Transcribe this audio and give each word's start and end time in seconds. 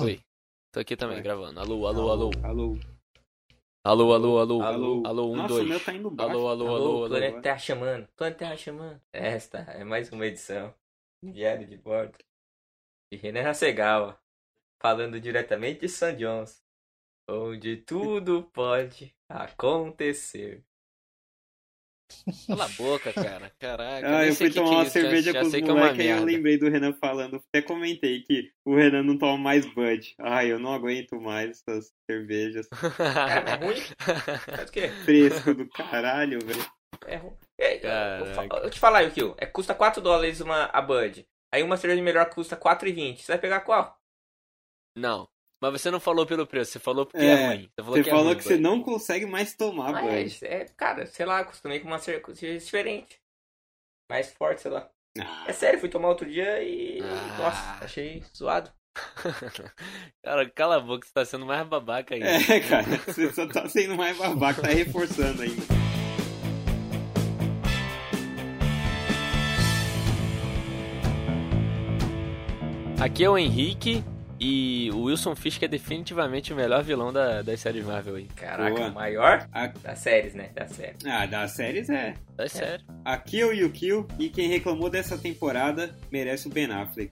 Oi. 0.00 0.20
Tô 0.72 0.78
aqui 0.78 0.96
também, 0.96 1.20
gravando. 1.20 1.58
Alô, 1.58 1.84
alô, 1.86 2.10
alô. 2.10 2.30
Alô. 2.44 2.78
Alô, 3.84 4.12
alô, 4.14 4.38
alô. 4.38 4.62
Alô. 4.62 5.02
Alô, 5.04 5.32
um, 5.32 5.36
Nossa, 5.36 5.48
dois. 5.48 5.64
o 5.64 5.68
meu 5.68 5.80
tá 5.84 5.92
indo 5.92 6.08
baixo. 6.08 6.30
Alô, 6.30 6.48
alô, 6.48 6.66
Alô, 6.66 6.76
alô, 6.76 6.96
alô. 6.98 7.08
Planeta 7.08 7.42
Terra 7.42 7.58
chamando. 7.58 8.08
Planeta 8.14 8.38
Terra 8.38 8.56
chamando. 8.56 9.00
Esta 9.12 9.58
é 9.58 9.82
mais 9.82 10.12
uma 10.12 10.24
edição. 10.24 10.72
Diário 11.20 11.66
de 11.66 11.76
bordo. 11.76 12.16
De 13.12 13.18
Renan 13.18 13.48
Hasegawa. 13.48 14.20
Falando 14.80 15.20
diretamente 15.20 15.80
de 15.80 15.88
St. 15.88 16.14
John's. 16.14 16.62
Onde 17.28 17.78
tudo 17.78 18.44
pode 18.52 19.12
acontecer. 19.28 20.64
Cala 22.46 22.64
a 22.64 22.68
boca, 22.68 23.12
cara. 23.12 23.52
Caraca. 23.58 24.18
Ah, 24.18 24.26
eu 24.26 24.34
fui 24.34 24.48
que 24.48 24.54
tomar 24.54 24.68
que 24.68 24.74
é 24.74 24.78
uma 24.78 24.84
já- 24.84 24.90
cerveja 24.90 25.32
já 25.32 25.40
com 25.40 25.46
os 25.46 25.52
sei 25.52 25.62
que 25.62 25.68
é 25.70 25.72
moleques 25.72 26.04
e 26.04 26.08
eu 26.08 26.24
lembrei 26.24 26.58
do 26.58 26.68
Renan 26.68 26.92
falando. 26.94 27.36
Até 27.48 27.62
comentei 27.62 28.22
que 28.22 28.50
o 28.64 28.74
Renan 28.74 29.02
não 29.02 29.18
toma 29.18 29.36
mais 29.36 29.66
Bud. 29.66 30.14
Ai, 30.18 30.50
eu 30.50 30.58
não 30.58 30.72
aguento 30.72 31.20
mais 31.20 31.50
essas 31.68 31.92
cervejas. 32.10 32.66
É, 32.98 33.50
é 33.52 33.54
ruim? 33.66 33.80
Faz 34.56 34.68
o 34.68 34.72
quê? 34.72 34.88
Fresco 35.04 35.54
do 35.54 35.68
caralho, 35.68 36.38
velho. 36.44 36.66
É 37.06 37.16
ruim. 37.16 37.36
É, 37.58 37.76
eu, 37.86 38.62
eu 38.64 38.70
te 38.70 38.78
falar, 38.80 39.00
Yukio. 39.02 39.34
É, 39.38 39.46
custa 39.46 39.74
4 39.74 40.00
dólares 40.00 40.40
uma, 40.40 40.64
a 40.66 40.80
Bud. 40.80 41.26
Aí 41.52 41.62
uma 41.62 41.76
cerveja 41.76 42.02
melhor 42.02 42.28
custa 42.30 42.56
4,20. 42.56 43.18
Você 43.18 43.32
vai 43.32 43.38
pegar 43.38 43.60
qual? 43.60 43.98
Não. 44.96 45.28
Mas 45.60 45.72
você 45.72 45.90
não 45.90 45.98
falou 45.98 46.24
pelo 46.24 46.46
preço, 46.46 46.72
você 46.72 46.78
falou 46.78 47.04
porque 47.04 47.24
É, 47.24 47.30
é, 47.30 47.46
ruim. 47.48 47.70
Você 47.76 47.82
falou 47.82 47.96
Você 47.96 48.02
que 48.02 48.08
é 48.08 48.12
falou 48.12 48.26
ruim, 48.26 48.36
que 48.36 48.44
você 48.44 48.56
não 48.56 48.82
consegue 48.82 49.26
mais 49.26 49.54
tomar 49.54 49.92
Mas, 49.92 50.42
é, 50.42 50.66
cara, 50.76 51.04
sei 51.06 51.26
lá, 51.26 51.40
acostumei 51.40 51.80
com 51.80 51.88
uma 51.88 51.98
cerveja 51.98 52.58
diferente. 52.58 53.20
Mais 54.10 54.32
forte, 54.32 54.62
sei 54.62 54.70
lá. 54.70 54.88
Ah, 55.20 55.44
É 55.48 55.52
sério, 55.52 55.80
fui 55.80 55.88
tomar 55.88 56.08
outro 56.08 56.30
dia 56.30 56.62
e. 56.62 57.00
Ah. 57.02 57.38
Nossa, 57.38 57.84
achei 57.84 58.22
zoado. 58.36 58.70
Cara, 60.24 60.50
cala 60.50 60.76
a 60.76 60.80
boca, 60.80 61.06
você 61.06 61.12
tá 61.12 61.24
sendo 61.24 61.46
mais 61.46 61.66
babaca 61.66 62.14
ainda. 62.14 62.26
É, 62.26 62.60
cara, 62.60 62.84
você 63.06 63.32
só 63.32 63.46
tá 63.46 63.68
sendo 63.68 63.96
mais 63.96 64.16
babaca, 64.16 64.62
tá 64.62 64.68
reforçando 64.68 65.42
ainda. 65.42 65.62
Aqui 73.00 73.22
é 73.24 73.30
o 73.30 73.38
Henrique 73.38 74.02
e 74.40 74.77
o 74.98 75.04
Wilson 75.04 75.34
Fisk 75.36 75.62
é 75.62 75.68
definitivamente 75.68 76.52
o 76.52 76.56
melhor 76.56 76.82
vilão 76.82 77.12
da, 77.12 77.42
das 77.42 77.60
séries 77.60 77.84
Marvel 77.84 78.16
aí. 78.16 78.24
Caraca, 78.36 78.74
Boa. 78.74 78.88
o 78.88 78.94
maior 78.94 79.48
A- 79.52 79.66
das 79.68 79.98
séries, 79.98 80.34
né? 80.34 80.50
Da 80.54 80.66
série. 80.66 80.96
Ah, 81.06 81.26
das 81.26 81.52
séries 81.52 81.88
é. 81.88 82.14
É 82.36 82.48
sério. 82.48 82.84
Aqui 83.04 83.40
é 83.40 83.46
o 83.46 83.52
Yukio 83.52 84.06
e 84.18 84.28
quem 84.28 84.48
reclamou 84.48 84.88
dessa 84.88 85.16
temporada 85.18 85.94
merece 86.10 86.46
o 86.46 86.50
Ben 86.50 86.70
Affleck. 86.70 87.10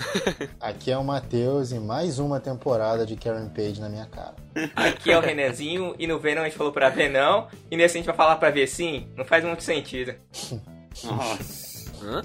Aqui 0.60 0.90
é 0.90 0.98
o 0.98 1.04
Matheus 1.04 1.70
e 1.72 1.78
mais 1.78 2.18
uma 2.18 2.38
temporada 2.40 3.06
de 3.06 3.16
Karen 3.16 3.48
Page 3.48 3.80
na 3.80 3.88
minha 3.88 4.06
cara. 4.06 4.34
Aqui 4.76 5.10
é 5.10 5.16
o 5.16 5.20
Renanzinho 5.20 5.94
e 5.98 6.06
no 6.06 6.18
Venom 6.18 6.42
a 6.42 6.44
gente 6.44 6.56
falou 6.56 6.72
pra 6.72 6.88
ver 6.88 7.08
não. 7.10 7.48
E 7.70 7.76
nesse 7.76 7.96
a 7.96 7.98
gente 7.98 8.06
vai 8.06 8.16
falar 8.16 8.36
pra 8.36 8.50
ver 8.50 8.66
sim. 8.66 9.08
Não 9.16 9.24
faz 9.24 9.44
muito 9.44 9.62
sentido. 9.62 10.14
Nossa. 11.04 11.92
Hã? 12.04 12.22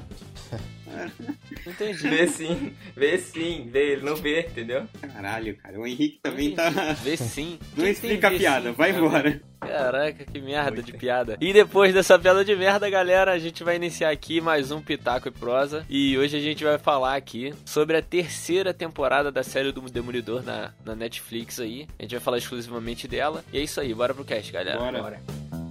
Não 0.94 1.72
entendi. 1.74 2.08
Vê 2.08 2.28
sim, 2.28 2.74
vê 2.96 3.18
sim, 3.18 3.70
vê, 3.72 3.94
ele 3.94 4.04
não 4.04 4.16
vê, 4.16 4.42
entendeu? 4.42 4.88
Caralho, 5.14 5.56
cara. 5.58 5.80
O 5.80 5.88
Henrique 5.88 6.20
também 6.22 6.52
tá. 6.56 6.70
Vê 7.04 7.18
sim. 7.18 7.60
Não 7.76 7.84
Quem 7.84 7.92
explica 7.92 8.28
a 8.28 8.32
piada, 8.32 8.70
sim, 8.70 8.76
vai 8.76 8.94
cara? 8.94 9.06
embora. 9.06 9.42
Caraca, 9.60 10.26
que 10.26 10.42
merda 10.42 10.84
de 10.84 10.92
piada. 10.94 11.38
E 11.40 11.54
depois 11.54 11.94
dessa 11.94 12.20
piada 12.20 12.44
de 12.44 12.56
merda, 12.56 12.90
galera, 12.90 13.32
a 13.32 13.40
gente 13.40 13.64
vai 13.64 13.78
iniciar 13.78 14.10
aqui 14.10 14.42
mais 14.42 14.72
um 14.72 14.82
Pitaco 14.82 15.28
e 15.28 15.32
Prosa. 15.32 15.86
E 15.90 16.18
hoje 16.18 16.38
a 16.38 16.42
gente 16.42 16.64
vai 16.64 16.78
falar 16.78 17.16
aqui 17.16 17.54
sobre 17.66 17.96
a 17.98 18.02
terceira 18.02 18.74
temporada 18.74 19.32
da 19.32 19.42
série 19.42 19.72
do 19.72 19.82
Demolidor 19.82 20.44
na, 20.44 20.74
na 20.86 20.96
Netflix 20.96 21.60
aí. 21.60 21.88
A 21.98 22.04
gente 22.04 22.12
vai 22.12 22.20
falar 22.20 22.38
exclusivamente 22.38 23.08
dela. 23.08 23.44
E 23.54 23.58
é 23.58 23.62
isso 23.62 23.80
aí, 23.80 23.94
bora 23.94 24.14
pro 24.14 24.26
cast, 24.26 24.52
galera. 24.52 24.78
Bora. 24.78 25.02
Bora. 25.02 25.62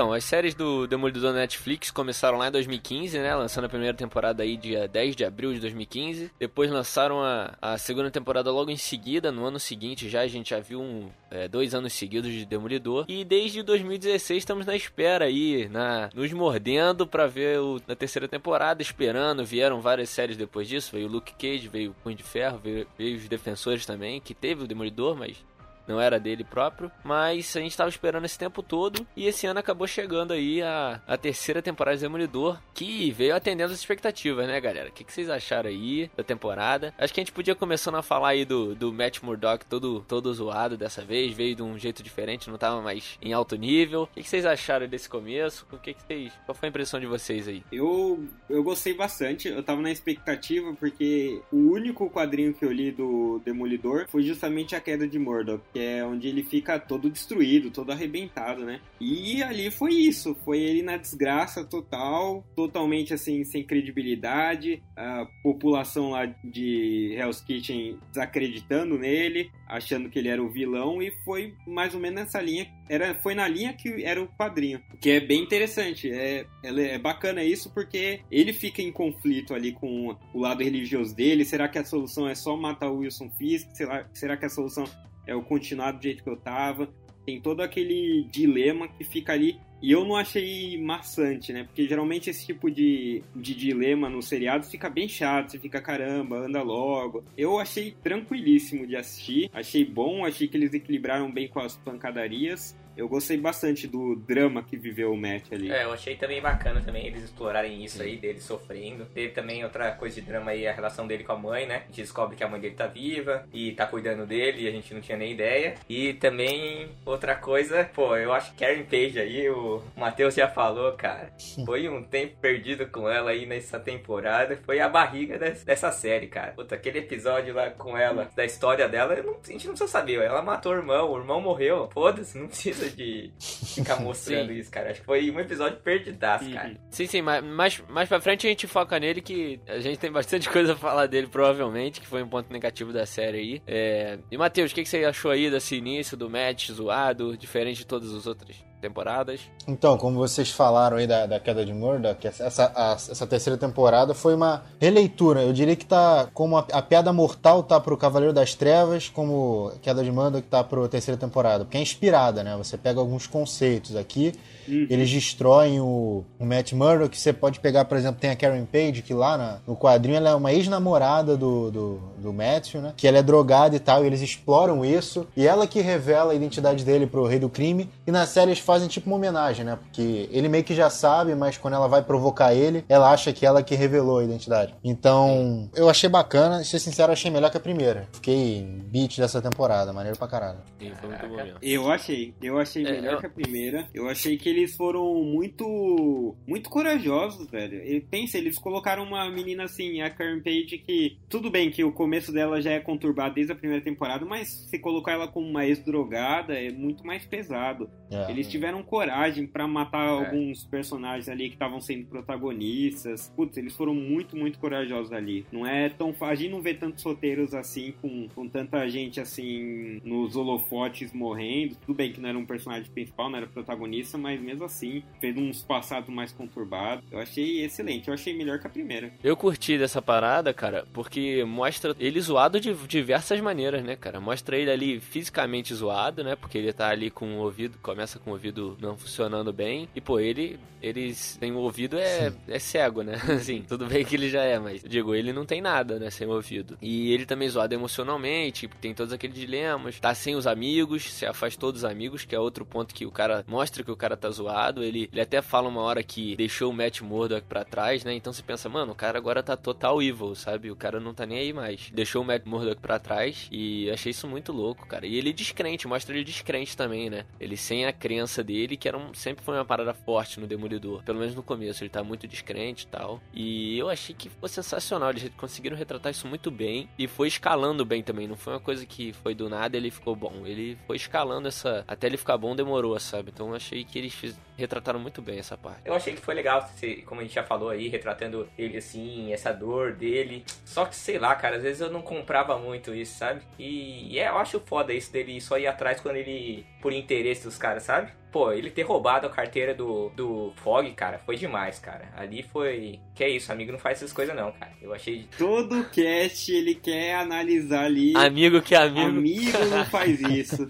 Então, 0.00 0.14
as 0.14 0.24
séries 0.24 0.54
do 0.54 0.86
Demolidor 0.86 1.34
na 1.34 1.40
Netflix 1.40 1.90
começaram 1.90 2.38
lá 2.38 2.48
em 2.48 2.50
2015, 2.50 3.18
né? 3.18 3.36
Lançando 3.36 3.66
a 3.66 3.68
primeira 3.68 3.94
temporada 3.94 4.42
aí 4.42 4.56
dia 4.56 4.88
10 4.88 5.14
de 5.14 5.26
abril 5.26 5.52
de 5.52 5.60
2015. 5.60 6.30
Depois 6.38 6.70
lançaram 6.70 7.22
a, 7.22 7.52
a 7.60 7.76
segunda 7.76 8.10
temporada 8.10 8.50
logo 8.50 8.70
em 8.70 8.78
seguida, 8.78 9.30
no 9.30 9.44
ano 9.44 9.60
seguinte 9.60 10.08
já. 10.08 10.22
A 10.22 10.26
gente 10.26 10.48
já 10.50 10.58
viu 10.58 10.80
um, 10.80 11.10
é, 11.30 11.46
dois 11.46 11.74
anos 11.74 11.92
seguidos 11.92 12.32
de 12.32 12.46
Demolidor. 12.46 13.04
E 13.08 13.26
desde 13.26 13.62
2016 13.62 14.38
estamos 14.38 14.64
na 14.64 14.74
espera 14.74 15.26
aí, 15.26 15.68
na, 15.68 16.08
nos 16.14 16.32
mordendo 16.32 17.06
pra 17.06 17.26
ver 17.26 17.60
o, 17.60 17.78
a 17.86 17.94
terceira 17.94 18.26
temporada, 18.26 18.80
esperando. 18.80 19.44
Vieram 19.44 19.82
várias 19.82 20.08
séries 20.08 20.38
depois 20.38 20.66
disso. 20.66 20.92
Veio 20.94 21.08
o 21.08 21.10
Luke 21.10 21.34
Cage, 21.34 21.68
veio 21.68 21.90
o 21.90 21.94
Punho 22.02 22.16
de 22.16 22.22
Ferro, 22.22 22.56
veio, 22.56 22.86
veio 22.96 23.18
os 23.18 23.28
Defensores 23.28 23.84
também, 23.84 24.18
que 24.18 24.32
teve 24.32 24.64
o 24.64 24.66
Demolidor, 24.66 25.14
mas 25.14 25.44
não 25.90 26.00
era 26.00 26.18
dele 26.20 26.44
próprio, 26.44 26.90
mas 27.04 27.56
a 27.56 27.60
gente 27.60 27.76
tava 27.76 27.90
esperando 27.90 28.24
esse 28.24 28.38
tempo 28.38 28.62
todo 28.62 29.06
e 29.16 29.26
esse 29.26 29.46
ano 29.46 29.60
acabou 29.60 29.86
chegando 29.86 30.32
aí 30.32 30.62
a, 30.62 31.00
a 31.06 31.16
terceira 31.16 31.60
temporada 31.60 31.96
de 31.96 32.02
Demolidor, 32.02 32.58
que 32.72 33.10
veio 33.10 33.34
atendendo 33.34 33.72
as 33.72 33.78
expectativas, 33.78 34.46
né, 34.46 34.60
galera? 34.60 34.88
O 34.88 34.92
que, 34.92 35.04
que 35.04 35.12
vocês 35.12 35.28
acharam 35.28 35.68
aí 35.68 36.10
da 36.16 36.22
temporada? 36.22 36.94
Acho 36.96 37.12
que 37.12 37.20
a 37.20 37.24
gente 37.24 37.32
podia 37.32 37.54
começando 37.54 37.96
a 37.96 38.02
falar 38.02 38.30
aí 38.30 38.44
do, 38.44 38.74
do 38.74 38.92
Matt 38.92 39.22
Murdock 39.22 39.66
todo, 39.66 40.04
todo 40.06 40.32
zoado 40.32 40.76
dessa 40.76 41.04
vez, 41.04 41.32
veio 41.32 41.56
de 41.56 41.62
um 41.62 41.78
jeito 41.78 42.02
diferente, 42.02 42.48
não 42.48 42.58
tava 42.58 42.80
mais 42.80 43.18
em 43.20 43.32
alto 43.32 43.56
nível. 43.56 44.04
O 44.04 44.06
que, 44.06 44.22
que 44.22 44.28
vocês 44.28 44.46
acharam 44.46 44.86
desse 44.86 45.08
começo? 45.08 45.66
O 45.72 45.78
que, 45.78 45.94
que 45.94 46.02
vocês, 46.02 46.32
qual 46.46 46.54
foi 46.54 46.68
a 46.68 46.70
impressão 46.70 47.00
de 47.00 47.06
vocês 47.06 47.48
aí? 47.48 47.62
Eu, 47.72 48.24
eu 48.48 48.62
gostei 48.62 48.94
bastante, 48.94 49.48
eu 49.48 49.62
tava 49.62 49.82
na 49.82 49.90
expectativa 49.90 50.72
porque 50.74 51.40
o 51.52 51.72
único 51.72 52.08
quadrinho 52.08 52.54
que 52.54 52.64
eu 52.64 52.72
li 52.72 52.92
do 52.92 53.40
Demolidor 53.44 54.06
foi 54.08 54.22
justamente 54.22 54.76
a 54.76 54.80
queda 54.80 55.06
de 55.06 55.18
Murdoch, 55.18 55.62
que 55.72 55.79
é 55.80 56.04
onde 56.04 56.28
ele 56.28 56.42
fica 56.42 56.78
todo 56.78 57.10
destruído, 57.10 57.70
todo 57.70 57.90
arrebentado, 57.90 58.64
né? 58.64 58.80
E 59.00 59.42
ali 59.42 59.70
foi 59.70 59.94
isso, 59.94 60.34
foi 60.44 60.60
ele 60.60 60.82
na 60.82 60.96
desgraça 60.96 61.64
total, 61.64 62.44
totalmente 62.54 63.14
assim, 63.14 63.44
sem 63.44 63.64
credibilidade, 63.64 64.82
a 64.96 65.26
população 65.42 66.10
lá 66.10 66.26
de 66.44 67.14
Hell's 67.16 67.40
Kitchen 67.40 67.98
desacreditando 68.10 68.98
nele, 68.98 69.50
achando 69.66 70.08
que 70.10 70.18
ele 70.18 70.28
era 70.28 70.42
o 70.42 70.50
vilão, 70.50 71.02
e 71.02 71.10
foi 71.24 71.54
mais 71.66 71.94
ou 71.94 72.00
menos 72.00 72.20
nessa 72.20 72.40
linha, 72.40 72.68
era, 72.88 73.14
foi 73.14 73.34
na 73.34 73.46
linha 73.48 73.72
que 73.72 74.04
era 74.04 74.22
o 74.22 74.28
quadrinho, 74.28 74.82
que 75.00 75.10
é 75.10 75.20
bem 75.20 75.42
interessante, 75.42 76.10
é, 76.10 76.46
ela 76.62 76.80
é 76.80 76.98
bacana 76.98 77.42
isso 77.42 77.72
porque 77.72 78.20
ele 78.30 78.52
fica 78.52 78.82
em 78.82 78.92
conflito 78.92 79.54
ali 79.54 79.72
com 79.72 80.16
o 80.34 80.40
lado 80.40 80.62
religioso 80.62 81.14
dele, 81.14 81.44
será 81.44 81.68
que 81.68 81.78
a 81.78 81.84
solução 81.84 82.28
é 82.28 82.34
só 82.34 82.56
matar 82.56 82.90
o 82.90 82.98
Wilson 82.98 83.30
Fisk, 83.30 83.68
será, 83.72 84.06
será 84.12 84.36
que 84.36 84.46
a 84.46 84.50
solução 84.50 84.84
é 85.30 85.34
o 85.34 85.42
continuar 85.42 85.92
do 85.92 86.02
jeito 86.02 86.24
que 86.24 86.30
eu 86.30 86.36
tava, 86.36 86.88
tem 87.24 87.40
todo 87.40 87.60
aquele 87.60 88.24
dilema 88.30 88.88
que 88.88 89.04
fica 89.04 89.32
ali. 89.32 89.58
E 89.82 89.92
eu 89.92 90.04
não 90.04 90.14
achei 90.14 90.76
maçante, 90.76 91.54
né? 91.54 91.64
Porque 91.64 91.88
geralmente 91.88 92.28
esse 92.28 92.44
tipo 92.44 92.70
de, 92.70 93.22
de 93.34 93.54
dilema 93.54 94.10
no 94.10 94.20
seriado 94.20 94.66
fica 94.66 94.90
bem 94.90 95.08
chato, 95.08 95.52
você 95.52 95.58
fica 95.58 95.80
caramba, 95.80 96.36
anda 96.36 96.62
logo. 96.62 97.24
Eu 97.36 97.58
achei 97.58 97.96
tranquilíssimo 98.02 98.86
de 98.86 98.94
assistir, 98.94 99.48
achei 99.54 99.82
bom, 99.82 100.26
achei 100.26 100.48
que 100.48 100.56
eles 100.56 100.74
equilibraram 100.74 101.32
bem 101.32 101.48
com 101.48 101.60
as 101.60 101.76
pancadarias. 101.78 102.76
Eu 103.00 103.08
gostei 103.08 103.36
bastante 103.36 103.86
do 103.86 104.14
drama 104.14 104.62
que 104.62 104.76
viveu 104.76 105.12
o 105.12 105.16
Matt 105.16 105.52
ali. 105.52 105.70
É, 105.72 105.84
eu 105.84 105.92
achei 105.92 106.16
também 106.16 106.40
bacana 106.40 106.80
também 106.80 107.06
eles 107.06 107.24
explorarem 107.24 107.82
isso 107.84 108.02
aí, 108.02 108.16
dele 108.16 108.40
sofrendo. 108.40 109.06
Teve 109.06 109.32
também 109.32 109.64
outra 109.64 109.90
coisa 109.92 110.20
de 110.20 110.26
drama 110.26 110.50
aí, 110.50 110.66
a 110.66 110.72
relação 110.72 111.06
dele 111.06 111.24
com 111.24 111.32
a 111.32 111.36
mãe, 111.38 111.66
né? 111.66 111.82
A 111.84 111.86
gente 111.86 112.02
descobre 112.02 112.36
que 112.36 112.44
a 112.44 112.48
mãe 112.48 112.60
dele 112.60 112.74
tá 112.74 112.86
viva 112.86 113.46
e 113.52 113.72
tá 113.72 113.86
cuidando 113.86 114.26
dele 114.26 114.62
e 114.62 114.68
a 114.68 114.70
gente 114.70 114.92
não 114.92 115.00
tinha 115.00 115.16
nem 115.16 115.32
ideia. 115.32 115.74
E 115.88 116.14
também 116.14 116.88
outra 117.06 117.34
coisa, 117.34 117.84
pô, 117.94 118.16
eu 118.16 118.32
acho 118.32 118.52
que 118.52 118.58
Karen 118.64 118.84
Page 118.84 119.18
aí, 119.18 119.48
o 119.48 119.82
Matheus 119.96 120.34
já 120.34 120.48
falou, 120.48 120.92
cara. 120.92 121.32
Foi 121.64 121.88
um 121.88 122.02
tempo 122.02 122.36
perdido 122.40 122.86
com 122.86 123.08
ela 123.08 123.30
aí 123.30 123.46
nessa 123.46 123.78
temporada. 123.80 124.58
Foi 124.64 124.78
a 124.80 124.88
barriga 124.88 125.38
des- 125.38 125.64
dessa 125.64 125.90
série, 125.90 126.26
cara. 126.26 126.52
Puta, 126.52 126.74
aquele 126.74 126.98
episódio 126.98 127.54
lá 127.54 127.70
com 127.70 127.96
ela, 127.96 128.30
da 128.36 128.44
história 128.44 128.88
dela, 128.88 129.14
eu 129.14 129.24
não- 129.24 129.32
a 129.42 129.52
gente 129.52 129.66
não 129.66 129.72
precisa 129.74 129.90
saber. 129.90 130.20
Ela 130.20 130.42
matou 130.42 130.72
o 130.72 130.76
irmão, 130.76 131.12
o 131.12 131.18
irmão 131.18 131.40
morreu. 131.40 131.88
Foda-se, 131.92 132.36
não 132.38 132.48
precisa 132.48 132.89
de 132.96 133.30
ficar 133.38 133.96
mostrando 134.00 134.52
isso, 134.52 134.70
cara. 134.70 134.90
Acho 134.90 135.00
que 135.00 135.06
foi 135.06 135.30
um 135.30 135.38
episódio 135.40 135.78
perdidaço, 135.78 136.44
Uhum. 136.44 136.52
cara. 136.52 136.74
Sim, 136.90 137.06
sim, 137.06 137.22
mas 137.22 137.42
mais, 137.44 137.82
mais 137.88 138.08
pra 138.08 138.20
frente 138.20 138.46
a 138.46 138.50
gente 138.50 138.66
foca 138.66 138.98
nele 138.98 139.20
que 139.20 139.60
a 139.66 139.78
gente 139.80 139.98
tem 139.98 140.10
bastante 140.10 140.48
coisa 140.50 140.72
a 140.72 140.76
falar 140.76 141.06
dele, 141.06 141.26
provavelmente, 141.26 142.00
que 142.00 142.06
foi 142.06 142.22
um 142.22 142.28
ponto 142.28 142.52
negativo 142.52 142.92
da 142.92 143.06
série 143.06 143.38
aí. 143.38 143.62
É... 143.66 144.18
E 144.30 144.36
Matheus, 144.36 144.72
o 144.72 144.74
que, 144.74 144.82
que 144.82 144.88
você 144.88 145.04
achou 145.04 145.30
aí 145.30 145.50
desse 145.50 145.76
início 145.76 146.16
do 146.16 146.28
match 146.30 146.70
zoado, 146.70 147.36
diferente 147.36 147.78
de 147.78 147.86
todos 147.86 148.12
os 148.12 148.26
outros? 148.26 148.64
Temporadas. 148.80 149.40
Então, 149.66 149.96
como 149.96 150.16
vocês 150.18 150.50
falaram 150.50 150.96
aí 150.96 151.06
da, 151.06 151.26
da 151.26 151.38
queda 151.38 151.64
de 151.64 151.72
Murdoch, 151.72 152.26
essa, 152.26 152.72
a, 152.74 152.92
essa 152.92 153.26
terceira 153.26 153.58
temporada 153.58 154.14
foi 154.14 154.34
uma 154.34 154.62
releitura. 154.80 155.42
Eu 155.42 155.52
diria 155.52 155.76
que 155.76 155.84
tá 155.84 156.28
como 156.32 156.56
a, 156.56 156.66
a 156.72 156.82
piada 156.82 157.12
mortal 157.12 157.62
tá 157.62 157.78
pro 157.78 157.96
Cavaleiro 157.96 158.32
das 158.32 158.54
Trevas, 158.54 159.08
como 159.08 159.72
a 159.74 159.78
queda 159.78 160.02
de 160.02 160.10
Murdoch 160.10 160.46
tá 160.48 160.64
pro 160.64 160.88
terceira 160.88 161.18
temporada. 161.18 161.64
Porque 161.64 161.78
é 161.78 161.82
inspirada, 161.82 162.42
né? 162.42 162.56
Você 162.56 162.76
pega 162.76 163.00
alguns 163.00 163.26
conceitos 163.26 163.96
aqui, 163.96 164.32
uhum. 164.68 164.86
eles 164.88 165.10
destroem 165.10 165.80
o, 165.80 166.24
o 166.38 166.44
Matt 166.44 166.72
Murdock. 166.72 167.16
Você 167.16 167.32
pode 167.32 167.60
pegar, 167.60 167.84
por 167.84 167.98
exemplo, 167.98 168.20
tem 168.20 168.30
a 168.30 168.36
Karen 168.36 168.64
Page, 168.64 169.02
que 169.02 169.14
lá 169.14 169.36
na, 169.36 169.58
no 169.66 169.76
quadrinho 169.76 170.16
ela 170.16 170.30
é 170.30 170.34
uma 170.34 170.52
ex-namorada 170.52 171.36
do, 171.36 171.70
do, 171.70 172.00
do 172.18 172.32
Matthew, 172.32 172.80
né? 172.80 172.94
Que 172.96 173.06
ela 173.06 173.18
é 173.18 173.22
drogada 173.22 173.76
e 173.76 173.80
tal, 173.80 174.04
e 174.04 174.06
eles 174.06 174.20
exploram 174.20 174.84
isso. 174.84 175.26
E 175.36 175.46
ela 175.46 175.66
que 175.66 175.80
revela 175.80 176.32
a 176.32 176.34
identidade 176.34 176.84
dele 176.84 177.06
pro 177.06 177.26
Rei 177.26 177.38
do 177.38 177.48
Crime. 177.48 177.88
E 178.06 178.10
na 178.10 178.26
série 178.26 178.50
eles 178.50 178.58
fazem 178.70 178.88
tipo 178.88 179.08
uma 179.08 179.16
homenagem, 179.16 179.64
né? 179.64 179.76
Porque 179.76 180.28
ele 180.30 180.48
meio 180.48 180.62
que 180.62 180.74
já 180.74 180.88
sabe, 180.88 181.34
mas 181.34 181.58
quando 181.58 181.74
ela 181.74 181.88
vai 181.88 182.02
provocar 182.02 182.54
ele, 182.54 182.84
ela 182.88 183.10
acha 183.10 183.32
que 183.32 183.44
ela 183.44 183.64
que 183.64 183.74
revelou 183.74 184.18
a 184.18 184.24
identidade. 184.24 184.74
Então, 184.84 185.68
eu 185.74 185.88
achei 185.88 186.08
bacana. 186.08 186.62
Ser 186.62 186.78
sincero, 186.78 187.10
achei 187.10 187.30
melhor 187.30 187.50
que 187.50 187.56
a 187.56 187.60
primeira. 187.60 188.08
Fiquei 188.12 188.62
beat 188.84 189.18
dessa 189.18 189.42
temporada, 189.42 189.92
maneiro 189.92 190.16
pra 190.16 190.28
caralho. 190.28 190.58
Sim, 190.78 190.92
foi 191.00 191.08
muito 191.08 191.28
bom 191.28 191.36
mesmo. 191.36 191.58
Eu 191.60 191.90
achei. 191.90 192.32
Eu 192.40 192.58
achei 192.58 192.86
é, 192.86 192.92
melhor 192.92 193.14
eu... 193.14 193.18
que 193.18 193.26
a 193.26 193.30
primeira. 193.30 193.88
Eu 193.92 194.08
achei 194.08 194.36
que 194.38 194.48
eles 194.48 194.76
foram 194.76 195.14
muito 195.24 196.36
muito 196.46 196.70
corajosos, 196.70 197.50
velho. 197.50 197.82
E, 197.82 198.00
pensa, 198.00 198.38
eles 198.38 198.56
colocaram 198.56 199.02
uma 199.02 199.28
menina 199.30 199.64
assim, 199.64 200.00
a 200.00 200.10
Karen 200.10 200.40
Page, 200.40 200.78
que 200.86 201.18
tudo 201.28 201.50
bem 201.50 201.70
que 201.70 201.82
o 201.82 201.92
começo 201.92 202.32
dela 202.32 202.60
já 202.60 202.70
é 202.70 202.80
conturbado 202.80 203.34
desde 203.34 203.52
a 203.52 203.56
primeira 203.56 203.82
temporada, 203.82 204.24
mas 204.24 204.48
se 204.68 204.78
colocar 204.78 205.12
ela 205.12 205.26
como 205.26 205.48
uma 205.48 205.66
ex-drogada 205.66 206.54
é 206.54 206.70
muito 206.70 207.04
mais 207.04 207.24
pesado. 207.24 207.90
É. 208.10 208.30
Eles 208.30 208.48
tiveram 208.48 208.59
coragem 208.90 209.46
para 209.46 209.66
matar 209.68 210.04
é. 210.04 210.10
alguns 210.10 210.64
personagens 210.64 211.28
ali 211.28 211.48
que 211.48 211.54
estavam 211.54 211.80
sendo 211.80 212.06
protagonistas. 212.06 213.32
Putz, 213.36 213.56
eles 213.56 213.76
foram 213.76 213.94
muito, 213.94 214.36
muito 214.36 214.58
corajosos 214.58 215.12
ali. 215.12 215.46
Não 215.52 215.66
é 215.66 215.88
tão 215.88 216.14
A 216.20 216.34
gente 216.34 216.50
não 216.50 216.60
vê 216.60 216.74
tantos 216.74 217.02
roteiros 217.04 217.54
assim, 217.54 217.94
com, 218.02 218.28
com 218.34 218.48
tanta 218.48 218.88
gente 218.88 219.20
assim 219.20 220.00
nos 220.04 220.36
holofotes 220.36 221.12
morrendo. 221.12 221.76
Tudo 221.86 221.96
bem 221.96 222.12
que 222.12 222.20
não 222.20 222.28
era 222.28 222.38
um 222.38 222.44
personagem 222.44 222.90
principal, 222.90 223.30
não 223.30 223.38
era 223.38 223.46
protagonista, 223.46 224.18
mas 224.18 224.40
mesmo 224.40 224.64
assim 224.64 225.02
fez 225.20 225.36
uns 225.36 225.62
passados 225.62 226.12
mais 226.12 226.32
conturbados. 226.32 227.04
Eu 227.10 227.18
achei 227.18 227.64
excelente. 227.64 228.08
Eu 228.08 228.14
achei 228.14 228.36
melhor 228.36 228.58
que 228.58 228.66
a 228.66 228.70
primeira. 228.70 229.12
Eu 229.22 229.36
curti 229.36 229.78
dessa 229.78 230.02
parada, 230.02 230.52
cara, 230.52 230.86
porque 230.92 231.44
mostra 231.44 231.94
ele 231.98 232.20
zoado 232.20 232.60
de 232.60 232.74
diversas 232.86 233.40
maneiras, 233.40 233.82
né, 233.84 233.96
cara? 233.96 234.20
Mostra 234.20 234.56
ele 234.56 234.70
ali 234.70 235.00
fisicamente 235.00 235.74
zoado, 235.74 236.24
né? 236.24 236.34
Porque 236.34 236.58
ele 236.58 236.72
tá 236.72 236.88
ali 236.88 237.10
com 237.10 237.38
o 237.38 237.42
ouvido, 237.42 237.78
começa 237.82 238.18
com 238.18 238.30
o 238.30 238.32
ouvido 238.32 238.49
não 238.80 238.96
funcionando 238.96 239.52
bem. 239.52 239.88
E, 239.94 240.00
pô, 240.00 240.18
ele, 240.18 240.58
eles 240.82 241.36
tem 241.38 241.52
o 241.52 241.58
ouvido 241.58 241.98
é, 241.98 242.32
é 242.48 242.58
cego, 242.58 243.02
né? 243.02 243.14
Assim, 243.30 243.62
tudo 243.62 243.86
bem 243.86 244.04
que 244.04 244.16
ele 244.16 244.28
já 244.28 244.42
é, 244.42 244.58
mas 244.58 244.82
digo, 244.82 245.14
ele 245.14 245.32
não 245.32 245.44
tem 245.44 245.60
nada, 245.60 245.98
né, 245.98 246.10
sem 246.10 246.26
ouvido. 246.26 246.76
E 246.80 247.12
ele 247.12 247.26
também 247.26 247.48
zoado 247.48 247.74
emocionalmente, 247.74 248.68
tem 248.80 248.94
todos 248.94 249.12
aqueles 249.12 249.36
dilemas, 249.36 249.98
tá 250.00 250.14
sem 250.14 250.34
os 250.34 250.46
amigos, 250.46 251.04
se 251.12 251.26
afastou 251.26 251.72
dos 251.72 251.84
amigos, 251.84 252.24
que 252.24 252.34
é 252.34 252.38
outro 252.38 252.64
ponto 252.64 252.94
que 252.94 253.06
o 253.06 253.10
cara 253.10 253.44
mostra 253.46 253.82
que 253.82 253.90
o 253.90 253.96
cara 253.96 254.16
tá 254.16 254.30
zoado. 254.30 254.82
Ele, 254.82 255.08
ele 255.12 255.20
até 255.20 255.42
fala 255.42 255.68
uma 255.68 255.82
hora 255.82 256.02
que 256.02 256.36
deixou 256.36 256.70
o 256.70 256.74
Matt 256.74 257.00
Murdock 257.00 257.46
pra 257.46 257.64
trás, 257.64 258.04
né? 258.04 258.14
Então 258.14 258.32
você 258.32 258.42
pensa, 258.42 258.68
mano, 258.68 258.92
o 258.92 258.96
cara 258.96 259.18
agora 259.18 259.42
tá 259.42 259.56
total 259.56 260.02
evil, 260.02 260.34
sabe? 260.34 260.70
O 260.70 260.76
cara 260.76 261.00
não 261.00 261.14
tá 261.14 261.26
nem 261.26 261.38
aí 261.38 261.52
mais. 261.52 261.90
Deixou 261.92 262.22
o 262.22 262.24
Matt 262.24 262.44
Murdock 262.46 262.80
pra 262.80 262.98
trás 262.98 263.48
e 263.50 263.90
achei 263.90 264.10
isso 264.10 264.26
muito 264.26 264.52
louco, 264.52 264.86
cara. 264.86 265.06
E 265.06 265.16
ele 265.16 265.32
descrente, 265.32 265.86
mostra 265.86 266.14
ele 266.14 266.24
descrente 266.24 266.76
também, 266.76 267.10
né? 267.10 267.24
Ele 267.38 267.56
sem 267.56 267.86
a 267.86 267.92
crença 267.92 268.39
dele, 268.42 268.76
que 268.76 268.88
era 268.88 268.96
um, 268.96 269.12
sempre 269.14 269.44
foi 269.44 269.54
uma 269.56 269.64
parada 269.64 269.94
forte 269.94 270.40
no 270.40 270.46
Demolidor. 270.46 271.02
Pelo 271.02 271.18
menos 271.18 271.34
no 271.34 271.42
começo, 271.42 271.82
ele 271.82 271.90
tá 271.90 272.02
muito 272.02 272.26
descrente 272.26 272.84
e 272.84 272.86
tal. 272.86 273.20
E 273.32 273.78
eu 273.78 273.88
achei 273.88 274.14
que 274.14 274.28
foi 274.28 274.48
sensacional. 274.48 275.10
Eles 275.10 275.30
conseguiram 275.36 275.76
retratar 275.76 276.10
isso 276.10 276.26
muito 276.26 276.50
bem. 276.50 276.88
E 276.98 277.06
foi 277.06 277.28
escalando 277.28 277.84
bem 277.84 278.02
também. 278.02 278.26
Não 278.26 278.36
foi 278.36 278.54
uma 278.54 278.60
coisa 278.60 278.84
que 278.86 279.12
foi 279.12 279.34
do 279.34 279.48
nada 279.48 279.76
ele 279.76 279.90
ficou 279.90 280.14
bom. 280.14 280.44
Ele 280.44 280.76
foi 280.86 280.96
escalando 280.96 281.48
essa. 281.48 281.84
Até 281.86 282.06
ele 282.06 282.16
ficar 282.16 282.36
bom 282.36 282.54
demorou, 282.54 282.98
sabe? 282.98 283.30
Então 283.32 283.48
eu 283.48 283.54
achei 283.54 283.84
que 283.84 283.98
eles 283.98 284.14
fiz... 284.14 284.38
retrataram 284.56 285.00
muito 285.00 285.22
bem 285.22 285.38
essa 285.38 285.56
parte. 285.56 285.82
Eu 285.84 285.94
achei 285.94 286.14
que 286.14 286.20
foi 286.20 286.34
legal, 286.34 286.68
como 287.06 287.20
a 287.20 287.24
gente 287.24 287.34
já 287.34 287.42
falou 287.42 287.70
aí, 287.70 287.88
retratando 287.88 288.48
ele 288.58 288.76
assim, 288.76 289.32
essa 289.32 289.52
dor 289.52 289.92
dele. 289.92 290.44
Só 290.64 290.84
que 290.84 290.96
sei 290.96 291.18
lá, 291.18 291.34
cara, 291.34 291.56
às 291.56 291.62
vezes 291.62 291.80
eu 291.80 291.90
não 291.90 292.02
comprava 292.02 292.58
muito 292.58 292.94
isso, 292.94 293.18
sabe? 293.18 293.42
E, 293.58 294.14
e 294.14 294.18
é, 294.18 294.28
eu 294.28 294.38
acho 294.38 294.60
foda 294.60 294.92
isso 294.92 295.12
dele 295.12 295.40
só 295.40 295.58
ir 295.58 295.66
atrás 295.66 296.00
quando 296.00 296.16
ele. 296.16 296.66
Por 296.80 296.92
interesse 296.92 297.44
dos 297.44 297.58
caras, 297.58 297.82
sabe? 297.82 298.12
Pô, 298.32 298.52
ele 298.52 298.70
ter 298.70 298.82
roubado 298.82 299.26
a 299.26 299.30
carteira 299.30 299.74
do, 299.74 300.08
do 300.10 300.52
Fog, 300.56 300.88
cara, 300.92 301.18
foi 301.18 301.36
demais, 301.36 301.78
cara. 301.80 302.08
Ali 302.16 302.42
foi. 302.44 303.00
Que 303.14 303.24
é 303.24 303.28
isso, 303.28 303.50
amigo 303.50 303.72
não 303.72 303.78
faz 303.78 303.98
essas 303.98 304.12
coisas, 304.12 304.34
não, 304.36 304.52
cara. 304.52 304.72
Eu 304.80 304.94
achei. 304.94 305.26
Todo 305.36 305.84
cast 305.90 306.52
ele 306.52 306.76
quer 306.76 307.16
analisar 307.16 307.84
ali. 307.84 308.16
Amigo 308.16 308.62
que 308.62 308.74
é 308.74 308.78
amigo. 308.78 309.00
Amigo 309.08 309.58
não 309.66 309.84
faz 309.86 310.20
isso. 310.30 310.66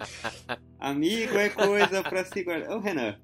amigo 0.79 1.37
é 1.37 1.51
coisa 1.51 2.03
pra 2.03 2.25
se 2.25 2.43
guardar. 2.43 2.71
Ô, 2.71 2.81
Renan. 2.81 3.17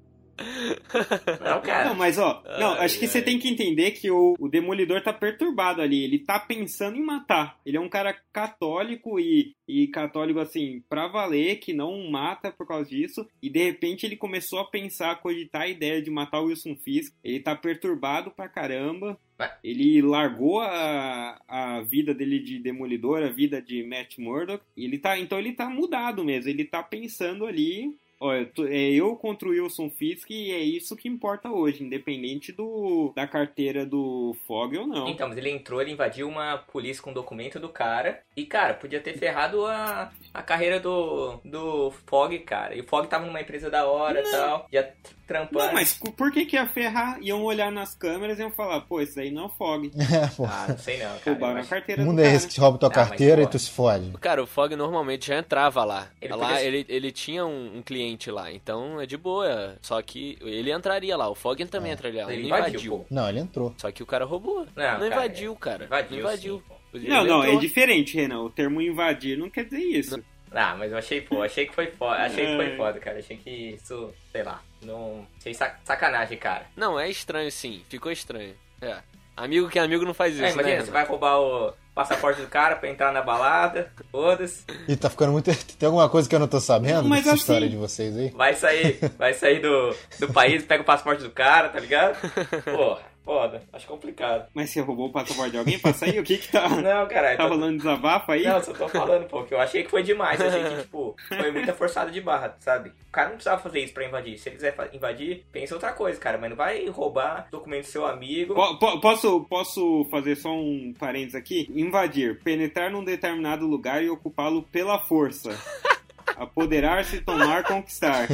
Não, 1.43 1.61
cara. 1.61 1.89
Não, 1.89 1.95
mas 1.95 2.17
ó, 2.17 2.43
não, 2.59 2.73
ai, 2.73 2.85
acho 2.85 2.99
que 2.99 3.05
ai. 3.05 3.11
você 3.11 3.21
tem 3.21 3.39
que 3.39 3.47
entender 3.47 3.91
que 3.91 4.09
o, 4.11 4.35
o 4.39 4.47
Demolidor 4.47 5.01
tá 5.01 5.11
perturbado 5.11 5.81
ali. 5.81 6.03
Ele 6.03 6.19
tá 6.19 6.39
pensando 6.39 6.97
em 6.97 7.03
matar. 7.03 7.59
Ele 7.65 7.77
é 7.77 7.79
um 7.79 7.89
cara 7.89 8.15
católico 8.31 9.19
e, 9.19 9.55
e 9.67 9.87
católico, 9.87 10.39
assim, 10.39 10.83
pra 10.87 11.07
valer, 11.07 11.59
que 11.59 11.73
não 11.73 12.09
mata 12.09 12.51
por 12.51 12.67
causa 12.67 12.89
disso. 12.89 13.27
E 13.41 13.49
de 13.49 13.63
repente 13.63 14.05
ele 14.05 14.15
começou 14.15 14.59
a 14.59 14.69
pensar, 14.69 15.11
a 15.11 15.15
cogitar 15.15 15.63
a 15.63 15.67
ideia 15.67 16.01
de 16.01 16.11
matar 16.11 16.41
o 16.41 16.45
Wilson 16.45 16.75
Fisk. 16.75 17.13
Ele 17.23 17.39
tá 17.39 17.55
perturbado 17.55 18.31
pra 18.31 18.47
caramba. 18.47 19.19
Ele 19.63 20.01
largou 20.01 20.61
a, 20.61 21.39
a 21.47 21.81
vida 21.81 22.13
dele 22.13 22.39
de 22.39 22.57
demolidor, 22.57 23.21
a 23.21 23.29
vida 23.29 23.61
de 23.61 23.83
Matt 23.83 24.17
Murdock. 24.17 24.63
Ele 24.75 24.97
tá, 24.97 25.19
então 25.19 25.37
ele 25.37 25.53
tá 25.53 25.69
mudado 25.69 26.23
mesmo. 26.23 26.49
Ele 26.49 26.65
tá 26.65 26.81
pensando 26.81 27.45
ali 27.45 27.95
Olha, 28.19 28.49
é 28.69 28.91
eu 28.91 29.15
contra 29.15 29.47
o 29.47 29.51
Wilson 29.51 29.89
Fisk 29.89 30.29
e 30.31 30.51
é 30.51 30.59
isso 30.59 30.95
que 30.95 31.07
importa 31.07 31.49
hoje, 31.49 31.83
independente 31.83 32.51
do 32.51 33.13
da 33.15 33.27
carteira 33.27 33.85
do 33.85 34.35
Fog 34.47 34.75
ou 34.77 34.87
não. 34.87 35.07
Então, 35.07 35.29
mas 35.29 35.37
ele 35.37 35.51
entrou, 35.51 35.81
ele 35.81 35.91
invadiu 35.91 36.27
uma 36.27 36.57
polícia 36.57 37.01
com 37.01 37.13
documento 37.13 37.59
do 37.59 37.69
cara 37.69 38.21
e, 38.35 38.45
cara, 38.45 38.73
podia 38.73 38.99
ter 38.99 39.17
ferrado 39.17 39.65
a, 39.65 40.11
a 40.33 40.41
carreira 40.41 40.79
do, 40.79 41.39
do 41.45 41.91
Fog, 42.07 42.37
cara. 42.39 42.75
E 42.75 42.81
o 42.81 42.87
Fog 42.87 43.07
tava 43.07 43.25
numa 43.25 43.41
empresa 43.41 43.69
da 43.69 43.85
hora 43.85 44.19
e 44.19 44.31
tal, 44.31 44.67
já 44.71 44.91
trampando. 45.27 45.65
Não, 45.65 45.73
mas 45.73 45.93
por 45.93 46.31
que 46.31 46.45
que 46.45 46.55
ia 46.55 46.65
ferrar? 46.65 47.19
Iam 47.21 47.43
olhar 47.43 47.71
nas 47.71 47.93
câmeras 47.93 48.39
e 48.39 48.41
iam 48.41 48.51
falar, 48.51 48.81
pô, 48.81 49.01
esse 49.01 49.19
aí 49.19 49.29
não 49.29 49.43
é 49.43 49.45
o 49.45 49.49
Fog. 49.49 49.91
ah, 50.47 50.65
não 50.69 50.77
sei 50.77 50.97
não, 50.97 51.19
cara. 51.19 51.21
Roubaram 51.25 51.59
a 51.59 51.65
carteira 51.65 52.01
o 52.01 52.05
mundo 52.05 52.21
é 52.21 52.33
esse 52.33 52.47
que 52.47 52.59
rouba 52.59 52.77
tua 52.77 52.89
não, 52.89 52.95
carteira 52.95 53.37
mas, 53.37 53.45
e 53.47 53.49
tu 53.49 53.59
se 53.59 53.69
fode. 53.69 54.11
Cara, 54.19 54.41
o 54.41 54.47
Fog 54.47 54.75
normalmente 54.75 55.27
já 55.27 55.37
entrava 55.37 55.83
lá. 55.83 56.07
Ele 56.21 56.33
lá, 56.33 56.47
podia... 56.47 56.63
ele, 56.63 56.85
ele 56.87 57.11
tinha 57.11 57.45
um, 57.45 57.77
um 57.77 57.81
cliente 57.81 58.31
lá. 58.31 58.51
Então 58.51 58.99
é 59.01 59.05
de 59.05 59.17
boa. 59.17 59.75
Só 59.81 60.01
que 60.01 60.37
ele 60.41 60.71
entraria 60.71 61.17
lá. 61.17 61.29
O 61.29 61.35
Fog 61.35 61.63
também 61.65 61.91
é. 61.91 61.93
entraria 61.93 62.25
lá. 62.25 62.31
Ele, 62.31 62.41
ele 62.41 62.47
invadiu. 62.47 62.69
invadiu. 62.69 63.05
Não, 63.09 63.29
ele 63.29 63.39
entrou. 63.39 63.75
Só 63.77 63.91
que 63.91 64.01
o 64.01 64.05
cara 64.05 64.25
roubou. 64.25 64.59
Não, 64.59 64.65
não 64.65 64.73
cara, 64.75 65.07
invadiu, 65.07 65.55
cara. 65.55 65.85
Invadiu. 65.85 66.19
invadiu. 66.19 66.63
Sim, 66.93 67.07
não, 67.07 67.25
não, 67.25 67.43
é 67.43 67.55
diferente, 67.57 68.15
Renan. 68.15 68.41
O 68.41 68.49
termo 68.49 68.81
invadir 68.81 69.37
não 69.37 69.49
quer 69.49 69.65
dizer 69.65 69.81
isso. 69.81 70.23
Ah, 70.51 70.75
mas 70.77 70.91
eu 70.91 70.97
achei, 70.97 71.21
pô, 71.21 71.41
achei 71.41 71.65
que 71.65 71.75
foi 71.75 71.87
foda. 71.87 72.23
Achei 72.23 72.45
que 72.45 72.55
foi 72.55 72.73
é. 72.73 72.77
foda, 72.77 72.99
cara. 72.99 73.19
Achei 73.19 73.37
que 73.37 73.49
isso, 73.49 74.13
sei 74.31 74.43
lá, 74.43 74.61
não. 74.81 75.27
Achei 75.37 75.53
sacanagem, 75.53 76.37
cara. 76.37 76.65
Não, 76.75 76.99
é 76.99 77.09
estranho 77.09 77.51
sim. 77.51 77.83
Ficou 77.89 78.11
estranho. 78.11 78.55
É. 78.81 78.97
Amigo 79.35 79.69
que 79.69 79.77
é 79.77 79.83
amigo 79.83 80.03
não 80.03 80.15
faz 80.15 80.33
é, 80.33 80.35
isso, 80.35 80.45
é, 80.45 80.51
imagina, 80.53 80.77
né? 80.77 80.85
Você 80.85 80.91
vai 80.91 81.05
roubar 81.05 81.39
o 81.39 81.73
passaporte 81.93 82.41
do 82.41 82.47
cara 82.47 82.75
pra 82.75 82.89
entrar 82.89 83.11
na 83.11 83.21
balada, 83.21 83.91
foda-se. 84.11 84.63
E 84.87 84.95
tá 84.95 85.11
ficando 85.11 85.31
muito. 85.31 85.51
Tem 85.77 85.85
alguma 85.85 86.09
coisa 86.09 86.27
que 86.27 86.33
eu 86.33 86.39
não 86.39 86.47
tô 86.47 86.59
sabendo 86.59 87.07
Mas 87.07 87.19
dessa 87.19 87.33
assim... 87.33 87.41
história 87.41 87.69
de 87.69 87.75
vocês 87.75 88.17
aí? 88.17 88.29
Vai 88.31 88.55
sair, 88.55 88.99
vai 89.17 89.33
sair 89.33 89.59
do, 89.59 89.95
do 90.19 90.33
país, 90.33 90.63
pega 90.63 90.81
o 90.81 90.85
passaporte 90.85 91.21
do 91.21 91.29
cara, 91.29 91.69
tá 91.69 91.79
ligado? 91.79 92.17
Porra. 92.65 93.01
Foda, 93.27 93.61
acho 93.73 93.85
complicado. 93.85 94.47
Mas 94.53 94.69
você 94.69 94.79
roubou 94.79 95.09
o 95.09 95.11
passaporte 95.11 95.51
de 95.51 95.57
alguém 95.57 95.77
pra 95.77 95.91
sair? 95.91 96.17
O 96.17 96.23
que 96.23 96.37
que 96.37 96.49
tá. 96.49 96.69
Não, 96.79 97.05
caralho. 97.09 97.35
Tá 97.35 97.43
tô... 97.43 97.49
rolando 97.49 97.75
desabafo 97.75 98.31
aí? 98.31 98.45
Não, 98.45 98.63
só 98.63 98.71
tô 98.71 98.87
falando, 98.87 99.27
pô, 99.27 99.43
que 99.43 99.53
eu 99.53 99.59
achei 99.59 99.83
que 99.83 99.89
foi 99.89 100.01
demais. 100.01 100.39
Eu 100.39 100.47
achei 100.47 100.63
que, 100.63 100.75
tipo, 100.83 101.13
foi 101.27 101.51
muita 101.51 101.73
forçada 101.73 102.09
de 102.09 102.21
barra, 102.21 102.55
sabe? 102.61 102.87
O 102.87 103.11
cara 103.11 103.27
não 103.27 103.35
precisava 103.35 103.61
fazer 103.61 103.81
isso 103.81 103.93
pra 103.93 104.05
invadir. 104.05 104.37
Se 104.37 104.47
ele 104.47 104.55
quiser 104.55 104.89
invadir, 104.93 105.45
pensa 105.51 105.73
outra 105.73 105.91
coisa, 105.91 106.17
cara. 106.17 106.37
Mas 106.37 106.51
não 106.51 106.55
vai 106.55 106.87
roubar 106.87 107.49
documento 107.51 107.81
do 107.81 107.87
seu 107.87 108.05
amigo. 108.05 108.55
P 108.55 109.01
posso, 109.01 109.41
posso 109.41 110.07
fazer 110.09 110.37
só 110.37 110.53
um 110.53 110.93
parênteses 110.97 111.35
aqui? 111.35 111.69
Invadir, 111.75 112.41
penetrar 112.41 112.89
num 112.89 113.03
determinado 113.03 113.67
lugar 113.67 114.01
e 114.01 114.09
ocupá-lo 114.09 114.63
pela 114.63 114.99
força. 114.99 115.49
Apoderar-se, 116.35 117.21
tomar, 117.21 117.63
conquistar. 117.63 118.27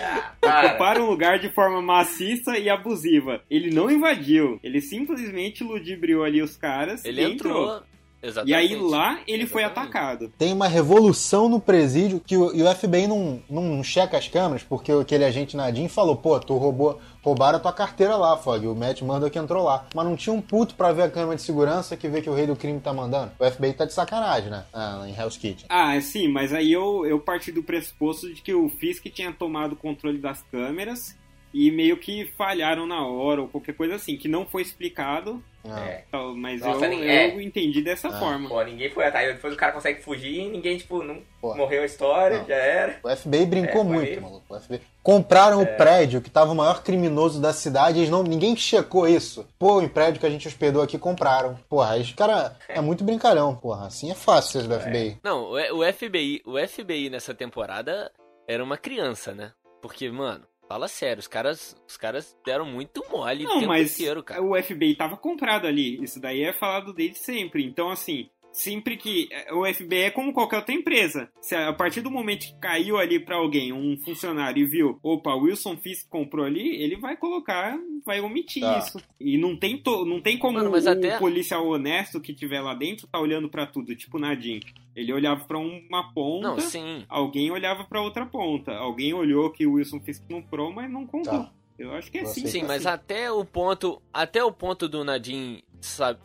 Ah, 0.00 0.66
Ocupar 0.66 1.00
um 1.00 1.06
lugar 1.06 1.38
de 1.38 1.48
forma 1.48 1.80
maciça 1.80 2.58
e 2.58 2.68
abusiva. 2.68 3.40
Ele 3.50 3.70
não 3.70 3.90
invadiu. 3.90 4.58
Ele 4.62 4.80
simplesmente 4.80 5.64
ludibriou 5.64 6.24
ali 6.24 6.42
os 6.42 6.56
caras 6.56 7.04
ele 7.04 7.22
entrou. 7.22 7.62
entrou. 7.62 7.82
Exatamente. 8.24 8.50
E 8.50 8.54
aí 8.54 8.76
lá 8.76 9.12
ele 9.26 9.42
Exatamente. 9.42 9.46
foi 9.46 9.64
atacado. 9.64 10.32
Tem 10.38 10.52
uma 10.52 10.66
revolução 10.66 11.48
no 11.48 11.60
presídio 11.60 12.20
que 12.20 12.36
o, 12.36 12.54
e 12.54 12.62
o 12.62 12.74
FBI 12.74 13.06
não, 13.06 13.42
não 13.48 13.84
checa 13.84 14.16
as 14.16 14.28
câmeras, 14.28 14.62
porque 14.62 14.90
aquele 14.90 15.24
agente 15.24 15.56
Nadim 15.56 15.88
falou, 15.88 16.16
pô, 16.16 16.40
tu 16.40 16.56
roubou, 16.56 17.00
roubaram 17.22 17.58
a 17.58 17.60
tua 17.60 17.72
carteira 17.72 18.16
lá, 18.16 18.36
Fog. 18.36 18.66
O 18.66 18.74
Matt 18.74 19.02
Murdock 19.02 19.36
entrou 19.38 19.64
lá. 19.64 19.86
Mas 19.94 20.04
não 20.04 20.16
tinha 20.16 20.32
um 20.32 20.40
puto 20.40 20.74
pra 20.74 20.92
ver 20.92 21.02
a 21.02 21.10
câmera 21.10 21.36
de 21.36 21.42
segurança 21.42 21.96
que 21.96 22.08
vê 22.08 22.22
que 22.22 22.30
o 22.30 22.34
rei 22.34 22.46
do 22.46 22.56
crime 22.56 22.80
tá 22.80 22.92
mandando. 22.92 23.32
O 23.38 23.50
FBI 23.50 23.74
tá 23.74 23.84
de 23.84 23.92
sacanagem, 23.92 24.50
né? 24.50 24.64
Ah, 24.72 25.04
em 25.06 25.14
Hell's 25.14 25.36
Kitchen. 25.36 25.66
Ah, 25.68 26.00
sim, 26.00 26.28
mas 26.28 26.52
aí 26.52 26.72
eu, 26.72 27.04
eu 27.06 27.20
parti 27.20 27.52
do 27.52 27.62
pressuposto 27.62 28.32
de 28.32 28.40
que 28.40 28.54
o 28.54 28.68
Fisk 28.68 29.04
tinha 29.06 29.32
tomado 29.32 29.72
o 29.72 29.76
controle 29.76 30.18
das 30.18 30.42
câmeras 30.50 31.16
e 31.52 31.70
meio 31.70 31.96
que 31.96 32.26
falharam 32.36 32.86
na 32.86 33.06
hora 33.06 33.42
ou 33.42 33.48
qualquer 33.48 33.74
coisa 33.74 33.94
assim, 33.94 34.16
que 34.16 34.28
não 34.28 34.44
foi 34.44 34.62
explicado. 34.62 35.42
É. 35.64 36.04
Mas 36.36 36.60
Nossa, 36.60 36.86
eu, 36.86 36.92
eu 36.92 37.08
é. 37.08 37.42
entendi 37.42 37.80
dessa 37.80 38.08
ah. 38.08 38.18
forma. 38.18 38.48
Pô, 38.48 38.62
ninguém 38.62 38.90
foi 38.90 39.06
atrás. 39.06 39.34
Depois 39.34 39.54
o 39.54 39.56
cara 39.56 39.72
consegue 39.72 40.02
fugir 40.02 40.40
e 40.40 40.48
ninguém, 40.50 40.76
tipo, 40.76 41.02
não 41.02 41.22
Pô. 41.40 41.54
morreu 41.54 41.82
a 41.82 41.86
história, 41.86 42.38
não. 42.38 42.46
já 42.46 42.54
era. 42.54 43.00
O 43.02 43.16
FBI 43.16 43.46
brincou 43.46 43.80
é, 43.80 43.84
muito, 43.84 44.20
maluco. 44.20 44.44
O 44.48 44.60
FBI... 44.60 44.80
Compraram 45.02 45.60
é. 45.60 45.64
o 45.64 45.76
prédio 45.76 46.20
que 46.20 46.30
tava 46.30 46.52
o 46.52 46.54
maior 46.54 46.82
criminoso 46.82 47.40
da 47.40 47.52
cidade, 47.52 47.98
eles 47.98 48.10
não, 48.10 48.22
ninguém 48.22 48.54
checou 48.56 49.08
isso. 49.08 49.46
Pô, 49.58 49.80
o 49.80 49.88
prédio 49.88 50.20
que 50.20 50.26
a 50.26 50.30
gente 50.30 50.48
hospedou 50.48 50.82
aqui 50.82 50.98
compraram. 50.98 51.58
Porra, 51.68 51.92
aí 51.92 52.02
os 52.02 52.12
cara 52.12 52.56
é 52.68 52.80
muito 52.80 53.04
brincalhão, 53.04 53.54
porra. 53.56 53.86
Assim 53.86 54.10
é 54.10 54.14
fácil 54.14 54.60
ser 54.60 54.68
do 54.68 54.78
FBI. 54.78 55.18
Não, 55.22 55.50
o 55.50 55.92
FBI, 55.92 56.42
o 56.46 56.58
FBI 56.58 57.10
nessa 57.10 57.34
temporada 57.34 58.10
era 58.46 58.62
uma 58.62 58.76
criança, 58.76 59.34
né? 59.34 59.52
Porque, 59.80 60.10
mano, 60.10 60.44
Fala 60.68 60.88
sério, 60.88 61.20
os 61.20 61.28
caras, 61.28 61.76
os 61.86 61.96
caras 61.96 62.36
deram 62.44 62.64
muito 62.64 63.04
mole 63.10 63.44
não, 63.44 63.56
o 63.56 63.60
tempo 63.60 63.68
mas 63.68 63.94
inteiro, 63.94 64.22
cara. 64.22 64.42
O 64.42 64.60
FBI 64.60 64.96
tava 64.96 65.16
comprado 65.16 65.66
ali. 65.66 66.02
Isso 66.02 66.20
daí 66.20 66.42
é 66.42 66.52
falado 66.52 66.92
desde 66.92 67.18
sempre. 67.18 67.64
Então, 67.64 67.90
assim, 67.90 68.30
sempre 68.54 68.96
que 68.96 69.28
é, 69.30 69.52
o 69.52 69.66
FBI 69.66 70.02
é 70.04 70.10
como 70.10 70.32
qualquer 70.32 70.58
outra 70.58 70.74
empresa. 70.74 71.28
Se 71.40 71.54
a 71.54 71.72
partir 71.72 72.00
do 72.00 72.10
momento 72.10 72.46
que 72.46 72.54
caiu 72.58 72.96
ali 72.96 73.18
para 73.18 73.36
alguém, 73.36 73.72
um 73.72 73.98
funcionário 73.98 74.62
e 74.62 74.66
viu, 74.66 74.98
opa, 75.02 75.34
Wilson 75.34 75.76
Fisk 75.76 76.08
comprou 76.08 76.46
ali, 76.46 76.80
ele 76.82 76.96
vai 76.96 77.16
colocar, 77.16 77.76
vai 78.06 78.20
omitir 78.20 78.62
tá. 78.62 78.78
isso. 78.78 78.98
E 79.20 79.36
não 79.36 79.56
tem 79.56 79.76
to, 79.76 80.04
não 80.04 80.20
tem 80.22 80.38
como 80.38 80.58
Mano, 80.58 80.70
o 80.70 80.88
até... 80.88 81.18
policial 81.18 81.66
honesto 81.66 82.20
que 82.20 82.32
tiver 82.32 82.60
lá 82.60 82.74
dentro 82.74 83.08
tá 83.08 83.18
olhando 83.18 83.48
para 83.48 83.66
tudo, 83.66 83.94
tipo 83.96 84.18
Nadim. 84.18 84.60
Ele 84.94 85.12
olhava 85.12 85.44
para 85.44 85.58
uma 85.58 86.12
ponta, 86.12 86.48
não, 86.48 86.60
sim. 86.60 87.04
alguém 87.08 87.50
olhava 87.50 87.84
para 87.84 88.00
outra 88.00 88.24
ponta. 88.24 88.72
Alguém 88.72 89.12
olhou 89.12 89.50
que 89.50 89.66
o 89.66 89.72
Wilson 89.72 89.98
Fisk 90.00 90.22
comprou, 90.28 90.72
mas 90.72 90.88
não 90.88 91.04
comprou. 91.04 91.44
Tá. 91.44 91.52
Eu 91.76 91.92
acho 91.92 92.10
que 92.10 92.18
é 92.18 92.24
sim. 92.24 92.46
Sim, 92.46 92.62
mas 92.62 92.86
até 92.86 93.30
o 93.32 93.44
ponto, 93.44 94.00
até 94.12 94.44
o 94.44 94.52
ponto 94.52 94.88
do 94.88 95.02
Nadim 95.02 95.60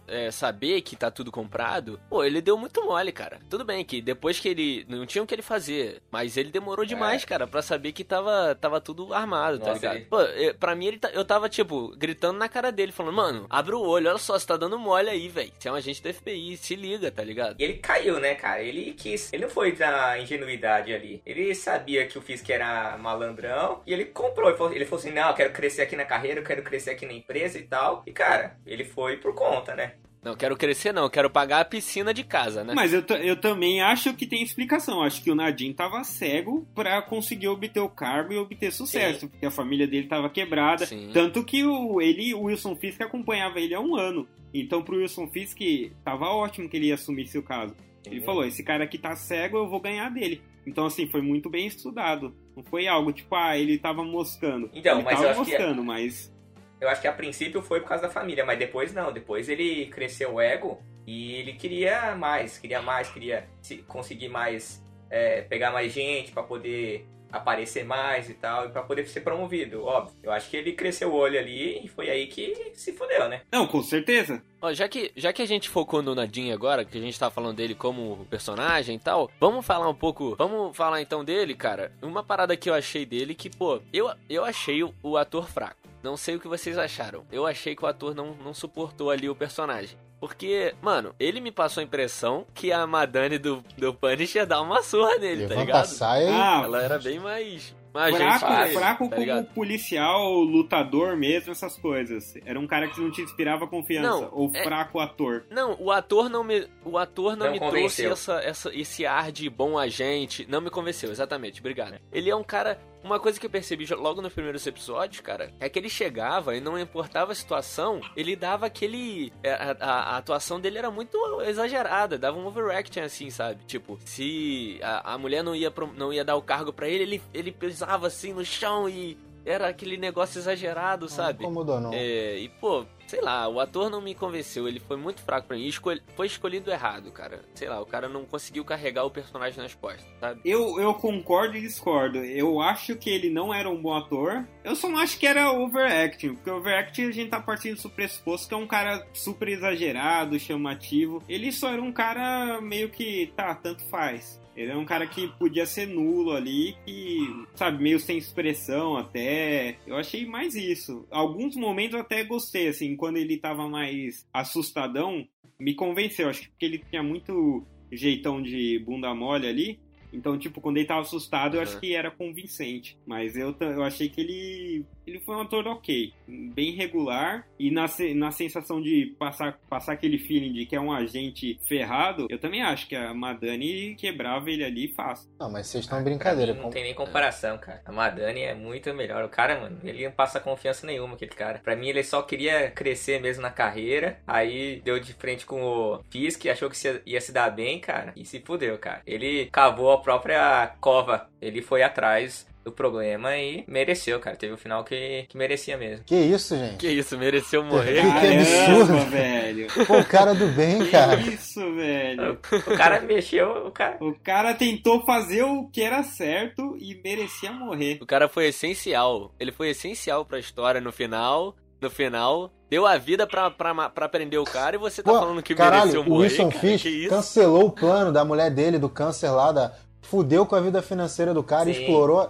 é, 0.08 0.32
saber 0.32 0.82
que 0.82 0.96
tá 0.96 1.12
tudo 1.12 1.32
comprado, 1.32 2.00
pô, 2.10 2.24
ele 2.24 2.42
deu 2.42 2.58
muito 2.58 2.84
mole, 2.84 3.12
cara. 3.12 3.40
Tudo 3.50 3.66
bem 3.66 3.84
que 3.84 4.02
depois 4.02 4.40
que 4.40 4.50
ele. 4.50 4.86
Não 4.88 5.06
tinha 5.06 5.24
o 5.24 5.28
que 5.28 5.36
ele 5.36 5.42
fazer, 5.42 6.02
mas 6.12 6.38
ele 6.38 6.50
demorou 6.50 6.86
demais, 6.86 7.24
é. 7.24 7.26
cara, 7.26 7.48
para 7.48 7.62
saber 7.62 7.92
que 7.92 8.04
tava, 8.04 8.56
tava 8.56 8.80
tudo 8.80 9.14
armado, 9.14 9.60
tá 9.60 9.68
Nossa, 9.68 9.80
tá 9.80 9.94
ligado? 9.94 10.20
Ele... 10.20 10.52
Pô, 10.54 10.54
pra 10.60 10.76
mim, 10.76 10.88
ele 10.88 11.00
tá, 11.00 11.10
eu 11.10 11.26
tava, 11.26 11.50
tipo, 11.50 11.96
gritando 11.98 12.40
na 12.40 12.48
cara 12.48 12.72
dele, 12.72 12.92
falando, 12.92 13.16
mano, 13.16 13.46
abre 13.50 13.76
o 13.76 13.82
olho, 13.82 14.10
olha 14.10 14.18
só, 14.18 14.38
você 14.38 14.46
tá 14.46 14.58
dando 14.58 14.80
mole 14.80 15.10
aí, 15.10 15.28
velho. 15.28 15.52
Você 15.58 15.68
é 15.68 15.72
um 15.72 15.76
agente 15.76 16.02
do 16.02 16.14
FBI, 16.14 16.58
se 16.58 16.76
liga, 16.76 17.12
tá 17.12 17.24
ligado? 17.24 17.56
E 17.60 17.64
ele 17.64 17.76
caiu, 17.76 18.20
né, 18.20 18.36
cara? 18.36 18.62
Ele 18.62 18.94
quis. 18.94 19.32
Ele 19.34 19.44
não 19.44 19.50
foi 19.50 19.74
da 19.74 20.18
ingenuidade 20.20 20.94
ali. 20.94 21.22
Ele 21.26 21.54
sabia 21.54 22.08
que 22.08 22.18
o 22.18 22.22
Fisk 22.22 22.50
era 22.50 22.98
malandrão 22.98 23.82
e 23.86 23.94
ele 23.94 24.06
comprou. 24.06 24.50
Ele 24.50 24.58
falou, 24.58 24.74
ele 24.74 24.86
falou 24.86 25.00
assim: 25.00 25.12
não, 25.12 25.30
eu 25.30 25.36
quero 25.36 25.52
crescer 25.52 25.82
aqui 25.82 25.96
na 25.96 26.06
carreira, 26.06 26.40
eu 26.40 26.46
quero 26.46 26.64
crescer 26.64 26.92
aqui 26.92 27.06
na 27.06 27.14
empresa 27.14 27.58
e 27.58 27.64
tal. 27.64 28.04
E, 28.06 28.12
cara, 28.12 28.58
ele 28.66 28.84
foi 28.84 29.18
por 29.18 29.34
conta 29.34 29.49
conta, 29.50 29.76
né? 29.76 29.94
Não 30.22 30.36
quero 30.36 30.58
crescer, 30.58 30.94
não. 30.94 31.10
Quero 31.10 31.30
pagar 31.30 31.62
a 31.62 31.66
piscina 31.66 32.14
de 32.14 32.26
casa, 32.26 32.64
né? 32.64 32.74
Mas 32.76 32.94
eu, 32.94 33.02
eu 33.22 33.40
também 33.40 33.82
acho 33.82 34.14
que 34.14 34.28
tem 34.28 34.44
explicação. 34.44 35.02
Acho 35.02 35.24
que 35.24 35.32
o 35.32 35.36
Nadim 35.36 35.72
tava 35.72 36.04
cego 36.04 36.68
para 36.76 37.02
conseguir 37.02 37.48
obter 37.48 37.80
o 37.80 37.90
cargo 37.90 38.34
e 38.34 38.38
obter 38.38 38.72
sucesso. 38.72 39.22
Sim. 39.22 39.28
Porque 39.30 39.46
a 39.46 39.52
família 39.52 39.88
dele 39.88 40.08
tava 40.08 40.30
quebrada. 40.30 40.86
Sim. 40.86 41.12
Tanto 41.14 41.44
que 41.44 41.64
o, 41.64 42.02
ele, 42.02 42.34
o 42.34 42.44
Wilson 42.44 42.76
Fisk 42.76 43.02
acompanhava 43.02 43.60
ele 43.60 43.74
há 43.74 43.80
um 43.80 43.96
ano. 43.96 44.28
Então 44.54 44.82
pro 44.82 44.98
Wilson 44.98 45.28
Fisk 45.28 45.58
tava 46.04 46.26
ótimo 46.26 46.68
que 46.68 46.76
ele 46.76 46.88
ia 46.88 46.96
assumir 46.96 47.28
seu 47.28 47.42
caso. 47.42 47.74
Ele 48.06 48.22
falou: 48.22 48.46
esse 48.46 48.64
cara 48.64 48.84
aqui 48.84 48.98
tá 48.98 49.16
cego, 49.16 49.58
eu 49.58 49.70
vou 49.70 49.80
ganhar 49.80 50.10
dele. 50.10 50.42
Então, 50.66 50.86
assim, 50.86 51.08
foi 51.08 51.22
muito 51.22 51.50
bem 51.50 51.66
estudado. 51.66 52.34
Não 52.56 52.64
foi 52.64 52.88
algo 52.88 53.12
tipo, 53.12 53.34
ah, 53.36 53.58
ele 53.58 53.78
tava 53.78 54.04
moscando. 54.04 54.70
Então, 54.74 54.96
ele 54.96 55.04
mas 55.04 55.16
tava 55.16 55.26
eu 55.26 55.30
acho 55.32 55.40
moscando, 55.40 55.82
que... 55.82 55.88
mas 55.88 56.34
eu 56.80 56.88
acho 56.88 57.02
que 57.02 57.08
a 57.08 57.14
princípio 57.14 57.62
foi 57.62 57.82
por 57.82 57.90
causa 57.90 58.04
da 58.04 58.10
família, 58.10 58.46
mas 58.46 58.58
depois 58.58 58.94
não. 58.94 59.12
Depois 59.12 59.50
ele 59.50 59.88
cresceu 59.88 60.36
o 60.36 60.42
ego 60.42 60.82
e 61.06 61.36
ele 61.36 61.54
queria 61.54 62.16
mais, 62.16 62.58
queria 62.58 62.82
mais, 62.82 63.10
queria 63.10 63.48
conseguir 63.88 64.30
mais, 64.30 64.84
é, 65.10 65.42
pegar 65.42 65.72
mais 65.72 65.92
gente 65.92 66.32
para 66.32 66.44
poder 66.44 67.06
aparecer 67.32 67.84
mais 67.86 68.30
e 68.30 68.34
tal, 68.34 68.66
e 68.66 68.70
pra 68.70 68.84
poder 68.84 69.08
ser 69.08 69.22
promovido, 69.22 69.84
óbvio. 69.84 70.16
Eu 70.24 70.32
acho 70.32 70.50
que 70.50 70.58
ele 70.58 70.74
cresceu 70.74 71.10
o 71.10 71.16
olho 71.16 71.40
ali 71.40 71.84
e 71.84 71.88
foi 71.88 72.10
aí 72.10 72.28
que 72.28 72.72
se 72.74 72.94
fudeu, 72.94 73.30
né? 73.30 73.42
Não, 73.52 73.68
com 73.68 73.82
certeza. 73.82 74.42
Ó, 74.62 74.74
já 74.74 74.88
que, 74.88 75.12
já 75.16 75.32
que 75.32 75.42
a 75.42 75.46
gente 75.46 75.70
focou 75.70 76.02
no 76.02 76.16
Nadine 76.16 76.52
agora, 76.52 76.84
que 76.84 76.98
a 76.98 77.02
gente 77.02 77.18
tá 77.18 77.30
falando 77.30 77.56
dele 77.56 77.76
como 77.76 78.26
personagem 78.30 78.96
e 78.96 79.00
tal, 79.00 79.30
vamos 79.40 79.66
falar 79.66 79.88
um 79.88 79.96
pouco. 79.96 80.36
Vamos 80.38 80.76
falar 80.76 81.02
então 81.02 81.24
dele, 81.24 81.56
cara. 81.56 81.92
Uma 82.02 82.24
parada 82.24 82.58
que 82.58 82.70
eu 82.70 82.74
achei 82.74 83.06
dele 83.06 83.34
que, 83.34 83.50
pô, 83.50 83.82
eu, 83.94 84.12
eu 84.30 84.44
achei 84.44 84.84
o, 84.84 84.94
o 85.02 85.18
ator 85.18 85.50
fraco. 85.50 85.78
Não 86.02 86.16
sei 86.16 86.36
o 86.36 86.40
que 86.40 86.48
vocês 86.48 86.78
acharam. 86.78 87.26
Eu 87.32 87.46
achei 87.46 87.76
que 87.76 87.84
o 87.84 87.88
ator 87.88 88.16
não, 88.16 88.34
não 88.36 88.54
suportou 88.54 89.12
ali 89.12 89.30
o 89.30 89.36
personagem. 89.36 89.98
Porque, 90.20 90.76
mano, 90.82 91.16
ele 91.20 91.40
me 91.40 91.52
passou 91.52 91.82
a 91.82 91.84
impressão 91.84 92.46
que 92.54 92.72
a 92.72 92.86
Madame 92.86 93.38
do, 93.38 93.64
do 93.78 93.94
Punisher 93.94 94.46
dá 94.46 94.62
uma 94.62 94.84
surra 94.84 95.18
nele, 95.18 95.44
Levanta 95.44 95.56
tá 95.56 95.62
ligado? 95.62 95.86
Saia. 95.86 96.30
Ah, 96.30 96.62
ela 96.66 96.82
era 96.84 97.00
bem 97.00 97.20
mais. 97.20 97.74
mais 97.94 98.16
fraco, 98.16 98.54
ele, 98.54 98.74
fraco 98.74 99.04
tá 99.06 99.10
como 99.10 99.22
ligado? 99.22 99.46
policial, 99.54 100.30
lutador 100.42 101.16
mesmo, 101.16 101.54
essas 101.54 101.78
coisas. 101.78 102.36
Era 102.46 102.60
um 102.60 102.68
cara 102.68 102.90
que 102.90 103.00
não 103.00 103.10
te 103.10 103.22
inspirava 103.22 103.66
confiança. 103.66 104.10
Não, 104.10 104.30
ou 104.34 104.52
é... 104.54 104.62
fraco 104.62 105.00
ator. 105.00 105.46
Não, 105.50 105.78
o 105.80 105.90
ator 105.90 106.30
não 106.30 106.44
me. 106.44 106.68
O 106.84 106.98
ator 106.98 107.38
não, 107.38 107.46
não 107.46 107.54
me 107.54 107.60
trouxe 107.60 108.06
essa, 108.06 108.42
essa, 108.42 108.76
esse 108.76 109.06
ar 109.06 109.32
de 109.32 109.50
bom 109.50 109.78
agente. 109.78 110.46
Não 110.50 110.60
me 110.60 110.70
convenceu, 110.70 111.12
exatamente. 111.12 111.62
Obrigado. 111.62 111.96
Ele 112.12 112.30
é 112.30 112.36
um 112.36 112.44
cara 112.44 112.78
uma 113.04 113.20
coisa 113.20 113.40
que 113.40 113.46
eu 113.46 113.50
percebi 113.50 113.86
logo 113.94 114.22
nos 114.22 114.34
primeiros 114.34 114.66
episódios, 114.68 115.22
cara, 115.22 115.54
é 115.60 115.70
que 115.70 115.80
ele 115.80 115.90
chegava 115.90 116.56
e 116.56 116.62
não 116.62 116.78
importava 116.78 117.32
a 117.32 117.36
situação, 117.36 118.02
ele 118.16 118.36
dava 118.36 118.66
aquele. 118.66 119.32
É, 119.42 119.54
a, 119.54 119.78
a, 119.80 119.92
a 120.16 120.18
atuação 120.18 120.60
dele 120.60 120.78
era 120.78 120.92
muito 120.92 121.18
exagerada, 121.42 122.18
dava 122.18 122.38
um 122.38 122.46
overacting 122.46 123.00
assim, 123.02 123.30
sabe? 123.30 123.64
Tipo, 123.66 123.98
se 124.06 124.80
a, 124.84 125.14
a 125.14 125.18
mulher 125.18 125.44
não 125.44 125.56
ia, 125.56 125.72
não 125.96 126.12
ia 126.12 126.26
dar 126.26 126.36
o 126.36 126.42
cargo 126.42 126.74
para 126.74 126.88
ele, 126.88 127.04
ele, 127.04 127.24
ele 127.34 127.52
pisava 127.52 128.08
assim 128.08 128.34
no 128.34 128.44
chão 128.44 128.90
e 128.90 129.18
era 129.46 129.68
aquele 129.70 129.98
negócio 129.98 130.38
exagerado, 130.40 131.08
sabe? 131.08 131.44
Não 131.44 131.50
incomodou, 131.52 131.80
não. 131.80 131.94
É, 131.94 132.38
e, 132.38 132.50
pô, 132.50 132.86
sei 133.10 133.22
lá, 133.22 133.48
o 133.48 133.60
ator 133.60 133.90
não 133.90 134.02
me 134.02 134.14
convenceu, 134.14 134.68
ele 134.68 134.80
foi 134.80 134.96
muito 134.96 135.22
fraco 135.24 135.48
pra 135.48 135.58
mim. 135.58 135.66
Escol... 135.66 135.98
Foi 136.16 136.28
escolhido 136.28 136.70
errado, 136.70 137.12
cara. 137.12 137.42
Sei 137.56 137.68
lá, 137.68 137.82
o 137.82 137.86
cara 137.86 138.08
não 138.08 138.24
conseguiu 138.24 138.64
carregar 138.64 139.04
o 139.04 139.10
personagem 139.10 139.60
nas 139.60 139.74
costas, 139.74 140.06
sabe? 140.20 140.42
Eu, 140.46 140.80
eu 140.80 140.94
concordo 140.94 141.58
e 141.58 141.62
discordo. 141.62 142.20
Eu 142.20 142.62
acho 142.62 142.96
que 142.96 143.10
ele 143.10 143.32
não 143.32 143.52
era 143.52 143.68
um 143.68 143.82
bom 143.82 143.96
ator. 143.96 144.46
Eu 144.64 144.76
só 144.76 144.88
não 144.88 145.00
acho 145.00 145.18
que 145.18 145.26
era 145.26 145.52
overacting, 145.52 146.36
porque 146.36 146.52
overacting 146.52 147.08
a 147.08 147.12
gente 147.12 147.30
tá 147.32 147.42
partindo 147.42 147.82
do 147.82 147.90
pressuposto 147.90 148.48
que 148.48 148.54
é 148.54 148.58
um 148.58 148.68
cara 148.68 149.08
super 149.12 149.48
exagerado, 149.48 150.40
chamativo. 150.40 151.24
Ele 151.28 151.52
só 151.52 151.74
era 151.74 151.82
um 151.82 151.92
cara 151.92 152.62
meio 152.62 152.90
que, 152.90 153.34
tá, 153.36 153.56
tanto 153.56 153.84
faz. 153.86 154.40
Ele 154.60 154.74
é 154.74 154.76
um 154.76 154.84
cara 154.84 155.08
que 155.08 155.30
podia 155.40 155.66
ser 155.66 155.88
nulo 155.88 156.34
ali, 156.34 156.76
que, 156.86 157.20
sabe, 157.56 157.82
meio 157.82 157.98
sem 157.98 158.18
expressão 158.18 158.98
até. 158.98 159.78
Eu 159.88 159.96
achei 159.96 160.26
mais 160.26 160.54
isso. 160.54 161.08
Alguns 161.10 161.56
momentos 161.56 161.94
eu 161.94 162.02
até 162.02 162.26
gostei, 162.26 162.68
assim, 162.68 162.98
quando 162.98 163.16
ele 163.16 163.38
tava 163.38 163.70
mais 163.70 164.28
assustadão, 164.34 165.26
me 165.58 165.74
convenceu. 165.74 166.28
Acho 166.28 166.42
que 166.42 166.50
porque 166.50 166.66
ele 166.66 166.84
tinha 166.90 167.02
muito 167.02 167.66
jeitão 167.90 168.42
de 168.42 168.80
bunda 168.80 169.16
mole 169.16 169.48
ali. 169.48 169.80
Então, 170.12 170.38
tipo, 170.38 170.60
quando 170.60 170.76
ele 170.76 170.88
tava 170.88 171.02
assustado, 171.02 171.56
eu 171.56 171.62
acho 171.62 171.80
que 171.80 171.96
era 171.96 172.12
convincente. 172.12 172.98
Mas 173.08 173.38
eu, 173.38 173.56
eu 173.62 173.82
achei 173.82 174.10
que 174.10 174.20
ele 174.20 174.86
ele 175.10 175.20
foi 175.20 175.36
um 175.36 175.42
ator 175.42 175.68
ok, 175.68 176.14
bem 176.28 176.72
regular. 176.72 177.46
E 177.58 177.72
na, 177.72 177.86
na 178.16 178.32
sensação 178.32 178.82
de 178.82 179.16
passar, 179.18 179.60
passar 179.70 179.94
aquele 179.94 180.18
feeling 180.18 180.54
de 180.54 180.66
que 180.66 180.76
é 180.76 180.80
um 180.80 180.94
agente 180.94 181.60
ferrado, 181.68 182.28
eu 182.30 182.40
também 182.40 182.62
acho 182.62 182.88
que 182.88 182.96
a 182.96 183.14
Madani 183.14 183.96
quebrava 183.96 184.50
ele 184.50 184.64
ali 184.64 184.88
fácil. 184.94 185.30
Não, 185.40 185.52
mas 185.52 185.68
vocês 185.68 185.84
estão 185.84 186.04
brincadeira. 186.04 186.54
Não 186.54 186.70
tem 186.70 186.84
nem 186.84 186.94
comparação, 186.94 187.58
cara. 187.58 187.82
A 187.86 187.92
Madani 187.92 188.42
é 188.42 188.54
muito 188.54 188.94
melhor. 188.94 189.24
O 189.26 189.30
cara, 189.30 189.60
mano, 189.60 189.80
ele 189.84 190.06
não 190.06 190.12
passa 190.12 190.40
confiança 190.40 190.86
nenhuma, 190.86 191.16
aquele 191.16 191.32
cara. 191.32 191.60
Pra 191.60 191.76
mim, 191.76 191.90
ele 191.90 192.04
só 192.04 192.22
queria 192.22 192.72
crescer 192.72 193.22
mesmo 193.22 193.42
na 193.42 193.52
carreira. 193.52 194.20
Aí 194.28 194.82
deu 194.84 195.00
de 195.00 195.14
frente 195.14 195.46
com 195.46 195.62
o 195.62 196.04
Fisk, 196.10 196.46
achou 196.46 196.70
que 196.70 196.78
ia 197.06 197.22
se 197.22 197.32
dar 197.32 197.50
bem, 197.50 197.80
cara. 197.80 198.14
E 198.16 198.26
se 198.26 198.40
fudeu, 198.40 198.78
cara. 198.78 199.02
Ele 199.06 199.48
cavou 199.52 199.92
a 199.92 200.02
própria 200.02 200.74
cova. 200.80 201.30
Ele 201.42 201.62
foi 201.62 201.82
atrás 201.82 202.49
do 202.70 202.76
problema 202.76 203.36
e 203.36 203.64
mereceu, 203.68 204.20
cara. 204.20 204.36
Teve 204.36 204.54
o 204.54 204.58
final 204.58 204.84
que, 204.84 205.26
que 205.28 205.38
merecia 205.38 205.78
mesmo. 205.78 206.04
Que 206.06 206.16
isso, 206.16 206.56
gente? 206.56 206.78
Que 206.78 206.88
isso, 206.88 207.18
mereceu 207.18 207.64
morrer. 207.64 208.02
Que 208.02 208.28
absurdo. 208.28 208.88
Caramba, 208.88 209.10
velho. 209.10 209.68
Pô, 209.88 209.98
o 209.98 210.06
cara 210.06 210.34
do 210.34 210.48
bem, 210.48 210.86
cara. 210.90 211.18
Que 211.18 211.30
isso, 211.32 211.76
velho. 211.76 212.40
O 212.52 212.78
cara 212.78 213.02
mexeu, 213.02 213.68
o 213.68 213.72
cara. 213.72 213.98
O 214.00 214.14
cara 214.24 214.54
tentou 214.54 215.06
fazer 215.06 215.44
o 215.44 215.68
que 215.70 215.82
era 215.82 216.04
certo 216.04 216.78
e 216.80 217.00
merecia 217.04 217.52
morrer. 217.52 217.98
O 218.02 218.06
cara 218.06 218.30
foi 218.30 218.48
essencial. 218.48 219.34
Ele 219.40 219.52
foi 219.52 219.70
essencial 219.70 220.24
pra 220.24 220.40
história 220.40 220.80
no 220.80 220.92
final. 220.92 221.56
No 221.82 221.90
final, 221.90 222.52
deu 222.70 222.86
a 222.86 222.98
vida 222.98 223.26
pra, 223.26 223.50
pra, 223.50 223.90
pra 223.90 224.10
prender 224.10 224.38
o 224.38 224.44
cara 224.44 224.76
e 224.76 224.80
você 224.80 225.02
tá 225.02 225.14
Pô, 225.14 225.20
falando 225.20 225.42
que 225.42 225.56
caralho, 225.56 225.84
mereceu 225.84 226.02
o 226.02 226.10
morrer. 226.10 226.24
Wilson 226.24 226.50
cara, 226.50 226.78
que 226.78 226.90
isso? 226.90 227.10
cancelou 227.10 227.68
o 227.68 227.72
plano 227.72 228.12
da 228.12 228.26
mulher 228.26 228.52
dele, 228.52 228.78
do 228.78 228.90
câncer 228.90 229.30
lá, 229.30 229.54
da... 229.54 229.72
fudeu 230.02 230.46
com 230.46 230.56
a 230.56 230.60
vida 230.60 230.82
financeira 230.82 231.34
do 231.34 231.42
cara, 231.42 231.66
Sim. 231.66 231.80
explorou 231.80 232.30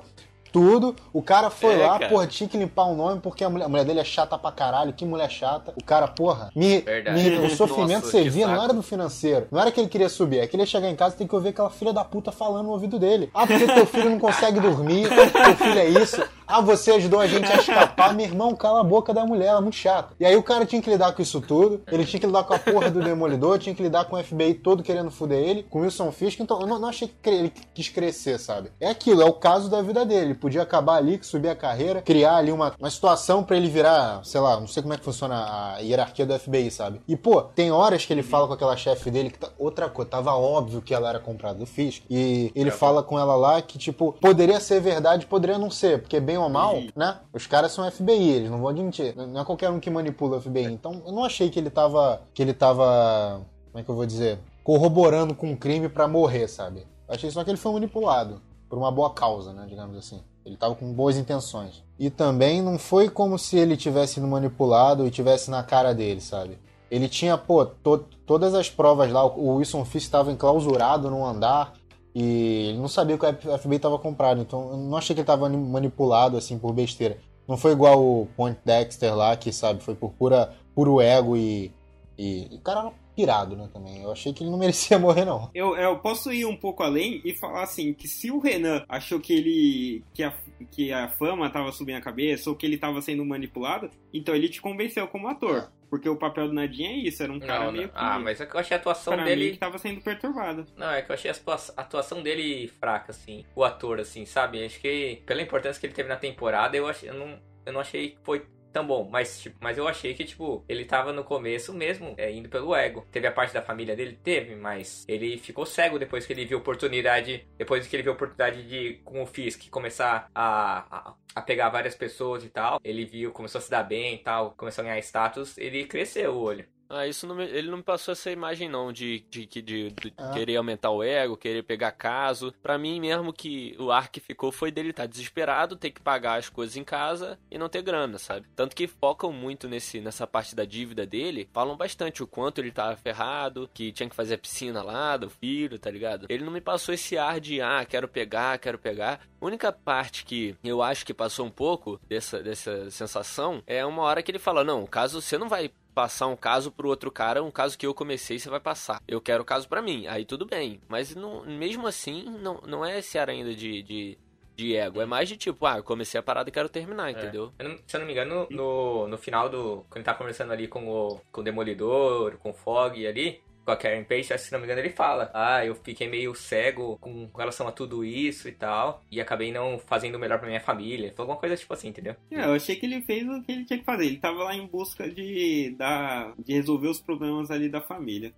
tudo. 0.52 0.96
O 1.14 1.22
cara 1.22 1.50
foi 1.50 1.76
É, 1.80 1.86
lá, 1.88 2.00
cara. 2.00 2.10
porra, 2.10 2.28
tinha 2.28 2.50
que 2.50 2.58
limpar 2.58 2.86
o 2.86 2.96
nome 2.96 3.20
porque 3.22 3.44
a 3.44 3.50
mulher, 3.50 3.66
a 3.66 3.70
mulher 3.70 3.86
dele 3.86 4.00
é 4.00 4.04
chata 4.04 4.38
pra 4.38 4.52
caralho. 4.52 4.94
Que 4.94 5.06
mulher 5.06 5.30
chata. 5.30 5.74
O 5.76 5.84
cara, 5.84 6.08
porra, 6.08 6.50
me, 6.56 6.84
me- 7.14 7.38
o 7.46 7.50
sofrimento 7.56 8.06
Nossa, 8.06 8.12
você 8.12 8.30
via 8.30 8.48
não 8.48 8.64
era 8.64 8.74
do 8.74 8.82
financeiro. 8.84 9.48
Não 9.52 9.60
era 9.60 9.72
que 9.72 9.80
ele 9.80 9.90
queria 9.90 10.10
subir, 10.10 10.40
é 10.40 10.48
que 10.48 10.56
ele 10.56 10.64
ia 10.64 10.68
chegar 10.68 10.90
em 10.90 10.96
casa 10.96 11.16
e 11.16 11.18
tem 11.20 11.28
que 11.28 11.36
ouvir 11.36 11.50
aquela 11.50 11.70
filha 11.70 11.94
da 11.94 12.04
puta 12.04 12.32
falando 12.32 12.66
no 12.66 12.72
ouvido 12.72 12.98
dele. 13.00 13.30
Ah, 13.34 13.46
porque 13.48 13.66
teu 13.66 13.86
filho 13.86 14.10
não 14.10 14.20
consegue 14.20 14.60
dormir, 14.60 15.08
teu 15.10 15.56
filho 15.56 15.80
é 15.80 15.88
isso. 15.88 16.22
Ah, 16.48 16.62
você 16.62 16.92
ajudou 16.94 17.20
a 17.20 17.28
gente 17.28 17.46
a 17.52 17.56
escapar. 17.58 18.14
Meu 18.16 18.26
irmão, 18.26 18.56
cala 18.56 18.82
a 18.82 18.84
boca 18.84 19.14
da 19.14 19.24
mulher, 19.26 19.48
ela 19.50 19.60
é 19.60 19.62
muito 19.62 19.76
chata. 19.76 20.14
E 20.20 20.26
aí 20.26 20.36
o 20.36 20.42
cara 20.42 20.66
tinha 20.66 20.82
que 20.82 20.90
lidar 20.90 21.12
com 21.14 21.22
isso 21.22 21.40
tudo. 21.42 21.82
Ele 21.92 22.04
tinha 22.06 22.20
que 22.20 22.26
lidar 22.26 22.44
com 22.44 22.54
a 22.56 22.60
porra 22.60 22.90
do 22.90 23.02
Demolidor, 23.04 23.60
tinha 23.60 23.76
que 23.76 23.84
lidar 23.84 24.06
com 24.06 24.16
o 24.16 24.24
FBI 24.24 24.56
todo 24.56 24.82
querendo 24.82 25.12
fuder 25.12 25.38
ele, 25.38 25.64
com 25.64 25.80
o 25.80 25.82
Wilson 25.84 26.12
Fisk. 26.12 26.40
Então 26.40 26.60
eu 26.60 26.66
não, 26.68 26.80
não 26.80 26.90
achei 26.90 27.08
que 27.22 27.30
ele 27.30 27.54
quis 27.74 27.90
crescer, 27.90 28.40
sabe? 28.40 28.72
É 28.80 28.90
aquilo, 28.90 29.22
é 29.22 29.26
o 29.26 29.34
caso 29.34 29.70
da 29.70 29.82
vida 29.84 30.04
dele. 30.04 30.34
Podia 30.40 30.62
acabar 30.62 30.96
ali, 30.96 31.20
subir 31.22 31.50
a 31.50 31.56
carreira, 31.56 32.02
criar 32.02 32.38
ali 32.38 32.52
uma, 32.52 32.74
uma 32.80 32.90
situação 32.90 33.44
pra 33.44 33.58
ele 33.58 33.68
virar, 33.68 34.24
sei 34.24 34.40
lá, 34.40 34.60
não 34.60 34.68
sei 34.68 34.82
como 34.82 34.94
é 34.94 34.98
que 34.98 35.04
funciona 35.04 35.36
a 35.36 35.80
hierarquia 35.80 36.26
do 36.26 36.38
FBI, 36.38 36.72
sabe? 36.72 37.02
E 37.08 37.16
pô, 37.16 37.42
tem 37.42 37.72
horas 37.72 38.06
que 38.06 38.14
ele 38.14 38.24
fala 38.24 38.48
com 38.48 38.54
aquela 38.54 38.76
chefe 38.78 39.12
dele 39.12 39.30
que 39.30 39.40
tá, 39.40 39.50
outra 39.58 39.90
coisa, 39.90 40.12
tava 40.12 40.34
óbvio 40.34 40.82
que 40.82 40.94
ela 40.94 41.10
era 41.10 41.20
comprada 41.20 41.60
do 41.60 41.66
Fisk. 41.66 42.04
E 42.10 42.52
ele 42.56 42.72
fala 42.72 43.04
com 43.04 43.20
ela 43.20 43.36
lá 43.36 43.62
que, 43.62 43.78
tipo, 43.78 44.14
poderia 44.14 44.60
ser 44.60 44.80
verdade, 44.80 45.26
poderia 45.26 45.58
não 45.58 45.70
ser, 45.70 46.02
porque 46.02 46.20
bem 46.20 46.38
ou 46.38 46.50
mal, 46.50 46.76
Sim. 46.76 46.90
né? 46.96 47.18
Os 47.34 47.48
caras 47.48 47.72
são 47.72 47.90
FBI, 47.90 48.30
eles 48.30 48.50
não 48.50 48.60
vão 48.60 48.70
admitir. 48.70 49.16
Não 49.16 49.42
é 49.42 49.46
qualquer 49.46 49.70
um 49.70 49.80
que 49.80 49.90
manipula 49.90 50.38
o 50.38 50.42
FBI. 50.42 50.66
Então 50.66 51.02
eu 51.06 51.12
não 51.12 51.24
achei 51.24 51.50
que 51.50 51.60
ele 51.60 51.70
tava. 51.70 52.22
que 52.34 52.42
ele 52.42 52.54
tava. 52.54 53.42
Como 53.72 53.82
é 53.82 53.84
que 53.84 53.90
eu 53.90 53.96
vou 53.96 54.06
dizer? 54.06 54.40
Corroborando 54.64 55.36
com 55.36 55.52
o 55.52 55.58
crime 55.58 55.90
pra 55.90 56.08
morrer, 56.08 56.48
sabe? 56.48 56.88
Eu 57.08 57.16
achei 57.16 57.30
só 57.32 57.44
que 57.44 57.50
ele 57.50 57.58
foi 57.58 57.72
manipulado. 57.74 58.42
Por 58.70 58.78
uma 58.78 58.92
boa 58.92 59.12
causa, 59.12 59.52
né? 59.52 59.66
Digamos 59.68 59.98
assim. 59.98 60.22
Ele 60.50 60.58
tava 60.58 60.76
com 60.76 60.92
boas 60.92 61.16
intenções. 61.18 61.84
E 61.98 62.10
também 62.10 62.62
não 62.62 62.80
foi 62.80 63.10
como 63.10 63.38
se 63.38 63.58
ele 63.58 63.78
tivesse 63.78 64.16
sido 64.16 64.28
manipulado 64.28 65.06
e 65.06 65.12
tivesse 65.12 65.52
na 65.52 65.62
cara 65.62 65.94
dele, 65.94 66.20
sabe? 66.20 66.58
Ele 66.90 67.08
tinha, 67.08 67.38
pô, 67.38 67.66
to- 67.66 68.06
todas 68.26 68.54
as 68.56 68.70
provas 68.70 69.12
lá. 69.12 69.24
O 69.26 69.58
Wilson 69.58 69.86
Fisk 69.86 70.06
estava 70.06 70.32
enclausurado 70.32 71.10
num 71.10 71.24
andar 71.24 71.74
e 72.16 72.70
ele 72.70 72.80
não 72.80 72.88
sabia 72.88 73.18
que 73.18 73.26
o 73.26 73.58
FBI 73.60 73.76
estava 73.76 74.00
comprado. 74.00 74.42
Então 74.42 74.72
eu 74.72 74.78
não 74.78 74.98
achei 74.98 75.14
que 75.14 75.20
ele 75.22 75.24
estava 75.24 75.48
manipulado 75.48 76.36
assim 76.36 76.58
por 76.58 76.74
besteira. 76.74 77.18
Não 77.48 77.58
foi 77.58 77.74
igual 77.74 78.04
o 78.04 78.28
Point 78.36 78.60
Dexter 78.66 79.16
lá, 79.16 79.36
que 79.36 79.52
sabe, 79.52 79.84
foi 79.84 79.94
por 79.96 80.12
pura, 80.12 80.52
puro 80.74 81.00
ego 81.02 81.36
e, 81.38 81.72
e. 82.18 82.48
e 82.56 82.58
cara 82.60 82.92
pirado, 83.20 83.58
né, 83.58 83.70
também. 83.74 84.02
Eu 84.02 84.12
achei 84.12 84.32
que 84.32 84.44
ele 84.44 84.52
não 84.52 84.58
merecia 84.60 84.98
morrer, 84.98 85.26
não. 85.26 85.52
Eu, 85.54 85.76
eu 85.76 86.00
posso 86.00 86.32
ir 86.32 86.46
um 86.46 86.56
pouco 86.56 86.84
além 86.84 87.22
e 87.26 87.34
falar 87.34 87.64
assim, 87.64 87.94
que 87.94 88.08
se 88.08 88.32
o 88.32 88.40
Renan 88.40 88.84
achou 88.88 89.20
que 89.20 89.34
ele. 89.34 90.04
que 90.14 90.24
a, 90.24 90.34
que 90.72 90.92
a 90.94 91.10
fama 91.10 91.50
tava 91.50 91.72
subindo 91.72 91.98
a 91.98 92.02
cabeça 92.02 92.50
ou 92.50 92.56
que 92.56 92.66
ele 92.66 92.78
tava 92.78 93.02
sendo 93.02 93.26
manipulado, 93.26 93.90
então 94.14 94.34
ele 94.34 94.48
te 94.48 94.62
convenceu 94.62 95.08
como 95.08 95.28
ator. 95.28 95.70
Porque 95.90 96.08
o 96.08 96.16
papel 96.16 96.48
do 96.48 96.54
Nadine 96.54 96.88
é 96.88 96.98
isso, 96.98 97.24
era 97.24 97.34
um 97.34 97.40
cara 97.40 97.66
Não, 97.66 97.72
meio 97.72 97.88
não. 97.88 97.94
Ah, 97.96 98.20
mas 98.20 98.40
é 98.40 98.46
que 98.46 98.56
eu 98.56 98.60
achei 98.60 98.78
a 98.78 98.80
atuação 98.80 99.14
pra 99.16 99.24
mim 99.24 99.30
dele. 99.30 99.52
que 99.52 99.58
tava 99.58 99.78
sendo 99.80 100.00
perturbado. 100.02 100.66
Não, 100.78 100.92
é 100.92 101.02
que 101.02 101.12
eu 101.12 101.16
achei 101.16 101.32
a 101.32 101.82
atuação 101.82 102.22
dele 102.22 102.68
fraca, 102.80 103.12
assim. 103.12 103.44
O 103.56 103.64
ator, 103.64 104.00
assim, 104.00 104.24
sabe? 104.24 104.64
Acho 104.64 104.80
que 104.80 105.24
pela 105.26 105.42
importância 105.42 105.80
que 105.80 105.88
ele 105.88 105.94
teve 105.94 106.08
na 106.08 106.16
temporada, 106.16 106.78
eu, 106.78 106.88
achei, 106.88 107.10
eu, 107.10 107.16
não, 107.16 107.40
eu 107.66 107.74
não 107.74 107.82
achei 107.82 108.12
que 108.12 108.18
foi 108.24 108.46
tão 108.72 108.86
bom. 108.86 109.08
Mas, 109.10 109.42
tipo, 109.42 109.58
mas 109.60 109.78
eu 109.78 109.88
achei 109.88 110.14
que, 110.14 110.24
tipo, 110.24 110.64
ele 110.68 110.86
tava 110.86 111.12
no 111.14 111.24
começo 111.24 111.74
mesmo, 111.74 112.14
é, 112.18 112.32
indo 112.32 112.50
pelo 112.50 112.76
ego. 112.76 113.06
Teve 113.12 113.28
a 113.28 113.32
parte 113.32 113.54
da 113.54 113.62
família 113.62 113.96
dele? 113.96 114.20
Teve, 114.24 114.56
mas 114.56 115.06
ele 115.08 115.38
ficou 115.38 115.66
cego 115.66 116.00
depois 116.00 116.26
que 116.26 116.34
ele 116.34 116.46
viu 116.46 116.58
oportunidade. 116.58 117.48
Depois 117.58 117.88
que 117.88 117.96
ele 117.96 118.04
viu 118.04 118.12
a 118.12 118.16
oportunidade 118.16 118.68
de, 118.68 119.02
com 119.04 119.22
o 119.22 119.26
Fisk, 119.26 119.70
começar 119.70 120.30
a, 120.34 121.10
a, 121.10 121.16
a 121.36 121.42
pegar 121.42 121.70
várias 121.70 121.96
pessoas 121.96 122.44
e 122.44 122.50
tal. 122.50 122.80
Ele 122.84 123.06
viu, 123.06 123.32
começou 123.32 123.60
a 123.60 123.62
se 123.62 123.70
dar 123.70 123.84
bem 123.84 124.16
e 124.16 124.20
tal, 124.20 124.52
começou 124.52 124.84
a 124.84 124.86
ganhar 124.86 125.00
status. 125.00 125.58
Ele 125.58 125.86
cresceu 125.86 126.34
o 126.34 126.42
olho. 126.42 126.66
Ah, 126.90 127.06
isso 127.06 127.28
não 127.28 127.36
me- 127.36 127.46
ele 127.46 127.70
não 127.70 127.78
me 127.78 127.84
passou 127.84 128.12
essa 128.14 128.32
imagem 128.32 128.68
não 128.68 128.92
de, 128.92 129.20
de, 129.30 129.46
de, 129.46 129.62
de- 129.62 129.90
de 129.92 130.14
Ah. 130.18 130.32
querer 130.32 130.56
aumentar 130.56 130.90
o 130.90 131.04
ego, 131.04 131.38
querer 131.38 131.62
pegar 131.64 131.92
caso. 131.92 132.52
Pra 132.64 132.78
mim 132.80 133.00
mesmo 133.00 133.32
que 133.32 133.76
o 133.80 133.92
ar 133.92 134.10
que 134.10 134.20
ficou 134.20 134.52
foi 134.52 134.72
dele 134.72 134.90
estar 134.90 135.06
desesperado, 135.06 135.76
ter 135.76 135.92
que 135.92 136.02
pagar 136.02 136.40
as 136.40 136.50
coisas 136.50 136.76
em 136.76 136.84
casa 136.84 137.38
e 137.52 137.58
não 137.60 137.70
ter 137.70 137.84
grana, 137.84 138.18
sabe? 138.18 138.48
Tanto 138.56 138.76
que 138.76 138.88
focam 138.88 139.32
muito 139.32 139.68
nesse, 139.70 140.02
nessa 140.02 140.26
parte 140.26 140.56
da 140.56 140.66
dívida 140.66 141.06
dele, 141.06 141.48
falam 141.54 141.78
bastante 141.78 142.24
o 142.24 142.28
quanto 142.28 142.60
ele 142.60 142.72
tava 142.72 142.96
ferrado, 142.98 143.70
que 143.74 143.92
tinha 143.92 144.10
que 144.10 144.16
fazer 144.16 144.34
a 144.34 144.38
piscina 144.40 144.82
lá 144.82 145.16
do 145.16 145.30
filho, 145.30 145.78
tá 145.78 145.92
ligado? 145.92 146.26
Ele 146.28 146.44
não 146.44 146.52
me 146.52 146.62
passou 146.62 146.94
esse 146.94 147.18
ar 147.18 147.40
de, 147.40 147.62
ah, 147.62 147.86
quero 147.86 148.08
pegar, 148.08 148.58
quero 148.58 148.80
pegar. 148.80 149.20
A 149.40 149.46
única 149.46 149.72
parte 149.72 150.26
que 150.26 150.56
eu 150.64 150.82
acho 150.82 151.06
que 151.06 151.14
passou 151.14 151.46
um 151.46 151.52
pouco 151.52 152.00
dessa, 152.08 152.42
dessa 152.42 152.90
sensação 152.90 153.62
é 153.68 153.86
uma 153.86 154.02
hora 154.02 154.24
que 154.24 154.32
ele 154.32 154.40
fala, 154.40 154.64
não, 154.64 154.86
caso 154.88 155.22
você 155.22 155.38
não 155.38 155.48
vai 155.48 155.70
passar 156.00 156.28
um 156.28 156.36
caso 156.36 156.72
pro 156.72 156.88
outro 156.88 157.12
cara, 157.12 157.44
um 157.44 157.52
caso 157.52 157.78
que 157.78 157.86
eu 157.86 157.94
comecei, 157.94 158.40
você 158.40 158.50
vai 158.50 158.60
passar. 158.62 159.02
Eu 159.06 159.20
quero 159.20 159.42
o 159.44 159.46
caso 159.46 159.68
pra 159.68 159.82
mim. 159.82 160.08
Aí 160.08 160.24
tudo 160.24 160.46
bem. 160.46 160.80
Mas 160.88 161.14
não, 161.14 161.44
mesmo 161.46 161.86
assim, 161.88 162.24
não, 162.42 162.62
não 162.66 162.86
é 162.86 163.00
esse 163.00 163.18
ar 163.20 163.30
ainda 163.30 163.54
de, 163.54 163.84
de, 163.84 164.18
de 164.56 164.76
ego. 164.78 165.02
É 165.02 165.06
mais 165.06 165.28
de 165.28 165.36
tipo, 165.36 165.66
ah, 165.66 165.78
eu 165.78 165.84
comecei 165.84 166.18
a 166.18 166.24
parada 166.24 166.48
e 166.50 166.54
quero 166.54 166.70
terminar, 166.70 167.12
entendeu? 167.12 167.52
Eu 167.60 167.68
não- 167.70 167.78
se 167.86 167.96
eu 167.98 168.00
não 168.00 168.08
me 168.08 168.14
engano, 168.14 168.48
no, 168.50 169.08
no 169.10 169.18
final 169.18 169.50
do. 169.50 169.84
Quando 169.90 169.98
ele 169.98 170.04
tá 170.06 170.14
conversando 170.14 170.54
ali 170.54 170.68
com 170.70 170.88
o, 170.88 171.20
com 171.34 171.42
o 171.42 171.44
Demolidor, 171.44 172.38
com 172.38 172.52
o 172.52 172.54
Fog 172.54 173.06
ali, 173.06 173.42
com 173.70 173.74
a 173.74 173.78
Karen 173.78 174.04
Page, 174.04 174.36
se 174.38 174.52
não 174.52 174.60
me 174.60 174.66
engano, 174.66 174.82
ele 174.82 174.90
fala: 174.90 175.30
Ah, 175.34 175.64
eu 175.64 175.76
fiquei 175.76 176.10
meio 176.10 176.34
cego 176.34 176.98
com 176.98 177.30
relação 177.38 177.68
a 177.68 177.72
tudo 177.72 178.04
isso 178.04 178.48
e 178.48 178.52
tal, 178.52 179.04
e 179.12 179.22
acabei 179.22 179.52
não 179.52 179.78
fazendo 179.78 180.16
o 180.16 180.20
melhor 180.20 180.40
pra 180.40 180.48
minha 180.48 180.60
família. 180.60 181.06
Ele 181.06 181.16
falou 181.16 181.32
alguma 181.32 181.40
coisa 181.40 181.56
tipo 181.56 181.74
assim, 181.74 181.90
entendeu? 181.90 182.16
É, 182.32 182.46
eu 182.46 182.54
achei 182.54 182.76
que 182.76 182.86
ele 182.86 183.02
fez 183.04 183.28
o 183.28 183.42
que 183.44 183.52
ele 183.52 183.66
tinha 183.66 183.80
que 183.80 183.86
fazer. 183.86 184.06
Ele 184.06 184.18
tava 184.18 184.44
lá 184.44 184.56
em 184.56 184.66
busca 184.66 185.08
de, 185.10 185.76
da, 185.78 186.34
de 186.38 186.54
resolver 186.54 186.88
os 186.88 187.00
problemas 187.00 187.52
ali 187.52 187.70
da 187.70 187.82
família. 187.82 188.34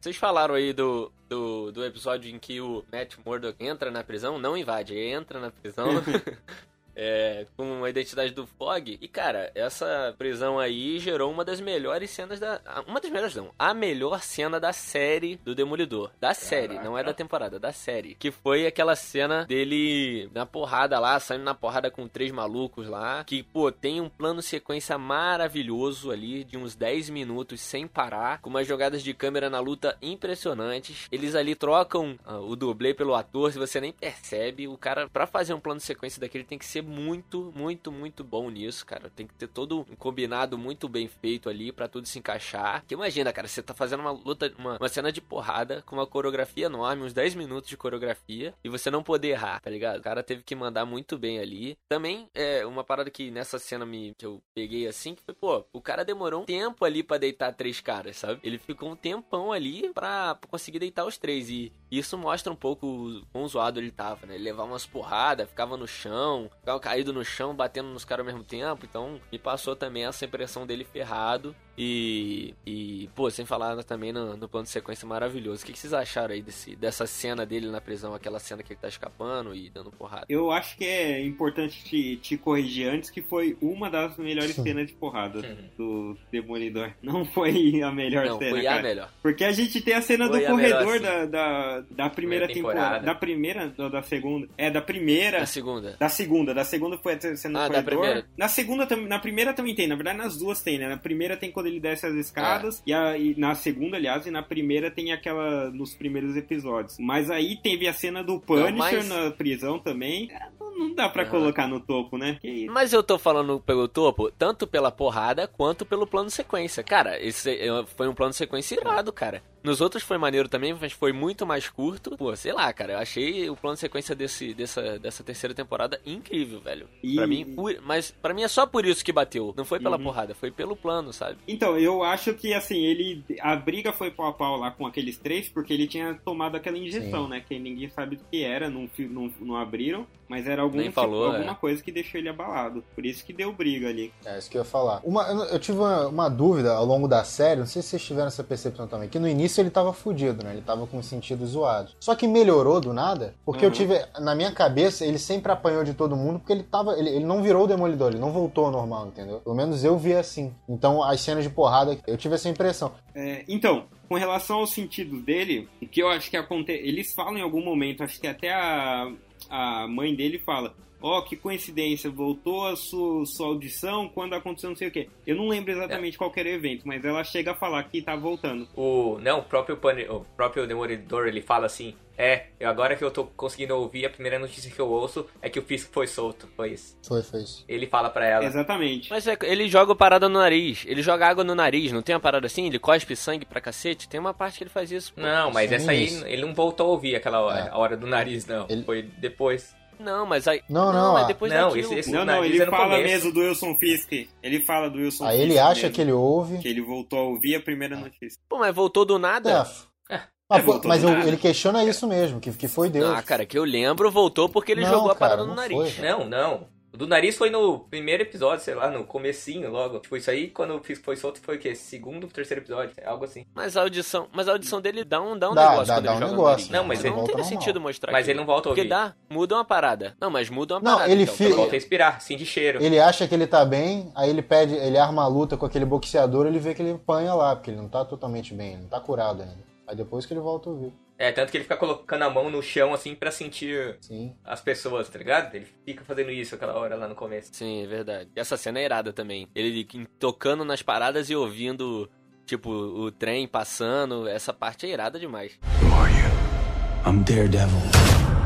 Vocês 0.00 0.16
falaram 0.16 0.54
aí 0.54 0.72
do, 0.72 1.12
do, 1.28 1.70
do 1.70 1.84
episódio 1.84 2.34
em 2.34 2.38
que 2.38 2.60
o 2.60 2.82
Matt 2.90 3.16
Murdock 3.24 3.62
entra 3.64 3.90
na 3.90 4.02
prisão, 4.02 4.38
não 4.38 4.56
invade, 4.56 4.98
entra 4.98 5.38
na 5.38 5.50
prisão. 5.50 5.88
É, 6.94 7.46
com 7.56 7.84
a 7.84 7.90
identidade 7.90 8.32
do 8.32 8.46
Fog. 8.46 8.98
E, 9.00 9.08
cara, 9.08 9.50
essa 9.54 10.14
prisão 10.18 10.58
aí 10.58 10.98
gerou 10.98 11.30
uma 11.30 11.44
das 11.44 11.60
melhores 11.60 12.10
cenas 12.10 12.38
da. 12.38 12.60
Uma 12.86 13.00
das 13.00 13.10
melhores, 13.10 13.34
não. 13.34 13.50
A 13.58 13.72
melhor 13.72 14.22
cena 14.22 14.60
da 14.60 14.72
série 14.72 15.36
do 15.36 15.54
Demolidor. 15.54 16.10
Da 16.20 16.34
série, 16.34 16.78
não 16.78 16.96
é 16.96 17.02
da 17.02 17.14
temporada, 17.14 17.58
da 17.58 17.72
série. 17.72 18.14
Que 18.14 18.30
foi 18.30 18.66
aquela 18.66 18.94
cena 18.94 19.44
dele 19.44 20.30
na 20.34 20.44
porrada 20.44 20.98
lá, 20.98 21.18
saindo 21.18 21.44
na 21.44 21.54
porrada 21.54 21.90
com 21.90 22.06
três 22.06 22.30
malucos 22.30 22.88
lá. 22.88 23.24
Que, 23.24 23.42
pô, 23.42 23.72
tem 23.72 24.00
um 24.00 24.08
plano 24.08 24.42
sequência 24.42 24.98
maravilhoso 24.98 26.10
ali, 26.10 26.44
de 26.44 26.56
uns 26.56 26.74
10 26.74 27.10
minutos 27.10 27.60
sem 27.60 27.86
parar. 27.86 28.40
Com 28.40 28.50
umas 28.50 28.66
jogadas 28.66 29.02
de 29.02 29.14
câmera 29.14 29.48
na 29.48 29.60
luta 29.60 29.96
impressionantes. 30.02 31.08
Eles 31.10 31.34
ali 31.34 31.54
trocam 31.54 32.18
ah, 32.24 32.38
o 32.38 32.54
dublê 32.54 32.92
pelo 32.92 33.14
ator, 33.14 33.52
se 33.52 33.58
você 33.58 33.80
nem 33.80 33.92
percebe. 33.92 34.68
O 34.68 34.76
cara, 34.76 35.08
pra 35.08 35.26
fazer 35.26 35.54
um 35.54 35.60
plano 35.60 35.78
de 35.78 35.86
sequência 35.86 36.20
daquele, 36.20 36.44
tem 36.44 36.58
que 36.58 36.66
ser 36.66 36.81
muito, 36.82 37.52
muito, 37.54 37.90
muito 37.90 38.24
bom 38.24 38.50
nisso, 38.50 38.84
cara. 38.84 39.10
Tem 39.10 39.26
que 39.26 39.34
ter 39.34 39.48
todo 39.48 39.80
um 39.80 39.96
combinado 39.96 40.56
muito 40.58 40.88
bem 40.88 41.08
feito 41.08 41.48
ali 41.48 41.72
pra 41.72 41.88
tudo 41.88 42.06
se 42.06 42.18
encaixar. 42.18 42.80
Porque 42.80 42.94
imagina, 42.94 43.32
cara, 43.32 43.48
você 43.48 43.62
tá 43.62 43.74
fazendo 43.74 44.00
uma 44.00 44.10
luta, 44.10 44.52
uma, 44.58 44.76
uma 44.76 44.88
cena 44.88 45.12
de 45.12 45.20
porrada 45.20 45.82
com 45.82 45.96
uma 45.96 46.06
coreografia 46.06 46.66
enorme, 46.66 47.02
uns 47.02 47.12
10 47.12 47.34
minutos 47.34 47.68
de 47.68 47.76
coreografia, 47.76 48.54
e 48.62 48.68
você 48.68 48.90
não 48.90 49.02
poder 49.02 49.28
errar, 49.28 49.60
tá 49.60 49.70
ligado? 49.70 49.98
O 49.98 50.02
cara 50.02 50.22
teve 50.22 50.42
que 50.42 50.54
mandar 50.54 50.84
muito 50.84 51.18
bem 51.18 51.38
ali. 51.38 51.76
Também 51.88 52.28
é 52.34 52.64
uma 52.66 52.84
parada 52.84 53.10
que 53.10 53.30
nessa 53.30 53.58
cena 53.58 53.84
me, 53.86 54.14
que 54.16 54.26
eu 54.26 54.42
peguei 54.54 54.86
assim, 54.86 55.14
que 55.14 55.22
foi, 55.22 55.34
pô, 55.34 55.64
o 55.72 55.80
cara 55.80 56.04
demorou 56.04 56.42
um 56.42 56.46
tempo 56.46 56.84
ali 56.84 57.02
pra 57.02 57.18
deitar 57.18 57.54
três 57.54 57.80
caras, 57.80 58.16
sabe? 58.16 58.40
Ele 58.42 58.58
ficou 58.58 58.90
um 58.90 58.96
tempão 58.96 59.52
ali 59.52 59.90
pra 59.92 60.38
conseguir 60.48 60.78
deitar 60.78 61.04
os 61.04 61.18
três. 61.18 61.48
E 61.48 61.72
isso 61.98 62.16
mostra 62.16 62.52
um 62.52 62.56
pouco 62.56 62.86
o 62.86 63.22
quão 63.32 63.46
zoado 63.46 63.78
ele 63.78 63.90
tava, 63.90 64.26
né? 64.26 64.34
Ele 64.34 64.44
levava 64.44 64.70
umas 64.70 64.86
porradas, 64.86 65.48
ficava 65.48 65.76
no 65.76 65.86
chão, 65.86 66.50
ficava 66.60 66.80
caído 66.80 67.12
no 67.12 67.24
chão, 67.24 67.54
batendo 67.54 67.88
nos 67.88 68.04
caras 68.04 68.26
ao 68.26 68.32
mesmo 68.32 68.44
tempo. 68.44 68.86
Então, 68.86 69.20
me 69.30 69.38
passou 69.38 69.76
também 69.76 70.06
essa 70.06 70.24
impressão 70.24 70.66
dele 70.66 70.84
ferrado. 70.84 71.54
E, 71.76 72.54
e 72.66 73.08
pô, 73.14 73.30
sem 73.30 73.46
falar 73.46 73.82
também 73.84 74.12
no, 74.12 74.36
no 74.36 74.48
plano 74.48 74.64
de 74.64 74.70
sequência 74.70 75.06
maravilhoso. 75.06 75.62
O 75.62 75.66
que, 75.66 75.72
que 75.72 75.78
vocês 75.78 75.92
acharam 75.92 76.34
aí 76.34 76.42
desse, 76.42 76.76
dessa 76.76 77.06
cena 77.06 77.46
dele 77.46 77.68
na 77.70 77.80
prisão, 77.80 78.14
aquela 78.14 78.38
cena 78.38 78.62
que 78.62 78.72
ele 78.72 78.80
tá 78.80 78.88
escapando 78.88 79.54
e 79.54 79.70
dando 79.70 79.90
porrada? 79.90 80.26
Eu 80.28 80.50
acho 80.50 80.76
que 80.76 80.84
é 80.84 81.24
importante 81.24 81.82
te, 81.84 82.16
te 82.16 82.36
corrigir 82.36 82.88
antes 82.88 83.10
que 83.10 83.22
foi 83.22 83.56
uma 83.60 83.90
das 83.90 84.16
melhores 84.18 84.54
cenas 84.54 84.86
de 84.86 84.92
porrada 84.92 85.40
do 85.76 86.16
Demolidor. 86.30 86.92
Não 87.02 87.24
foi 87.24 87.80
a 87.82 87.90
melhor 87.90 88.26
Não, 88.26 88.38
cena, 88.38 88.50
foi 88.50 88.62
cara. 88.62 88.78
a 88.78 88.82
melhor. 88.82 89.10
Porque 89.22 89.44
a 89.44 89.52
gente 89.52 89.80
tem 89.80 89.94
a 89.94 90.02
cena 90.02 90.28
Foi 90.28 90.40
do 90.40 90.46
a 90.46 90.50
corredor 90.50 91.00
melhor, 91.00 91.00
da, 91.00 91.26
da, 91.26 91.80
da 91.90 92.10
primeira 92.10 92.46
Primeira 92.46 92.48
temporada. 92.48 92.80
temporada. 93.00 93.06
Da 93.06 93.14
primeira 93.14 93.74
ou 93.78 93.90
da 93.90 94.02
segunda? 94.02 94.48
É, 94.56 94.70
da 94.70 94.80
primeira. 94.82 95.42
A 95.42 95.46
segunda. 95.46 95.96
Da 95.98 96.08
segunda, 96.08 96.54
da 96.54 96.64
segunda 96.64 96.98
foi 96.98 97.14
a 97.14 97.36
cena 97.36 97.58
do 97.58 97.64
Ah, 97.64 97.68
da 97.68 97.82
corredor. 97.82 97.84
primeira. 98.00 98.26
Na 98.36 98.48
segunda 98.48 98.96
na 98.96 99.18
primeira 99.18 99.52
também 99.54 99.74
tem, 99.74 99.86
na 99.86 99.94
verdade 99.94 100.18
nas 100.18 100.36
duas 100.38 100.60
tem, 100.62 100.78
né? 100.78 100.88
Na 100.88 100.96
primeira 100.96 101.36
tem 101.36 101.50
quando 101.50 101.61
ele 101.66 101.80
desce 101.80 102.06
as 102.06 102.14
escadas 102.14 102.82
e, 102.86 102.92
a- 102.92 103.16
e 103.18 103.34
na 103.38 103.54
segunda, 103.54 103.96
aliás, 103.96 104.26
e 104.26 104.30
na 104.30 104.42
primeira 104.42 104.90
tem 104.90 105.12
aquela 105.12 105.70
nos 105.70 105.94
primeiros 105.94 106.36
episódios. 106.36 106.98
Mas 106.98 107.30
aí 107.30 107.56
teve 107.56 107.86
a 107.88 107.92
cena 107.92 108.22
do 108.22 108.38
Punisher 108.40 108.74
mas- 108.76 109.08
na 109.08 109.30
prisão 109.30 109.78
também. 109.78 110.30
É, 110.30 110.48
Não 110.60 110.71
não 110.78 110.94
dá 110.94 111.08
pra 111.08 111.22
Aham. 111.22 111.30
colocar 111.30 111.66
no 111.68 111.80
topo, 111.80 112.16
né? 112.18 112.38
Mas 112.70 112.92
eu 112.92 113.02
tô 113.02 113.18
falando 113.18 113.60
pelo 113.60 113.86
topo, 113.88 114.30
tanto 114.30 114.66
pela 114.66 114.90
porrada 114.90 115.46
quanto 115.46 115.84
pelo 115.86 116.06
plano 116.06 116.30
sequência. 116.30 116.82
Cara, 116.82 117.20
esse 117.20 117.50
é- 117.50 117.84
foi 117.96 118.08
um 118.08 118.14
plano 118.14 118.32
sequência 118.32 118.74
irado, 118.74 119.12
cara. 119.12 119.42
Nos 119.62 119.80
outros 119.80 120.02
foi 120.02 120.18
maneiro 120.18 120.48
também, 120.48 120.74
mas 120.74 120.92
foi 120.92 121.12
muito 121.12 121.46
mais 121.46 121.68
curto. 121.68 122.16
Pô, 122.16 122.34
sei 122.34 122.52
lá, 122.52 122.72
cara, 122.72 122.94
eu 122.94 122.98
achei 122.98 123.48
o 123.48 123.54
plano 123.56 123.74
de 123.74 123.80
sequência 123.80 124.12
desse, 124.14 124.52
dessa, 124.52 124.98
dessa 124.98 125.22
terceira 125.22 125.54
temporada 125.54 126.00
incrível, 126.04 126.60
velho. 126.60 126.88
E- 127.02 127.14
Pra 127.14 127.26
mim, 127.28 127.44
por- 127.54 127.76
mas 127.82 128.10
pra 128.10 128.34
mim 128.34 128.42
é 128.42 128.48
só 128.48 128.66
por 128.66 128.84
isso 128.84 129.04
que 129.04 129.12
bateu. 129.12 129.54
Não 129.56 129.64
foi 129.64 129.78
pela 129.78 129.96
Uhum. 129.96 130.02
porrada, 130.02 130.34
foi 130.34 130.50
pelo 130.50 130.74
plano, 130.74 131.12
sabe? 131.12 131.38
Então, 131.46 131.78
eu 131.78 132.02
acho 132.02 132.34
que 132.34 132.52
assim, 132.52 132.84
ele. 132.84 133.22
A 133.40 133.54
briga 133.54 133.92
foi 133.92 134.10
pau 134.10 134.26
a 134.26 134.32
pau 134.32 134.56
lá 134.56 134.70
com 134.72 134.84
aqueles 134.84 135.16
três, 135.16 135.48
porque 135.48 135.72
ele 135.72 135.86
tinha 135.86 136.14
tomado 136.24 136.56
aquela 136.56 136.76
injeção, 136.76 137.24
Sim. 137.24 137.30
né? 137.30 137.44
Que 137.46 137.56
ninguém 137.58 137.88
sabe 137.88 138.16
do 138.16 138.24
que 138.30 138.42
era, 138.42 138.68
não, 138.68 138.90
não, 138.98 139.32
não 139.40 139.56
abriram, 139.56 140.04
mas 140.28 140.48
era 140.48 140.60
algum 140.72 140.78
Nem 140.78 140.88
tipo- 140.88 141.00
falou, 141.00 141.26
alguma 141.26 141.52
é. 141.52 141.54
coisa 141.54 141.82
que 141.82 141.92
deixou 141.92 142.18
ele 142.20 142.28
abalado. 142.28 142.82
Por 142.94 143.04
isso 143.06 143.24
que 143.24 143.32
deu 143.32 143.52
briga 143.52 143.88
ali. 143.88 144.12
É 144.24 144.38
isso 144.38 144.50
que 144.50 144.56
eu 144.56 144.62
ia 144.62 144.64
falar. 144.64 145.00
Uma, 145.04 145.22
eu, 145.28 145.44
eu 145.44 145.58
tive 145.58 145.78
uma, 145.78 146.06
uma 146.08 146.28
dúvida 146.28 146.72
ao 146.74 146.84
longo 146.84 147.06
da 147.06 147.24
série, 147.24 147.60
não 147.60 147.66
sei 147.66 147.82
se 147.82 147.88
vocês 147.88 148.04
tiveram 148.04 148.28
essa 148.28 148.42
percepção 148.44 148.86
também, 148.86 149.08
que 149.08 149.18
no 149.18 149.28
início 149.28 149.60
ele 149.60 149.70
tava 149.70 149.92
fudido, 149.92 150.44
né? 150.44 150.52
Ele 150.52 150.62
tava 150.62 150.86
com 150.86 150.98
os 150.98 151.06
sentidos 151.06 151.50
zoados. 151.50 151.96
Só 152.00 152.14
que 152.14 152.26
melhorou 152.26 152.80
do 152.80 152.92
nada, 152.92 153.34
porque 153.44 153.64
eu 153.64 153.68
Uhum. 153.68 153.74
tive, 153.74 153.94
na 154.20 154.34
minha 154.34 154.52
cabeça, 154.52 155.04
ele 155.04 155.18
sempre 155.18 155.52
apanhou 155.52 155.84
de 155.84 155.94
todo 155.94 156.16
mundo, 156.16 156.38
porque 156.38 156.52
ele 156.52 156.62
tava, 156.62 156.98
ele, 156.98 157.10
ele 157.10 157.24
não 157.24 157.42
virou 157.42 157.64
o 157.64 157.66
demolidor, 157.66 158.10
ele 158.10 158.18
não 158.20 158.32
voltou 158.32 158.66
ao 158.66 158.70
normal, 158.72 159.06
entendeu? 159.08 159.40
Pelo 159.40 159.54
menos 159.56 159.84
eu 159.84 159.96
vi 159.98 160.14
assim. 160.14 160.52
Então 160.68 161.02
as 161.02 161.20
cenas 161.20 161.44
de 161.44 161.50
porrada, 161.50 161.96
eu 162.06 162.16
tive 162.16 162.34
essa 162.34 162.48
impressão. 162.48 162.92
É, 163.14 163.44
então, 163.48 163.84
com 164.08 164.14
relação 164.16 164.58
aos 164.58 164.70
sentidos 164.72 165.22
dele, 165.22 165.68
o 165.80 165.86
que 165.86 166.02
eu 166.02 166.08
acho 166.08 166.30
que 166.30 166.36
acontece. 166.36 166.82
Eles 166.86 167.12
falam 167.14 167.36
em 167.38 167.42
algum 167.42 167.62
momento, 167.64 168.02
acho 168.02 168.20
que 168.20 168.26
até 168.26 168.52
a, 168.52 169.10
a 169.48 169.86
mãe 169.86 170.14
dele 170.14 170.38
fala. 170.38 170.74
Ó, 171.02 171.20
que 171.22 171.36
coincidência, 171.36 172.08
voltou 172.10 172.66
a 172.66 172.76
sua, 172.76 173.26
sua 173.26 173.46
audição 173.48 174.08
quando 174.08 174.34
aconteceu 174.34 174.70
não 174.70 174.76
sei 174.76 174.88
o 174.88 174.90
quê. 174.90 175.08
Eu 175.26 175.36
não 175.36 175.48
lembro 175.48 175.72
exatamente 175.72 176.16
qual 176.16 176.30
que 176.30 176.40
era 176.40 176.48
o 176.48 176.52
evento, 176.52 176.86
mas 176.86 177.04
ela 177.04 177.24
chega 177.24 177.50
a 177.52 177.54
falar 177.54 177.82
que 177.84 178.00
tá 178.00 178.14
voltando. 178.16 178.68
O, 178.76 179.18
não, 179.20 179.40
o 179.40 179.42
próprio, 179.42 179.78
o 180.10 180.20
próprio 180.36 180.66
Demolidor, 180.66 181.26
ele 181.26 181.40
fala 181.42 181.66
assim, 181.66 181.94
é, 182.16 182.46
eu- 182.60 182.68
agora 182.68 182.94
que 182.94 183.02
eu 183.02 183.10
tô 183.10 183.24
conseguindo 183.24 183.74
ouvir, 183.74 184.06
a 184.06 184.10
primeira 184.10 184.38
notícia 184.38 184.70
que 184.70 184.78
eu 184.78 184.88
ouço 184.88 185.26
é 185.40 185.48
que 185.50 185.58
o 185.58 185.62
Fisk 185.62 185.90
foi 185.92 186.06
solto, 186.06 186.48
foi 186.56 186.70
isso. 186.72 186.96
Foi, 187.06 187.22
foi 187.22 187.40
isso. 187.42 187.64
Ele 187.68 187.86
fala 187.86 188.08
pra 188.08 188.26
ela, 188.26 188.44
Exatamente. 188.44 189.10
Mas 189.10 189.26
é, 189.26 189.36
ele 189.42 189.68
joga 189.68 189.94
parada 189.94 190.28
no 190.28 190.38
nariz. 190.38 190.84
Ele 190.86 191.02
joga 191.02 191.26
água 191.26 191.42
no 191.42 191.54
nariz, 191.54 191.90
não 191.90 192.02
tem 192.02 192.14
uma 192.14 192.20
parada 192.20 192.46
assim? 192.46 192.66
Ele 192.66 192.78
cospe 192.78 193.16
sangue 193.16 193.44
pra 193.44 193.60
cacete? 193.60 194.08
Tem 194.08 194.20
uma 194.20 194.32
parte 194.34 194.58
que 194.58 194.64
ele 194.64 194.70
faz 194.70 194.92
isso. 194.92 195.12
pô. 195.14 195.20
não, 195.20 195.50
mas 195.50 195.68
Sim, 195.68 195.74
essa 195.76 195.90
aí, 195.90 196.04
isso. 196.04 196.26
ele 196.26 196.42
não 196.42 196.54
voltou 196.54 196.86
a 196.86 196.90
ouvir 196.90 197.16
aquela 197.16 197.40
hora, 197.40 197.58
É. 197.60 197.68
a 197.70 197.76
hora 197.78 197.96
do 197.96 198.06
nariz, 198.06 198.46
não, 198.46 198.66
Ele- 198.68 198.84
foi 198.84 199.02
depois. 199.02 199.74
Não, 200.02 200.26
mas 200.26 200.46
aí. 200.48 200.60
Não, 200.68 200.92
não, 200.92 201.16
é 201.18 201.22
ah. 201.22 201.24
depois 201.24 201.52
Não, 201.52 201.68
daquilo. 201.68 201.84
esse- 201.86 201.94
esse- 202.00 202.10
pô. 202.10 202.16
Não, 202.16 202.24
não, 202.24 202.34
nariz 202.34 202.50
ele 202.54 202.62
é 202.62 202.64
no 202.66 202.70
fala 202.70 202.84
começo. 202.96 203.02
mesmo 203.04 203.32
do 203.32 203.40
Wilson 203.40 203.76
Fisk. 203.78 204.12
Ele 204.42 204.60
fala 204.64 204.90
do 204.90 204.98
Wilson 204.98 205.24
Aí 205.24 205.38
Fisk. 205.38 205.50
ele 205.50 205.58
acha 205.58 205.74
mesmo, 205.82 205.90
que 205.94 206.00
ele 206.00 206.12
ouve. 206.12 206.58
que 206.58 206.68
ele 206.68 206.80
voltou 206.82 207.18
a 207.18 207.22
ouvir 207.22 207.54
a 207.56 207.60
primeira 207.60 207.96
notícia. 207.96 208.38
Pô, 208.48 208.58
mas 208.58 208.74
voltou 208.74 209.04
do 209.04 209.16
É, 209.16 209.18
nada? 209.18 209.62
Ah, 210.10 210.58
É, 210.58 210.60
pô, 210.60 210.72
voltou 210.72 210.88
mas 210.88 211.00
do 211.02 211.08
eu- 211.08 211.20
ele 211.28 211.36
questiona 211.38 211.82
isso 211.84 212.06
mesmo, 212.06 212.38
que, 212.40 212.52
que 212.52 212.68
foi 212.68 212.90
Deus. 212.90 213.08
Ah, 213.16 213.22
cara, 213.22 213.46
que 213.46 213.56
eu 213.58 213.64
lembro, 213.64 214.10
voltou 214.10 214.48
porque 214.48 214.72
ele 214.72 214.82
Não, 214.82 214.90
jogou 214.90 215.10
a 215.10 215.14
cara, 215.14 215.18
parada 215.30 215.42
no 215.42 215.48
não 215.48 215.54
nariz. 215.56 215.94
foi. 215.94 216.04
Não, 216.06 216.28
não. 216.28 216.66
O 216.92 216.96
do 216.98 217.06
nariz 217.06 217.38
foi 217.38 217.48
no 217.48 217.78
primeiro 217.78 218.22
episódio, 218.22 218.62
sei 218.62 218.74
lá, 218.74 218.90
no 218.90 219.04
comecinho 219.04 219.70
logo. 219.70 219.98
Tipo, 220.00 220.14
isso 220.16 220.30
aí, 220.30 220.48
quando 220.48 220.78
foi 221.02 221.16
solto, 221.16 221.40
foi 221.40 221.56
o 221.56 221.58
quê? 221.58 221.74
Segundo, 221.74 222.26
terceiro 222.26 222.60
episódio, 222.62 222.92
algo 223.06 223.24
assim. 223.24 223.46
Mas 223.54 223.76
a 223.78 223.80
audição, 223.80 224.28
mas 224.30 224.46
a 224.46 224.52
audição 224.52 224.78
dele 224.80 225.02
dá 225.02 225.20
um, 225.22 225.38
dá 225.38 225.50
um 225.50 225.54
Dá, 225.54 225.70
negócio 225.70 225.86
dá- 225.86 225.94
quando 225.94 226.04
dá 226.04 226.10
ele 226.10 226.16
um 226.16 226.20
joga 226.28 226.32
negócio. 226.32 226.72
Não, 226.72 226.84
mas 226.84 226.98
não 227.02 227.06
ele 227.06 227.16
tem 227.16 227.26
volta 227.34 227.44
sentido 227.44 227.80
mostrar 227.80 228.12
Mas 228.12 228.20
aquilo. 228.24 228.32
ele 228.32 228.38
não 228.40 228.46
volta 228.46 228.68
a 228.68 228.70
Porque 228.70 228.80
ouvir. 228.82 228.90
dá, 228.90 229.14
muda 229.30 229.54
uma 229.54 229.64
parada. 229.64 230.14
Não, 230.20 230.30
mas 230.30 230.50
muda 230.50 230.74
uma 230.74 230.80
Não, 230.82 230.92
parada. 230.98 231.10
ele 231.12 231.22
então, 231.22 231.34
fi- 231.34 231.44
Ele 231.44 231.50
pelo 231.52 231.60
volta 231.62 231.72
a 231.72 231.78
respirar, 231.78 232.20
sentir 232.20 232.44
cheiro. 232.44 232.82
Ele 232.82 232.98
acha 233.00 233.26
que 233.26 233.34
ele 233.34 233.46
tá 233.46 233.64
bem, 233.64 234.12
aí 234.14 234.28
ele 234.28 234.42
pede, 234.42 234.74
ele 234.74 234.98
arma 234.98 235.22
a 235.24 235.28
luta 235.28 235.56
com 235.56 235.64
aquele 235.64 235.86
boxeador, 235.86 236.46
ele 236.46 236.58
vê 236.58 236.74
que 236.74 236.82
ele 236.82 236.92
apanha 236.92 237.32
lá, 237.32 237.56
porque 237.56 237.70
ele 237.70 237.78
não 237.78 237.88
tá 237.88 238.04
totalmente 238.04 238.52
bem, 238.52 238.74
ele 238.74 238.82
não 238.82 238.88
tá 238.88 239.00
curado 239.00 239.40
ainda. 239.42 239.56
Aí 239.86 239.96
depois 239.96 240.26
que 240.26 240.34
ele 240.34 240.40
volta 240.40 240.68
a 240.68 240.72
ouvir. 240.72 240.92
É, 241.22 241.30
tanto 241.30 241.52
que 241.52 241.56
ele 241.56 241.62
fica 241.62 241.76
colocando 241.76 242.22
a 242.22 242.28
mão 242.28 242.50
no 242.50 242.60
chão, 242.60 242.92
assim, 242.92 243.14
pra 243.14 243.30
sentir 243.30 243.96
Sim. 244.00 244.34
as 244.44 244.60
pessoas, 244.60 245.08
tá 245.08 245.20
ligado? 245.20 245.54
Ele 245.54 245.68
fica 245.86 246.02
fazendo 246.02 246.32
isso 246.32 246.56
aquela 246.56 246.74
hora 246.74 246.96
lá 246.96 247.06
no 247.06 247.14
começo. 247.14 247.50
Sim, 247.52 247.84
é 247.84 247.86
verdade. 247.86 248.28
E 248.34 248.40
essa 248.40 248.56
cena 248.56 248.80
é 248.80 248.84
irada 248.84 249.12
também. 249.12 249.46
Ele 249.54 249.86
tocando 250.18 250.64
nas 250.64 250.82
paradas 250.82 251.30
e 251.30 251.36
ouvindo, 251.36 252.10
tipo, 252.44 252.68
o 252.72 253.12
trem 253.12 253.46
passando. 253.46 254.26
Essa 254.26 254.52
parte 254.52 254.84
é 254.84 254.88
irada 254.88 255.16
demais. 255.16 255.60
Who 255.80 255.94
are 255.94 256.12
you? 256.12 257.08
I'm 257.08 257.22
Daredevil. 257.22 258.41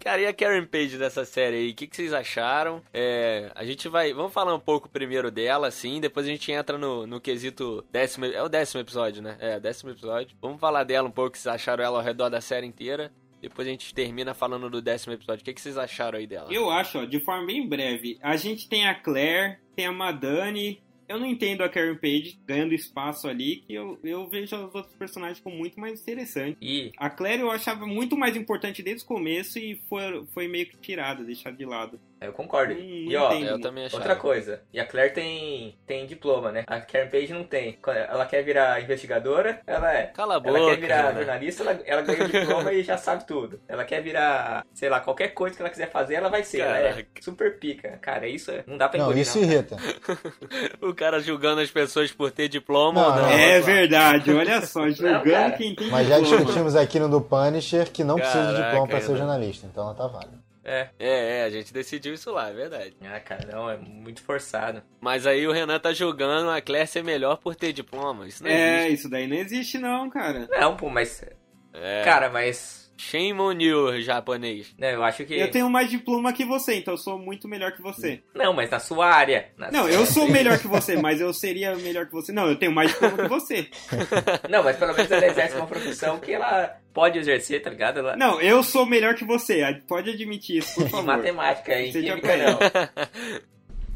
Cara, 0.00 0.22
e 0.22 0.26
a 0.26 0.32
Karen 0.32 0.64
Page 0.64 0.96
dessa 0.96 1.24
série 1.24 1.56
aí? 1.56 1.70
O 1.70 1.74
que, 1.74 1.86
que 1.86 1.96
vocês 1.96 2.12
acharam? 2.12 2.82
É, 2.92 3.50
a 3.54 3.64
gente 3.64 3.88
vai. 3.88 4.12
Vamos 4.12 4.32
falar 4.32 4.54
um 4.54 4.60
pouco 4.60 4.88
primeiro 4.88 5.30
dela, 5.30 5.68
assim. 5.68 6.00
Depois 6.00 6.26
a 6.26 6.30
gente 6.30 6.50
entra 6.52 6.78
no, 6.78 7.06
no 7.06 7.20
quesito 7.20 7.84
décimo. 7.90 8.26
É 8.26 8.42
o 8.42 8.48
décimo 8.48 8.80
episódio, 8.80 9.22
né? 9.22 9.36
É, 9.40 9.60
décimo 9.60 9.90
episódio. 9.90 10.36
Vamos 10.40 10.60
falar 10.60 10.84
dela 10.84 11.08
um 11.08 11.12
pouco, 11.12 11.32
que 11.32 11.38
vocês 11.38 11.54
acharam 11.54 11.84
ela 11.84 11.98
ao 11.98 12.04
redor 12.04 12.28
da 12.28 12.40
série 12.40 12.66
inteira. 12.66 13.12
Depois 13.40 13.68
a 13.68 13.70
gente 13.70 13.94
termina 13.94 14.34
falando 14.34 14.68
do 14.68 14.82
décimo 14.82 15.12
episódio. 15.12 15.42
O 15.42 15.44
que, 15.44 15.54
que 15.54 15.60
vocês 15.60 15.78
acharam 15.78 16.18
aí 16.18 16.26
dela? 16.26 16.52
Eu 16.52 16.70
acho, 16.70 16.98
ó, 16.98 17.04
de 17.04 17.20
forma 17.20 17.46
bem 17.46 17.68
breve, 17.68 18.18
a 18.20 18.36
gente 18.36 18.68
tem 18.68 18.88
a 18.88 18.94
Claire, 18.94 19.58
tem 19.76 19.86
a 19.86 19.92
Madani. 19.92 20.82
Eu 21.08 21.18
não 21.18 21.26
entendo 21.26 21.62
a 21.62 21.68
Karen 21.68 21.96
Page 21.96 22.38
ganhando 22.46 22.74
espaço 22.74 23.26
ali, 23.26 23.62
que 23.66 23.72
eu, 23.72 23.98
eu 24.04 24.28
vejo 24.28 24.54
os 24.56 24.74
outros 24.74 24.94
personagens 24.96 25.40
como 25.40 25.56
muito 25.56 25.80
mais 25.80 26.00
interessantes. 26.00 26.58
E 26.60 26.92
A 26.98 27.08
Claire 27.08 27.40
eu 27.40 27.50
achava 27.50 27.86
muito 27.86 28.16
mais 28.16 28.36
importante 28.36 28.82
desde 28.82 29.04
o 29.04 29.06
começo 29.06 29.58
e 29.58 29.80
foi, 29.88 30.26
foi 30.34 30.48
meio 30.48 30.66
que 30.66 30.76
tirada, 30.76 31.24
deixada 31.24 31.56
de 31.56 31.64
lado. 31.64 31.98
Eu 32.20 32.32
concordo. 32.32 32.74
Não- 32.74 32.80
não 32.80 32.86
e 32.86 33.16
ó, 33.16 33.32
eu 33.32 33.60
também 33.60 33.86
achava. 33.86 34.02
outra 34.02 34.16
coisa. 34.16 34.60
E 34.72 34.78
a 34.80 34.84
Claire 34.86 35.12
tem, 35.12 35.76
tem 35.86 36.06
diploma, 36.06 36.50
né? 36.52 36.64
A 36.66 36.80
Karen 36.80 37.08
Page 37.08 37.32
não 37.32 37.44
tem. 37.44 37.78
Ela 37.86 38.26
quer 38.26 38.42
virar 38.42 38.80
investigadora, 38.82 39.60
ela 39.66 39.92
é. 39.92 40.06
Cala 40.06 40.34
a 40.34 40.36
Ela 40.44 40.58
boca. 40.58 40.70
quer 40.74 40.80
virar 40.80 40.96
Renan. 41.08 41.14
jornalista, 41.18 41.62
ela, 41.62 41.80
ela 41.86 42.02
ganha 42.02 42.24
o 42.24 42.28
diploma 42.28 42.72
e 42.72 42.82
já 42.82 42.96
sabe 42.96 43.26
tudo. 43.26 43.60
Ela 43.68 43.84
quer 43.84 44.02
virar, 44.02 44.64
sei 44.74 44.88
lá, 44.88 45.00
qualquer 45.00 45.28
coisa 45.28 45.56
que 45.56 45.62
ela 45.62 45.70
quiser 45.70 45.90
fazer, 45.90 46.14
ela 46.14 46.28
vai 46.28 46.42
ser. 46.44 46.60
Ela 46.60 46.78
é 46.78 46.88
Caraca. 46.90 47.08
super 47.20 47.58
pica. 47.58 47.98
Cara, 48.00 48.26
isso 48.28 48.50
é- 48.50 48.64
não 48.66 48.76
dá 48.76 48.88
pra 48.88 48.98
Não, 48.98 49.06
engolir, 49.06 49.22
isso 49.22 49.38
não. 49.38 49.44
irrita. 49.44 49.76
O 50.80 50.94
cara 50.94 51.20
julgando 51.20 51.60
as 51.60 51.70
pessoas 51.70 52.10
por 52.12 52.30
ter 52.30 52.48
diploma 52.48 53.00
Não, 53.00 53.08
ou 53.10 53.14
não. 53.16 53.22
não. 53.22 53.30
é 53.30 53.60
verdade, 53.60 54.32
olha 54.32 54.60
só, 54.62 54.88
julgando 54.88 55.30
cara. 55.30 55.50
quem 55.52 55.74
tem 55.74 55.90
Mas 55.90 56.06
já 56.08 56.18
diploma. 56.18 56.36
discutimos 56.38 56.76
aqui 56.76 56.98
no 56.98 57.08
do 57.08 57.20
Punisher 57.20 57.90
que 57.90 58.02
não 58.04 58.16
precisa 58.16 58.38
de 58.46 58.52
Caraca, 58.52 58.68
diploma 58.70 58.88
pra 58.88 59.00
ser 59.00 59.16
jornalista, 59.16 59.66
então 59.66 59.84
ela 59.84 59.94
tá 59.94 60.06
válida. 60.06 60.38
É. 60.68 60.90
É, 60.98 61.38
é, 61.40 61.44
a 61.44 61.50
gente 61.50 61.72
decidiu 61.72 62.12
isso 62.14 62.30
lá, 62.30 62.50
é 62.50 62.52
verdade. 62.52 62.94
Ah, 63.02 63.18
cara, 63.20 63.48
não, 63.50 63.70
é 63.70 63.76
muito 63.76 64.22
forçado. 64.22 64.82
Mas 65.00 65.26
aí 65.26 65.46
o 65.46 65.52
Renan 65.52 65.78
tá 65.80 65.92
julgando 65.92 66.50
a 66.50 66.60
Claire 66.60 66.86
ser 66.86 67.02
melhor 67.02 67.38
por 67.38 67.56
ter 67.56 67.72
diploma. 67.72 68.26
Isso 68.28 68.42
não 68.44 68.50
É, 68.50 68.80
existe. 68.86 68.94
isso 68.94 69.08
daí 69.10 69.26
não 69.26 69.36
existe 69.36 69.78
não, 69.78 70.10
cara. 70.10 70.46
Não, 70.50 70.76
pô, 70.76 70.88
mas. 70.90 71.24
É. 71.72 72.02
Cara, 72.04 72.28
mas. 72.28 72.77
Shame 72.98 73.40
on 73.40 73.52
you, 73.60 74.02
japonês. 74.02 74.74
Eu 74.78 75.04
acho 75.04 75.24
que. 75.24 75.34
Eu 75.38 75.50
tenho 75.50 75.70
mais 75.70 75.88
diploma 75.88 76.32
que 76.32 76.44
você, 76.44 76.74
então 76.74 76.94
eu 76.94 76.98
sou 76.98 77.18
muito 77.18 77.46
melhor 77.46 77.72
que 77.72 77.80
você. 77.80 78.20
Não, 78.34 78.52
mas 78.52 78.68
na 78.70 78.80
sua 78.80 79.06
área. 79.06 79.48
Na 79.56 79.70
Não, 79.70 79.82
sua- 79.84 79.92
eu 79.92 80.04
sou 80.04 80.28
melhor 80.28 80.58
que 80.58 80.66
você, 80.66 80.96
mas 81.00 81.20
eu 81.20 81.32
seria 81.32 81.76
melhor 81.76 82.06
que 82.06 82.12
você. 82.12 82.32
Não, 82.32 82.48
eu 82.48 82.56
tenho 82.56 82.72
mais 82.72 82.90
diploma 82.90 83.16
que 83.16 83.28
você. 83.28 83.68
Não, 84.50 84.62
mas 84.64 84.76
pelo 84.76 84.92
menos 84.94 85.10
ela 85.10 85.26
exerce 85.26 85.56
uma 85.56 85.66
profissão 85.66 86.18
que 86.18 86.32
ela 86.32 86.76
pode 86.92 87.18
exercer, 87.18 87.62
tá 87.62 87.70
ligado? 87.70 88.00
Ela... 88.00 88.16
Não, 88.16 88.40
eu 88.40 88.62
sou 88.64 88.84
melhor 88.84 89.14
que 89.14 89.24
você. 89.24 89.62
Pode 89.86 90.10
admitir 90.10 90.58
isso, 90.58 90.74
por 90.74 90.82
Em 90.86 90.90
favor. 90.90 91.06
matemática, 91.06 91.80
em 91.80 91.92
Seja 91.92 92.08
química 92.08 92.36
não. 92.36 92.58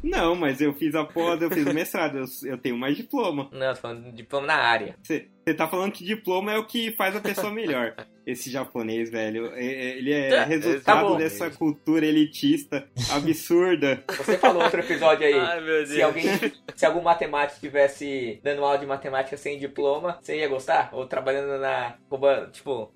Não, 0.02 0.34
mas 0.34 0.60
eu 0.60 0.72
fiz 0.74 0.94
a 0.94 1.04
pós, 1.04 1.40
eu 1.40 1.50
fiz 1.50 1.64
o 1.66 1.72
mestrado, 1.72 2.18
eu, 2.18 2.24
eu 2.50 2.58
tenho 2.58 2.76
mais 2.76 2.96
diploma. 2.96 3.48
Não, 3.52 3.72
tô 3.74 3.80
falando 3.80 4.04
de 4.04 4.12
diploma 4.12 4.46
na 4.48 4.56
área. 4.56 4.96
Você 5.02 5.28
tá 5.56 5.68
falando 5.68 5.92
que 5.92 6.04
diploma 6.04 6.52
é 6.52 6.58
o 6.58 6.66
que 6.66 6.92
faz 6.96 7.14
a 7.14 7.20
pessoa 7.20 7.52
melhor. 7.52 7.94
Esse 8.26 8.50
japonês, 8.50 9.10
velho, 9.10 9.46
é- 9.54 9.64
é- 9.64 9.98
ele 9.98 10.12
é 10.12 10.28
Tá, 10.30 10.44
resultado 10.44 10.84
tá 11.02 11.08
bom. 11.08 11.16
dessa 11.16 11.50
cultura 11.50 12.06
elitista 12.06 12.88
absurda. 13.10 14.02
Você 14.16 14.38
falou 14.38 14.62
outro 14.62 14.80
episódio 14.80 15.26
aí. 15.26 15.34
Ai, 15.34 15.60
meu 15.60 15.74
Deus. 15.78 15.88
Se 15.90 16.02
alguém, 16.02 16.24
se 16.74 16.86
algum 16.86 17.02
matemático 17.02 17.54
estivesse 17.56 18.40
dando 18.42 18.64
aula 18.64 18.78
de 18.78 18.86
matemática 18.86 19.36
sem 19.36 19.58
diploma, 19.58 20.18
você 20.20 20.36
ia 20.38 20.48
gostar? 20.48 20.90
Ou 20.92 21.06
trabalhando 21.06 21.58
na. 21.60 21.96
Tipo, 22.52 22.92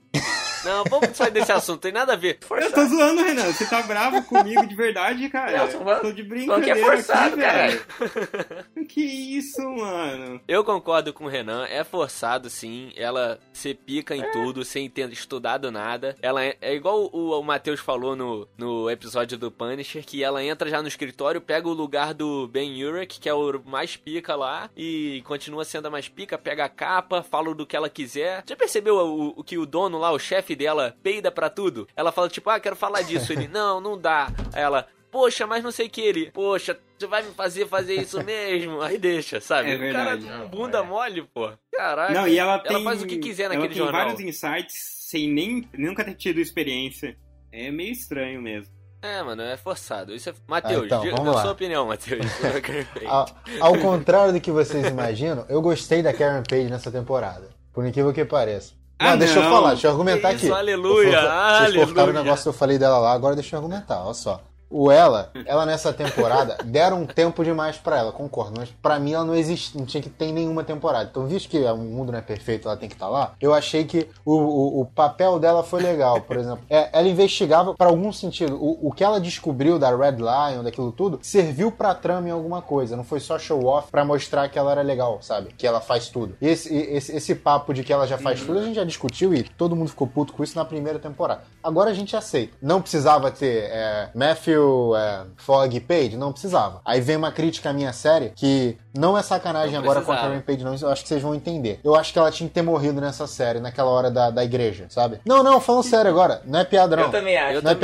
Não, 0.67 0.85
vamos 0.85 1.17
sair 1.17 1.31
desse 1.31 1.53
assunto, 1.53 1.81
tem 1.81 1.93
nada 1.93 2.13
a 2.15 2.17
ver. 2.17 2.39
Eu 2.43 2.47
forçado. 2.47 2.75
tô 2.75 2.87
zoando, 2.87 3.23
Renan. 3.23 3.53
Você 3.53 3.67
tá 3.67 3.83
bravo 3.83 4.23
comigo 4.25 4.67
de 4.67 4.75
verdade, 4.75 5.29
cara? 5.29 5.57
Não, 5.59 5.69
tô 5.69 5.79
falando- 5.79 6.01
tô 6.03 6.13
de 6.13 6.23
falando 6.23 6.29
brincadeira 6.29 6.75
que 6.75 6.81
é 6.81 6.85
forçado, 6.85 7.35
aqui, 7.37 7.37
velho. 7.37 8.87
Que 8.89 9.01
isso, 9.03 9.63
mano? 9.63 10.41
Eu 10.49 10.65
concordo 10.65 11.13
com 11.13 11.25
o 11.25 11.29
Renan, 11.29 11.67
é 11.67 11.83
forçado 11.85 12.49
sim, 12.51 12.93
ela 12.97 13.39
se 13.53 13.75
pica 13.75 14.15
em 14.17 14.31
tudo, 14.33 14.65
sem 14.65 14.89
ter 14.91 15.11
estudado 15.13 15.71
nada. 15.71 16.17
Ela 16.23 16.45
é, 16.45 16.57
é 16.61 16.75
igual 16.75 17.09
o, 17.13 17.39
o 17.39 17.43
Matheus 17.43 17.81
falou 17.81 18.17
no, 18.17 18.49
no 18.57 18.91
episódio 18.91 19.37
do 19.39 19.51
Punisher, 19.51 20.05
que 20.05 20.23
ela 20.23 20.43
entra 20.43 20.69
já 20.71 20.83
no 20.83 20.89
escritório, 20.89 21.41
pega 21.41 21.69
o 21.69 21.73
lugar 21.73 22.13
do 22.15 22.49
Ben 22.49 22.85
Urich, 22.85 23.21
que 23.21 23.29
é 23.29 23.35
o 23.35 23.61
mais 23.65 23.97
pica 23.97 24.35
lá, 24.35 24.71
e 24.77 25.23
continua 25.27 25.65
sendo 25.65 25.87
a 25.87 25.91
mais 25.91 26.09
pica, 26.09 26.37
pega 26.39 26.65
a 26.65 26.69
capa, 26.69 27.23
fala 27.23 27.55
do 27.55 27.67
que 27.67 27.77
ela 27.77 27.89
quiser. 27.89 28.43
Já 28.49 28.57
percebeu 28.57 28.97
o, 28.97 29.35
o 29.37 29.45
que 29.45 29.57
o 29.59 29.67
dono 29.67 29.99
lá, 29.99 30.11
o 30.11 30.19
chefe 30.19 30.56
dela, 30.57 30.97
peida 31.03 31.31
pra 31.31 31.49
tudo? 31.51 31.87
Ela 31.95 32.11
fala 32.11 32.29
tipo, 32.29 32.49
ah, 32.51 32.59
quero 32.59 32.75
falar 32.77 33.03
disso. 33.03 33.33
Ele, 33.33 33.47
não, 33.49 33.81
não 33.81 33.97
dá. 33.99 34.29
Aí 34.53 34.63
ela, 34.63 34.87
poxa, 35.11 35.47
mas 35.47 35.63
não 35.63 35.71
sei 35.71 35.87
o 35.87 35.91
que 35.91 36.01
ele, 36.01 36.31
poxa, 36.33 36.79
você 36.99 37.07
vai 37.07 37.23
me 37.23 37.33
fazer 37.33 37.67
fazer 37.69 37.95
isso 37.95 38.23
mesmo? 38.25 38.81
Aí 38.83 38.99
deixa, 38.99 39.41
sabe? 39.41 39.71
É 39.71 39.77
O 39.77 39.93
cara 39.93 40.17
verdade. 40.17 40.49
bunda 40.49 40.79
É. 40.79 40.83
mole, 40.83 41.23
pô. 41.35 41.51
Caraca. 41.75 42.13
Não, 42.13 42.27
e 42.27 42.39
ela 42.39 42.59
tem. 42.59 42.83
faz 42.83 43.03
o 43.03 43.07
que 43.07 43.19
quiser 43.19 43.45
ela 43.45 43.55
naquele 43.55 43.75
tem 43.75 43.83
jornal. 43.83 44.05
vários 44.07 44.21
insights 44.21 44.75
sem 45.09 45.29
nem 45.33 45.69
nunca 45.77 46.03
ter 46.05 46.15
tido 46.15 46.41
experiência. 46.41 47.17
É 47.53 47.71
meio 47.71 47.93
estranho 47.93 48.43
mesmo. 48.43 48.75
É, 49.03 49.23
mano, 49.23 49.43
é 49.43 49.57
forçado. 49.57 50.13
Isso 50.15 50.29
é... 50.31 50.35
Matheus, 50.49 50.83
Ah, 50.83 50.87
então, 50.87 51.01
diga 51.03 51.17
vamos 51.17 51.33
a 51.33 51.37
lá. 51.37 51.43
sua 51.43 51.53
opinião, 51.53 51.87
Matheus. 51.87 52.27
Ao, 53.07 53.27
ao 53.61 53.79
contrário 53.79 54.33
do 54.33 54.41
que 54.41 54.51
vocês 54.51 54.87
imaginam, 54.89 55.47
eu 55.49 55.63
gostei 55.63 56.03
da 56.03 56.13
Karen 56.13 56.43
Page 56.43 56.69
nessa 56.71 56.91
temporada. 56.91 57.49
Por 57.73 57.87
incrível 57.87 58.13
que 58.13 58.25
pareça. 58.25 58.75
Não, 58.99 59.09
Ah, 59.11 59.17
deixa 59.17 59.39
eu 59.39 59.43
não. 59.43 59.51
falar, 59.51 59.69
deixa 59.71 59.87
eu 59.87 59.91
argumentar 59.91 60.33
Isso, 60.33 60.47
aqui. 60.47 60.55
aleluia, 60.55 61.09
Eu 61.09 61.13
Vocês 61.13 61.75
cortaram 61.75 61.97
o 61.97 62.01
aleluia. 62.01 62.13
negócio 62.23 62.43
que 62.45 62.49
eu 62.49 62.53
falei 62.55 62.79
dela 62.79 62.99
lá, 62.99 63.13
agora 63.13 63.35
deixa 63.35 63.55
eu 63.55 63.59
argumentar, 63.59 64.03
olha 64.05 64.15
só. 64.15 64.41
O 64.79 64.91
ela, 64.91 65.31
ela 65.47 65.65
nessa 65.65 65.91
temporada, 65.91 66.59
deram 66.65 67.03
um 67.03 67.07
tempo 67.07 67.43
demais 67.43 67.79
pra 67.79 67.99
ela, 67.99 68.13
concordo, 68.13 68.53
mas 68.59 68.69
pra 68.83 68.99
mim 68.99 69.15
ela 69.15 69.25
não 69.25 69.35
existe, 69.35 69.77
não 69.77 69.87
tinha 69.87 70.03
que 70.03 70.11
ter 70.11 70.31
nenhuma 70.33 70.63
temporada. 70.63 71.09
Então, 71.11 71.27
visto 71.27 71.49
que 71.49 71.59
o 71.59 71.77
mundo 71.79 72.13
não 72.13 72.19
é 72.19 72.23
perfeito, 72.23 72.69
ela 72.69 72.77
tem 72.77 72.87
que 72.87 72.95
estar 72.95 73.09
lá, 73.09 73.33
eu 73.41 73.55
achei 73.55 73.85
que 73.85 74.07
o, 74.23 74.35
o, 74.35 74.81
o 74.83 74.87
papel 74.87 75.39
dela 75.39 75.63
foi 75.63 75.83
legal, 75.83 76.21
por 76.21 76.37
exemplo. 76.37 76.61
É, 76.69 76.91
ela 76.93 77.09
investigava 77.09 77.75
pra 77.75 77.87
algum 77.89 78.13
sentido. 78.13 78.57
O, 78.57 78.89
o 78.89 78.93
que 78.93 79.03
ela 79.03 79.19
descobriu 79.19 79.79
da 79.79 79.97
Red 79.97 80.17
Lion, 80.17 80.63
daquilo 80.63 80.93
tudo, 80.93 81.19
serviu 81.23 81.73
pra 81.73 81.95
trama 81.95 82.29
em 82.29 82.33
alguma 82.33 82.61
coisa. 82.61 82.97
Não 82.97 83.05
foi 83.05 83.21
só 83.21 83.39
show 83.39 83.65
off 83.65 83.91
pra 83.91 84.05
mostrar 84.05 84.49
que 84.51 84.59
ela 84.59 84.73
era 84.73 84.83
legal, 84.83 85.19
sabe? 85.23 85.55
Que 85.57 85.67
ela 85.67 85.81
faz 85.81 86.09
tudo. 86.09 86.37
E 86.41 86.49
esse, 86.49 86.75
esse, 86.75 87.17
esse 87.17 87.35
papo 87.35 87.73
de 87.73 87.83
que 87.83 87.93
ela 87.93 88.07
já 88.07 88.19
faz 88.19 88.41
tudo, 88.43 88.59
a 88.59 88.63
gente 88.63 88.77
já 88.77 88.85
discutiu 88.85 89.33
e 89.33 89.43
todo 89.43 89.75
mundo 89.75 89.89
ficou 89.89 90.07
puto 90.07 90.35
com 90.35 90.45
isso 90.45 90.57
na 90.57 90.65
primeira 90.65 90.99
temporada. 90.99 91.45
Agora 91.63 91.91
a 91.91 91.95
gente 91.95 92.15
aceita. 92.15 92.55
Não 92.61 92.83
precisava 92.83 93.31
ter 93.31 93.65
é, 93.71 94.11
Matthew, 94.15 94.66
é, 94.97 95.23
Fogg 95.37 95.77
e 95.77 95.81
Page? 95.81 96.17
Não 96.17 96.33
precisava. 96.33 96.81
Aí 96.85 97.01
vem 97.01 97.17
uma 97.17 97.31
crítica 97.33 97.71
à 97.71 97.73
minha 97.73 97.93
série 97.93 98.31
que 98.35 98.77
não 98.97 99.17
é 99.17 99.23
sacanagem 99.23 99.73
Não 99.75 99.81
agora 99.81 100.01
com 100.01 100.13
a. 100.13 100.17
Karen 100.17 100.41
Page, 100.41 100.65
não. 100.65 100.75
Eu 100.75 100.89
acho 100.91 101.03
que 101.03 101.09
vocês 101.09 101.23
vão 101.23 101.35
entender. 101.35 101.81
Eu 101.85 101.95
acho 101.95 102.13
que 102.13 102.19
ela 102.19 102.31
tinha 102.31 102.49
que 102.49 102.55
ter 102.55 102.63
morrido 102.63 103.01
nessa 103.01 103.27
série, 103.27 103.61
naquela 103.61 103.91
hora 103.91 104.11
da, 104.11 104.31
da 104.31 104.43
igreja, 104.45 104.87
sabe? 104.89 105.21
Não, 105.25 105.43
não, 105.43 105.61
falando 105.61 105.83
sério 105.85 106.11
agora. 106.11 106.41
Não 106.45 106.59
é 106.61 106.65
piada, 106.65 106.97
não. 106.97 107.05
Eu 107.05 107.11
também 107.11 107.37
acho. 107.37 107.55
Eu 107.55 107.63
não 107.63 107.71
é 107.71 107.75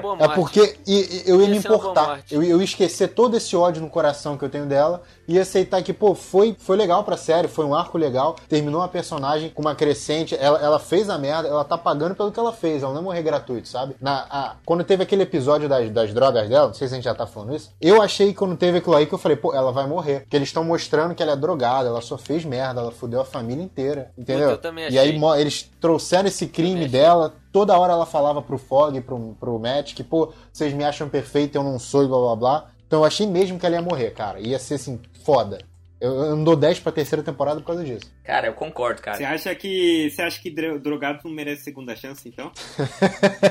boa 0.00 0.16
É 0.20 0.28
porque 0.28 0.76
e- 0.86 1.22
e 1.26 1.30
eu 1.30 1.36
ia 1.40 1.46
Ia 1.46 1.50
me 1.50 1.56
importar. 1.58 2.20
Eu, 2.30 2.42
eu 2.42 2.58
ia 2.58 2.64
esquecer 2.64 3.08
todo 3.08 3.36
esse 3.36 3.56
ódio 3.56 3.80
no 3.82 3.88
coração 3.88 4.36
que 4.36 4.44
eu 4.44 4.48
tenho 4.48 4.66
dela 4.66 5.02
e 5.28 5.38
aceitar 5.38 5.82
que, 5.82 5.92
pô, 5.92 6.14
foi, 6.14 6.54
foi 6.58 6.76
legal 6.76 7.02
pra 7.02 7.16
série, 7.16 7.48
foi 7.48 7.64
um 7.64 7.74
arco 7.74 7.96
legal, 7.98 8.36
terminou 8.48 8.80
uma 8.80 8.88
personagem 8.88 9.50
com 9.50 9.60
uma 9.62 9.74
crescente, 9.74 10.36
ela, 10.38 10.58
ela 10.60 10.78
fez 10.78 11.08
a 11.10 11.18
merda, 11.18 11.48
ela 11.48 11.64
tá 11.64 11.76
pagando 11.76 12.14
pelo 12.14 12.30
que 12.30 12.38
ela 12.38 12.52
fez, 12.52 12.82
ela 12.82 12.92
não 12.92 13.00
é 13.00 13.02
morrer 13.04 13.22
gratuito, 13.22 13.68
sabe? 13.68 13.96
Na, 14.00 14.26
a- 14.30 14.52
quando 14.64 14.84
teve 14.84 15.02
aquele 15.02 15.22
episódio 15.22 15.68
das, 15.90 16.06
das 16.06 16.12
drogas 16.12 16.48
dela, 16.48 16.66
não 16.66 16.74
sei 16.74 16.88
se 16.88 16.94
a 16.94 16.96
gente 16.96 17.04
já 17.04 17.14
tá 17.14 17.26
falando 17.26 17.54
isso, 17.54 17.70
eu 17.80 18.02
achei 18.02 18.28
que 18.28 18.34
quando 18.34 18.56
teve 18.56 18.78
aquilo 18.78 18.96
aí 18.96 19.06
que 19.06 19.14
eu 19.14 19.18
falei, 19.18 19.36
pô, 19.36 19.54
ela 19.54 19.72
vai 19.72 19.86
morrer. 19.86 20.20
Porque 20.20 20.36
eles 20.36 20.48
estão 20.48 20.64
mostrando 20.64 21.14
que 21.14 21.22
ela 21.22 21.32
é 21.32 21.36
drogada, 21.36 21.88
ela 21.88 22.00
só 22.00 22.16
fez 22.16 22.44
merda, 22.44 22.80
ela 22.80 22.92
fudeu 22.92 23.20
a 23.20 23.24
família 23.24 23.62
inteira, 23.62 24.10
entendeu? 24.16 24.50
eu 24.50 24.58
também 24.58 24.90
E 24.90 24.98
aí 24.98 25.20
eles 25.38 25.70
trouxeram 25.80 26.28
esse 26.28 26.46
crime 26.46 26.86
dela, 26.88 27.34
toda 27.52 27.78
hora 27.78 27.92
ela 27.92 28.06
falava 28.06 28.42
pro 28.42 28.58
Fog, 28.58 29.00
pro, 29.00 29.36
pro 29.38 29.58
Matt, 29.58 29.94
que, 29.94 30.04
pô, 30.04 30.32
vocês 30.52 30.72
me 30.72 30.84
acham 30.84 31.08
perfeito, 31.08 31.56
eu 31.56 31.62
não 31.62 31.78
sou 31.78 32.04
e 32.04 32.08
blá 32.08 32.18
blá 32.18 32.36
blá. 32.36 32.66
Então 32.86 33.00
eu 33.00 33.04
achei 33.04 33.26
mesmo 33.26 33.58
que 33.58 33.66
ela 33.66 33.76
ia 33.76 33.82
morrer, 33.82 34.10
cara. 34.10 34.40
Ia 34.40 34.58
ser 34.58 34.74
assim, 34.74 35.00
foda. 35.24 35.58
Eu, 36.06 36.14
eu 36.26 36.36
não 36.36 36.44
dou 36.44 36.56
10 36.56 36.80
pra 36.80 36.92
terceira 36.92 37.22
temporada 37.22 37.60
por 37.60 37.66
causa 37.66 37.84
disso. 37.84 38.10
Cara, 38.24 38.46
eu 38.46 38.54
concordo, 38.54 39.02
cara. 39.02 39.16
Você 39.16 39.24
acha 39.24 39.54
que. 39.54 40.10
Você 40.10 40.22
acha 40.22 40.40
que 40.40 40.50
dro- 40.50 40.78
drogado 40.78 41.20
não 41.24 41.30
merece 41.32 41.64
segunda 41.64 41.94
chance, 41.96 42.28
então? 42.28 42.50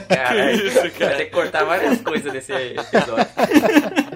Cara, 0.09 0.51
Que 0.57 0.63
isso, 0.67 0.91
cara? 0.91 1.05
Vai 1.07 1.17
ter 1.17 1.25
que 1.25 1.31
cortar 1.31 1.63
várias 1.63 2.01
coisas 2.01 2.31
desse 2.31 2.51
episódio. 2.53 3.25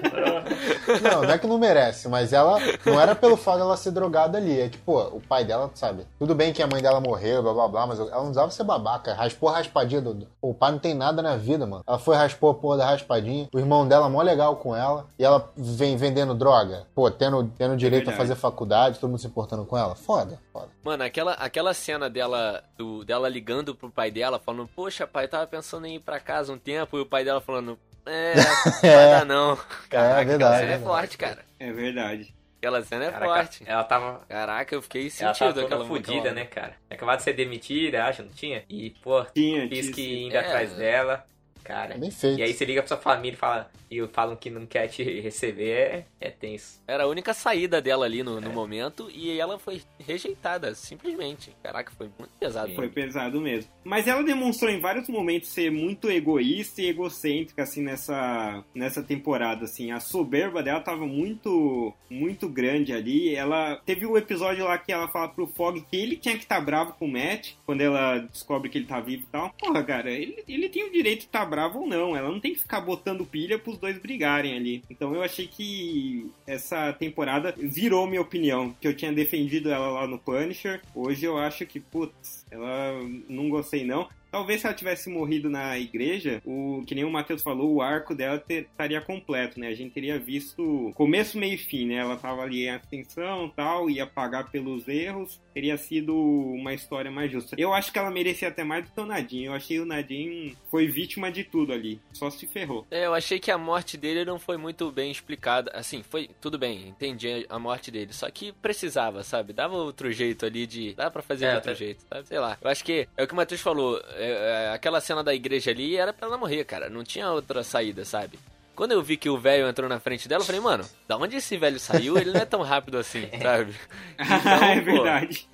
Não, 1.02 1.22
não 1.22 1.30
é 1.30 1.38
que 1.38 1.46
não 1.46 1.58
merece, 1.58 2.08
mas 2.08 2.32
ela 2.32 2.58
não 2.84 3.00
era 3.00 3.14
pelo 3.14 3.36
fato 3.36 3.58
dela 3.58 3.76
ser 3.76 3.90
drogada 3.90 4.38
ali. 4.38 4.60
É 4.60 4.68
que, 4.68 4.78
pô, 4.78 5.00
o 5.02 5.20
pai 5.20 5.44
dela, 5.44 5.70
sabe? 5.74 6.06
Tudo 6.18 6.34
bem 6.34 6.52
que 6.52 6.62
a 6.62 6.66
mãe 6.66 6.82
dela 6.82 7.00
morreu, 7.00 7.42
blá 7.42 7.52
blá 7.52 7.68
blá, 7.68 7.86
mas 7.86 7.98
ela 7.98 8.10
não 8.10 8.22
precisava 8.22 8.50
ser 8.50 8.64
babaca. 8.64 9.14
Raspou 9.14 9.48
a 9.48 9.58
raspadinha 9.58 10.00
do. 10.00 10.26
O 10.40 10.54
pai 10.54 10.72
não 10.72 10.78
tem 10.78 10.94
nada 10.94 11.22
na 11.22 11.36
vida, 11.36 11.66
mano. 11.66 11.84
Ela 11.86 11.98
foi 11.98 12.16
raspou 12.16 12.50
a 12.50 12.54
porra 12.54 12.78
da 12.78 12.86
raspadinha. 12.86 13.48
O 13.52 13.58
irmão 13.58 13.86
dela 13.86 14.08
mó 14.08 14.22
legal 14.22 14.56
com 14.56 14.74
ela. 14.74 15.06
E 15.18 15.24
ela 15.24 15.50
vem 15.56 15.96
vendendo 15.96 16.34
droga. 16.34 16.86
Pô, 16.94 17.10
tendo, 17.10 17.50
tendo 17.56 17.76
direito 17.76 18.08
a 18.08 18.10
verdade. 18.10 18.28
fazer 18.28 18.34
faculdade, 18.34 18.98
todo 18.98 19.10
mundo 19.10 19.20
se 19.20 19.26
importando 19.26 19.64
com 19.64 19.76
ela. 19.76 19.94
Foda, 19.94 20.38
foda. 20.52 20.68
Mano, 20.82 21.04
aquela, 21.04 21.32
aquela 21.34 21.74
cena 21.74 22.08
dela, 22.08 22.62
do, 22.76 23.04
dela 23.04 23.28
ligando 23.28 23.74
pro 23.74 23.90
pai 23.90 24.10
dela, 24.10 24.38
falando, 24.38 24.68
poxa, 24.74 25.06
pai, 25.06 25.28
tava 25.28 25.46
pensando 25.46 25.86
em 25.86 25.96
ir 25.96 26.00
pra 26.00 26.18
casa 26.18 26.52
um 26.52 26.58
tempo, 26.58 26.96
e 26.96 27.00
o 27.00 27.06
pai 27.06 27.24
dela 27.24 27.40
falando, 27.40 27.78
é, 28.06 28.34
não 28.34 28.94
vai 28.96 29.10
dar 29.10 29.24
não. 29.26 29.58
Caraca, 29.88 30.24
verdade, 30.24 30.34
aquela 30.34 30.58
cena 30.58 30.72
é 30.72 30.74
é 30.74 30.78
forte, 30.78 31.18
cara. 31.18 31.44
É 31.58 31.72
verdade. 31.72 32.34
Aquela 32.58 32.82
cena 32.82 33.04
é 33.06 33.10
Caraca, 33.10 33.32
forte. 33.34 33.62
ela 33.66 33.84
tava. 33.84 34.20
Caraca, 34.28 34.74
eu 34.74 34.82
fiquei 34.82 35.08
sentido 35.08 35.54
toda 35.54 35.62
aquela 35.64 35.86
fudida, 35.86 36.18
aquela- 36.18 36.34
né, 36.34 36.44
cara? 36.44 36.74
Acabado 36.90 37.18
de 37.18 37.24
ser 37.24 37.32
demitida, 37.32 38.04
acho, 38.04 38.22
não 38.22 38.30
tinha? 38.30 38.64
E, 38.68 38.90
pô, 39.02 39.24
Tinha, 39.24 39.66
quis 39.68 39.80
tinha, 39.86 39.92
que 39.94 40.02
sim. 40.02 40.26
indo 40.26 40.36
É. 40.36 40.40
atrás 40.40 40.74
dela. 40.74 41.24
Cara. 41.64 41.94
É 41.94 41.98
bem 41.98 42.10
feito. 42.10 42.38
E 42.38 42.42
aí 42.42 42.52
você 42.52 42.64
liga 42.64 42.82
pra 42.82 42.88
sua 42.88 42.96
família 42.96 43.34
e, 43.34 43.38
fala, 43.38 43.70
e 43.90 44.06
falam 44.08 44.36
que 44.36 44.50
não 44.50 44.66
quer 44.66 44.88
te 44.88 45.02
receber, 45.02 45.70
é, 45.70 46.04
é 46.20 46.30
tenso. 46.30 46.80
Era 46.86 47.04
a 47.04 47.06
única 47.06 47.34
saída 47.34 47.80
dela 47.80 48.04
ali 48.04 48.22
no, 48.22 48.40
no 48.40 48.50
momento, 48.50 49.08
e 49.12 49.38
ela 49.38 49.58
foi 49.58 49.82
rejeitada, 49.98 50.74
simplesmente. 50.74 51.54
Caraca, 51.62 51.92
foi 51.96 52.10
muito 52.18 52.32
pesado. 52.38 52.74
Foi 52.74 52.88
pesado 52.88 53.40
mesmo. 53.40 53.70
Mas 53.84 54.06
ela 54.06 54.22
demonstrou 54.22 54.70
em 54.70 54.80
vários 54.80 55.08
momentos 55.08 55.48
ser 55.50 55.70
muito 55.70 56.10
egoísta 56.10 56.82
e 56.82 56.88
egocêntrica, 56.88 57.62
assim, 57.62 57.82
nessa, 57.82 58.64
nessa 58.74 59.02
temporada, 59.02 59.64
assim. 59.64 59.90
A 59.90 60.00
soberba 60.00 60.62
dela 60.62 60.80
tava 60.80 61.06
muito, 61.06 61.92
muito 62.08 62.48
grande 62.48 62.92
ali. 62.92 63.34
Ela 63.34 63.76
teve 63.84 64.06
o 64.06 64.16
episódio 64.16 64.64
lá 64.64 64.78
que 64.78 64.92
ela 64.92 65.08
fala 65.08 65.28
pro 65.28 65.46
Fog 65.46 65.80
que 65.80 65.96
ele 65.96 66.16
tinha 66.16 66.36
que 66.36 66.44
estar 66.44 66.60
bravo 66.60 66.92
com 66.94 67.06
o 67.06 67.12
Matt, 67.12 67.52
quando 67.66 67.80
ela 67.80 68.18
descobre 68.18 68.68
que 68.68 68.78
ele 68.78 68.86
tá 68.86 69.00
vivo 69.00 69.24
e 69.24 69.32
tal. 69.32 69.50
Porra, 69.58 69.82
cara, 69.82 70.10
ele, 70.10 70.42
ele 70.46 70.68
tem 70.68 70.84
o 70.84 70.92
direito 70.92 71.20
de 71.20 71.26
estar 71.26 71.44
bravo 71.50 71.80
ou 71.80 71.86
não. 71.86 72.16
Ela 72.16 72.30
não 72.30 72.40
tem 72.40 72.54
que 72.54 72.60
ficar 72.60 72.80
botando 72.80 73.26
pilha 73.26 73.58
pros 73.58 73.76
dois 73.76 73.98
brigarem 73.98 74.56
ali. 74.56 74.82
Então 74.88 75.14
eu 75.14 75.22
achei 75.22 75.46
que 75.46 76.30
essa 76.46 76.92
temporada 76.92 77.54
virou 77.58 78.06
minha 78.06 78.22
opinião, 78.22 78.74
que 78.80 78.86
eu 78.86 78.96
tinha 78.96 79.12
defendido 79.12 79.70
ela 79.70 79.88
lá 79.88 80.06
no 80.06 80.18
Punisher. 80.18 80.80
Hoje 80.94 81.26
eu 81.26 81.36
acho 81.36 81.66
que, 81.66 81.80
putz, 81.80 82.46
ela 82.50 82.92
não 83.28 83.50
gostei 83.50 83.84
não. 83.84 84.08
Talvez 84.30 84.60
se 84.60 84.66
ela 84.66 84.74
tivesse 84.76 85.10
morrido 85.10 85.48
na 85.50 85.78
igreja, 85.78 86.40
o 86.44 86.82
que 86.86 86.94
nem 86.94 87.04
o 87.04 87.10
Matheus 87.10 87.42
falou, 87.42 87.74
o 87.74 87.82
arco 87.82 88.14
dela 88.14 88.38
ter- 88.38 88.62
estaria 88.70 89.00
completo, 89.00 89.58
né? 89.58 89.68
A 89.68 89.74
gente 89.74 89.92
teria 89.92 90.18
visto 90.18 90.92
começo, 90.94 91.38
meio 91.38 91.54
e 91.54 91.58
fim, 91.58 91.86
né? 91.86 91.96
Ela 91.96 92.16
tava 92.16 92.42
ali 92.42 92.64
em 92.64 92.70
ascensão 92.70 93.48
tal, 93.54 93.90
ia 93.90 94.06
pagar 94.06 94.50
pelos 94.50 94.86
erros, 94.88 95.40
teria 95.52 95.76
sido 95.76 96.14
uma 96.16 96.72
história 96.74 97.10
mais 97.10 97.30
justa. 97.30 97.56
Eu 97.58 97.72
acho 97.72 97.92
que 97.92 97.98
ela 97.98 98.10
merecia 98.10 98.48
até 98.48 98.62
mais 98.64 98.84
do 98.84 98.90
que 98.92 99.00
o 99.00 99.06
Nadine. 99.06 99.44
Eu 99.46 99.52
achei 99.54 99.78
o 99.80 99.84
Nadine 99.86 100.56
foi 100.70 100.86
vítima 100.86 101.30
de 101.30 101.44
tudo 101.44 101.72
ali, 101.72 102.00
só 102.12 102.30
se 102.30 102.46
ferrou. 102.46 102.86
É, 102.90 103.06
eu 103.06 103.14
achei 103.14 103.38
que 103.38 103.50
a 103.50 103.58
morte 103.58 103.96
dele 103.96 104.24
não 104.24 104.38
foi 104.38 104.56
muito 104.56 104.90
bem 104.92 105.10
explicada. 105.10 105.70
Assim, 105.74 106.02
foi 106.02 106.28
tudo 106.40 106.58
bem, 106.58 106.88
entendi 106.88 107.46
a 107.48 107.58
morte 107.58 107.90
dele. 107.90 108.12
Só 108.12 108.30
que 108.30 108.52
precisava, 108.52 109.22
sabe? 109.22 109.52
Dava 109.52 109.74
outro 109.76 110.10
jeito 110.12 110.46
ali 110.46 110.66
de. 110.66 110.94
Dá 110.94 111.10
pra 111.10 111.22
fazer 111.22 111.46
É, 111.46 111.50
de 111.50 111.54
outro 111.56 111.70
até- 111.70 111.78
jeito, 111.78 112.04
sabe? 112.08 112.26
Sei 112.28 112.38
lá. 112.38 112.56
Eu 112.60 112.70
acho 112.70 112.84
que 112.84 113.08
é 113.16 113.22
o 113.24 113.26
que 113.26 113.32
o 113.32 113.36
Matheus 113.36 113.60
falou. 113.60 114.00
É, 114.20 114.66
é, 114.68 114.72
aquela 114.74 115.00
cena 115.00 115.22
da 115.24 115.34
igreja 115.34 115.70
ali 115.70 115.96
era 115.96 116.12
pra 116.12 116.26
ela 116.28 116.36
morrer, 116.38 116.64
cara. 116.64 116.88
Não 116.90 117.02
tinha 117.04 117.30
outra 117.30 117.62
saída, 117.62 118.04
sabe? 118.04 118.38
Quando 118.74 118.92
eu 118.92 119.02
vi 119.02 119.16
que 119.16 119.28
o 119.28 119.36
velho 119.38 119.68
entrou 119.68 119.88
na 119.88 120.00
frente 120.00 120.26
dela, 120.28 120.42
eu 120.42 120.46
falei, 120.46 120.60
mano, 120.60 120.84
da 121.06 121.16
onde 121.16 121.36
esse 121.36 121.56
velho 121.58 121.78
saiu? 121.78 122.16
Ele 122.16 122.32
não 122.32 122.40
é 122.40 122.44
tão 122.46 122.62
rápido 122.62 122.96
assim, 122.98 123.28
sabe? 123.42 123.74
Então, 124.18 124.64
é 124.64 124.80
verdade. 124.80 125.48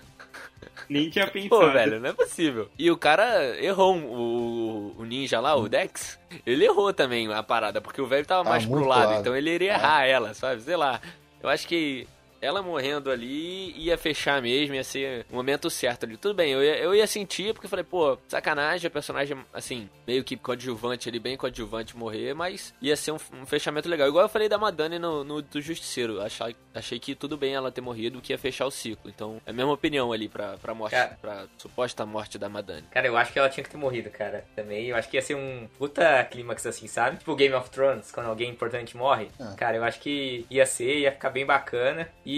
Nem 0.88 1.10
tinha 1.10 1.26
pensado. 1.26 1.48
Pô, 1.48 1.70
velho, 1.72 1.98
não 1.98 2.10
é 2.10 2.12
possível. 2.12 2.70
E 2.78 2.88
o 2.90 2.96
cara 2.96 3.56
errou 3.60 3.96
o, 3.96 4.94
o 4.98 5.04
ninja 5.04 5.40
lá, 5.40 5.56
o 5.56 5.68
Dex. 5.68 6.18
Ele 6.46 6.64
errou 6.64 6.92
também 6.92 7.32
a 7.32 7.42
parada, 7.42 7.80
porque 7.80 8.00
o 8.00 8.06
velho 8.06 8.24
tava 8.24 8.44
Tava 8.44 8.50
mais 8.50 8.64
pro 8.66 8.84
lado, 8.86 9.08
lado. 9.10 9.20
então 9.20 9.36
ele 9.36 9.50
iria 9.50 9.72
errar 9.72 10.04
ela, 10.06 10.32
sabe? 10.32 10.62
Sei 10.62 10.76
lá. 10.76 11.00
Eu 11.42 11.48
acho 11.48 11.66
que 11.66 12.06
ela 12.46 12.62
morrendo 12.62 13.10
ali 13.10 13.72
ia 13.76 13.98
fechar 13.98 14.40
mesmo, 14.40 14.74
ia 14.74 14.84
ser 14.84 15.26
o 15.30 15.34
momento 15.34 15.68
certo 15.68 16.04
ali. 16.04 16.16
Tudo 16.16 16.34
bem, 16.34 16.52
eu 16.52 16.62
ia, 16.62 16.78
eu 16.78 16.94
ia 16.94 17.06
sentir, 17.06 17.52
porque 17.52 17.66
eu 17.66 17.70
falei, 17.70 17.84
pô, 17.84 18.16
sacanagem, 18.28 18.86
a 18.86 18.90
personagem, 18.90 19.36
assim, 19.52 19.88
meio 20.06 20.24
que 20.24 20.36
coadjuvante 20.36 21.08
ali, 21.08 21.18
bem 21.18 21.36
coadjuvante 21.36 21.96
morrer, 21.96 22.34
mas 22.34 22.74
ia 22.80 22.96
ser 22.96 23.12
um, 23.12 23.18
um 23.34 23.46
fechamento 23.46 23.88
legal. 23.88 24.08
Igual 24.08 24.24
eu 24.24 24.28
falei 24.28 24.48
da 24.48 24.58
Madani 24.58 24.98
no, 24.98 25.24
no 25.24 25.42
do 25.42 25.60
Justiceiro. 25.60 26.20
Achei, 26.20 26.56
achei 26.74 26.98
que 26.98 27.14
tudo 27.14 27.36
bem 27.36 27.54
ela 27.54 27.70
ter 27.72 27.80
morrido, 27.80 28.20
que 28.20 28.32
ia 28.32 28.38
fechar 28.38 28.66
o 28.66 28.70
ciclo. 28.70 29.10
Então, 29.10 29.40
é 29.44 29.50
a 29.50 29.52
mesma 29.52 29.72
opinião 29.72 30.12
ali 30.12 30.28
pra, 30.28 30.56
pra 30.58 30.74
morte, 30.74 30.92
Cara. 30.92 31.18
pra 31.20 31.46
suposta 31.58 32.06
morte 32.06 32.38
da 32.38 32.48
Madani. 32.48 32.86
Cara, 32.90 33.06
eu 33.06 33.16
acho 33.16 33.32
que 33.32 33.38
ela 33.38 33.48
tinha 33.48 33.64
que 33.64 33.70
ter 33.70 33.76
morrido, 33.76 34.10
cara. 34.10 34.44
Também. 34.54 34.86
Eu 34.86 34.96
acho 34.96 35.08
que 35.08 35.16
ia 35.16 35.22
ser 35.22 35.34
um 35.34 35.68
puta 35.78 36.24
clímax 36.24 36.66
assim, 36.66 36.86
sabe? 36.86 37.18
Tipo 37.18 37.34
Game 37.34 37.54
of 37.54 37.70
Thrones, 37.70 38.10
quando 38.10 38.26
alguém 38.26 38.50
importante 38.50 38.96
morre. 38.96 39.28
Ah. 39.40 39.54
Cara, 39.56 39.76
eu 39.76 39.84
acho 39.84 40.00
que 40.00 40.46
ia 40.50 40.66
ser, 40.66 41.00
ia 41.00 41.12
ficar 41.12 41.30
bem 41.30 41.44
bacana. 41.44 42.08
E. 42.24 42.35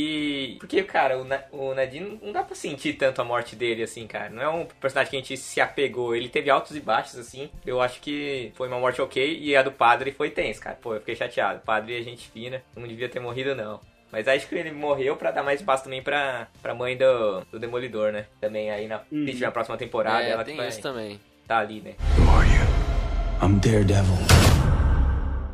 Porque, 0.58 0.82
cara, 0.82 1.18
o, 1.18 1.24
Na 1.24 1.40
o 1.52 1.74
Nadine 1.74 2.18
não 2.22 2.32
dá 2.32 2.42
pra 2.42 2.54
sentir 2.54 2.94
tanto 2.94 3.20
a 3.20 3.24
morte 3.24 3.54
dele, 3.56 3.82
assim, 3.82 4.06
cara. 4.06 4.28
Não 4.30 4.42
é 4.42 4.48
um 4.48 4.66
personagem 4.80 5.10
que 5.10 5.16
a 5.16 5.20
gente 5.20 5.36
se 5.36 5.60
apegou. 5.60 6.14
Ele 6.14 6.28
teve 6.28 6.50
altos 6.50 6.76
e 6.76 6.80
baixos, 6.80 7.18
assim. 7.18 7.50
Eu 7.66 7.80
acho 7.80 8.00
que 8.00 8.52
foi 8.54 8.68
uma 8.68 8.78
morte 8.78 9.00
ok. 9.02 9.38
E 9.40 9.56
a 9.56 9.62
do 9.62 9.72
padre 9.72 10.12
foi 10.12 10.30
tenso, 10.30 10.60
cara. 10.60 10.76
Pô, 10.80 10.94
eu 10.94 11.00
fiquei 11.00 11.16
chateado. 11.16 11.58
O 11.58 11.62
padre 11.62 11.98
é 11.98 12.02
gente 12.02 12.28
fina. 12.28 12.62
Não 12.76 12.86
devia 12.86 13.08
ter 13.08 13.20
morrido, 13.20 13.54
não. 13.54 13.80
Mas 14.10 14.26
acho 14.26 14.48
que 14.48 14.54
ele 14.54 14.72
morreu 14.72 15.16
pra 15.16 15.30
dar 15.30 15.42
mais 15.42 15.60
espaço 15.60 15.84
também 15.84 16.02
pra, 16.02 16.48
pra 16.62 16.74
mãe 16.74 16.96
do, 16.96 17.42
do 17.52 17.58
Demolidor, 17.58 18.10
né? 18.10 18.24
Também 18.40 18.70
aí 18.70 18.88
na, 18.88 19.00
Uhum. 19.12 19.26
se 19.26 19.32
tiver 19.34 19.46
a 19.46 19.50
próxima 19.52 19.76
temporada, 19.76 20.22
é, 20.24 20.30
ela 20.30 20.44
tem 20.44 20.54
que 20.54 20.60
vai 20.60 20.68
isso 20.70 20.80
também. 20.80 21.20
tá 21.46 21.58
ali, 21.58 21.80
né? 21.82 21.92
Who 22.18 22.30
are 22.38 22.48
you? 22.48 23.46
I'm 23.46 23.58
Daredevil. 23.60 24.47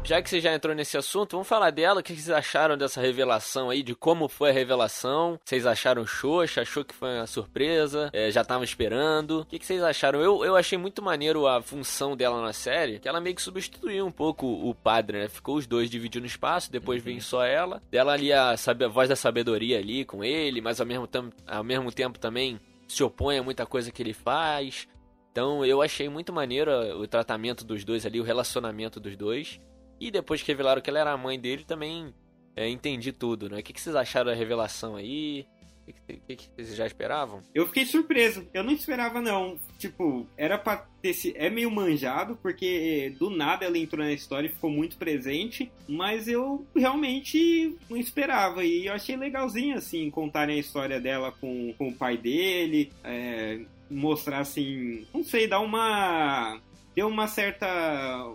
Já 0.04 0.20
que 0.20 0.28
você 0.28 0.38
já 0.38 0.52
entrou 0.52 0.74
nesse 0.74 0.98
assunto, 0.98 1.30
vamos 1.32 1.48
falar 1.48 1.70
dela. 1.70 2.00
O 2.00 2.02
que 2.02 2.12
vocês 2.12 2.28
acharam 2.28 2.76
dessa 2.76 3.00
revelação 3.00 3.70
aí? 3.70 3.82
De 3.82 3.94
como 3.94 4.28
foi 4.28 4.50
a 4.50 4.52
revelação? 4.52 5.40
Vocês 5.42 5.64
acharam 5.64 6.06
xoxa? 6.06 6.60
Achou 6.60 6.84
que 6.84 6.94
foi 6.94 7.16
uma 7.16 7.26
surpresa? 7.26 8.10
É, 8.12 8.30
já 8.30 8.42
estavam 8.42 8.62
esperando? 8.62 9.40
O 9.40 9.44
que 9.46 9.58
que 9.58 9.64
vocês 9.64 9.82
acharam? 9.82 10.20
Eu, 10.20 10.44
eu 10.44 10.56
achei 10.56 10.76
muito 10.76 11.00
maneiro 11.00 11.46
a 11.46 11.62
função 11.62 12.14
dela 12.14 12.42
na 12.42 12.52
série, 12.52 12.98
que 12.98 13.08
ela 13.08 13.18
meio 13.18 13.34
que 13.34 13.40
substituiu 13.40 14.04
um 14.06 14.12
pouco 14.12 14.46
o 14.46 14.74
padre, 14.74 15.20
né? 15.20 15.28
Ficou 15.28 15.56
os 15.56 15.66
dois 15.66 15.88
dividindo 15.88 16.26
espaço, 16.26 16.70
depois 16.70 17.02
vem 17.02 17.18
só 17.18 17.42
ela. 17.42 17.80
Dela 17.90 18.12
ali 18.12 18.30
a, 18.30 18.58
sabe, 18.58 18.84
a 18.84 18.88
voz 18.88 19.08
da 19.08 19.16
sabedoria 19.16 19.78
ali 19.78 20.04
com 20.04 20.22
ele, 20.22 20.60
mas 20.60 20.82
ao 20.82 20.86
mesmo, 20.86 21.06
tam, 21.06 21.30
ao 21.46 21.64
mesmo 21.64 21.90
tempo 21.90 22.18
também 22.18 22.60
se 22.86 23.02
opõe 23.02 23.38
a 23.38 23.42
muita 23.42 23.64
coisa 23.64 23.90
que 23.90 24.02
ele 24.02 24.12
faz. 24.12 24.86
Então 25.32 25.64
eu 25.64 25.80
achei 25.80 26.10
muito 26.10 26.30
maneiro 26.30 26.70
uh, 26.70 27.00
o 27.00 27.08
tratamento 27.08 27.64
dos 27.64 27.84
dois 27.84 28.04
ali, 28.04 28.20
o 28.20 28.24
relacionamento 28.24 29.00
dos 29.00 29.16
dois. 29.16 29.58
E 30.04 30.10
depois 30.10 30.42
que 30.42 30.48
revelaram 30.48 30.82
que 30.82 30.90
ela 30.90 30.98
era 30.98 31.12
a 31.12 31.16
mãe 31.16 31.40
dele, 31.40 31.64
também 31.64 32.12
é, 32.54 32.68
entendi 32.68 33.10
tudo, 33.10 33.48
né? 33.48 33.60
O 33.60 33.62
que, 33.62 33.72
que 33.72 33.80
vocês 33.80 33.96
acharam 33.96 34.26
da 34.26 34.36
revelação 34.36 34.96
aí? 34.96 35.46
O 35.88 35.92
que, 35.92 36.16
que, 36.16 36.36
que 36.36 36.50
vocês 36.54 36.76
já 36.76 36.86
esperavam? 36.86 37.40
Eu 37.54 37.66
fiquei 37.68 37.86
surpreso. 37.86 38.46
Eu 38.52 38.62
não 38.62 38.72
esperava, 38.72 39.22
não. 39.22 39.58
Tipo, 39.78 40.26
era 40.36 40.58
pra 40.58 40.86
ter 41.00 41.14
se. 41.14 41.32
É 41.38 41.48
meio 41.48 41.70
manjado, 41.70 42.36
porque 42.42 43.14
do 43.18 43.30
nada 43.30 43.64
ela 43.64 43.78
entrou 43.78 44.04
na 44.04 44.12
história 44.12 44.46
e 44.46 44.52
ficou 44.52 44.68
muito 44.68 44.98
presente. 44.98 45.72
Mas 45.88 46.28
eu 46.28 46.66
realmente 46.76 47.74
não 47.88 47.96
esperava. 47.96 48.62
E 48.62 48.84
eu 48.84 48.92
achei 48.92 49.16
legalzinho, 49.16 49.78
assim, 49.78 50.10
contarem 50.10 50.56
a 50.56 50.60
história 50.60 51.00
dela 51.00 51.32
com, 51.32 51.72
com 51.78 51.88
o 51.88 51.94
pai 51.94 52.18
dele. 52.18 52.92
é, 53.02 53.58
mostrar, 53.90 54.40
assim. 54.40 55.06
Não 55.14 55.24
sei, 55.24 55.48
dar 55.48 55.60
uma. 55.60 56.60
Deu 56.94 57.08
uma 57.08 57.26
certa, 57.26 57.66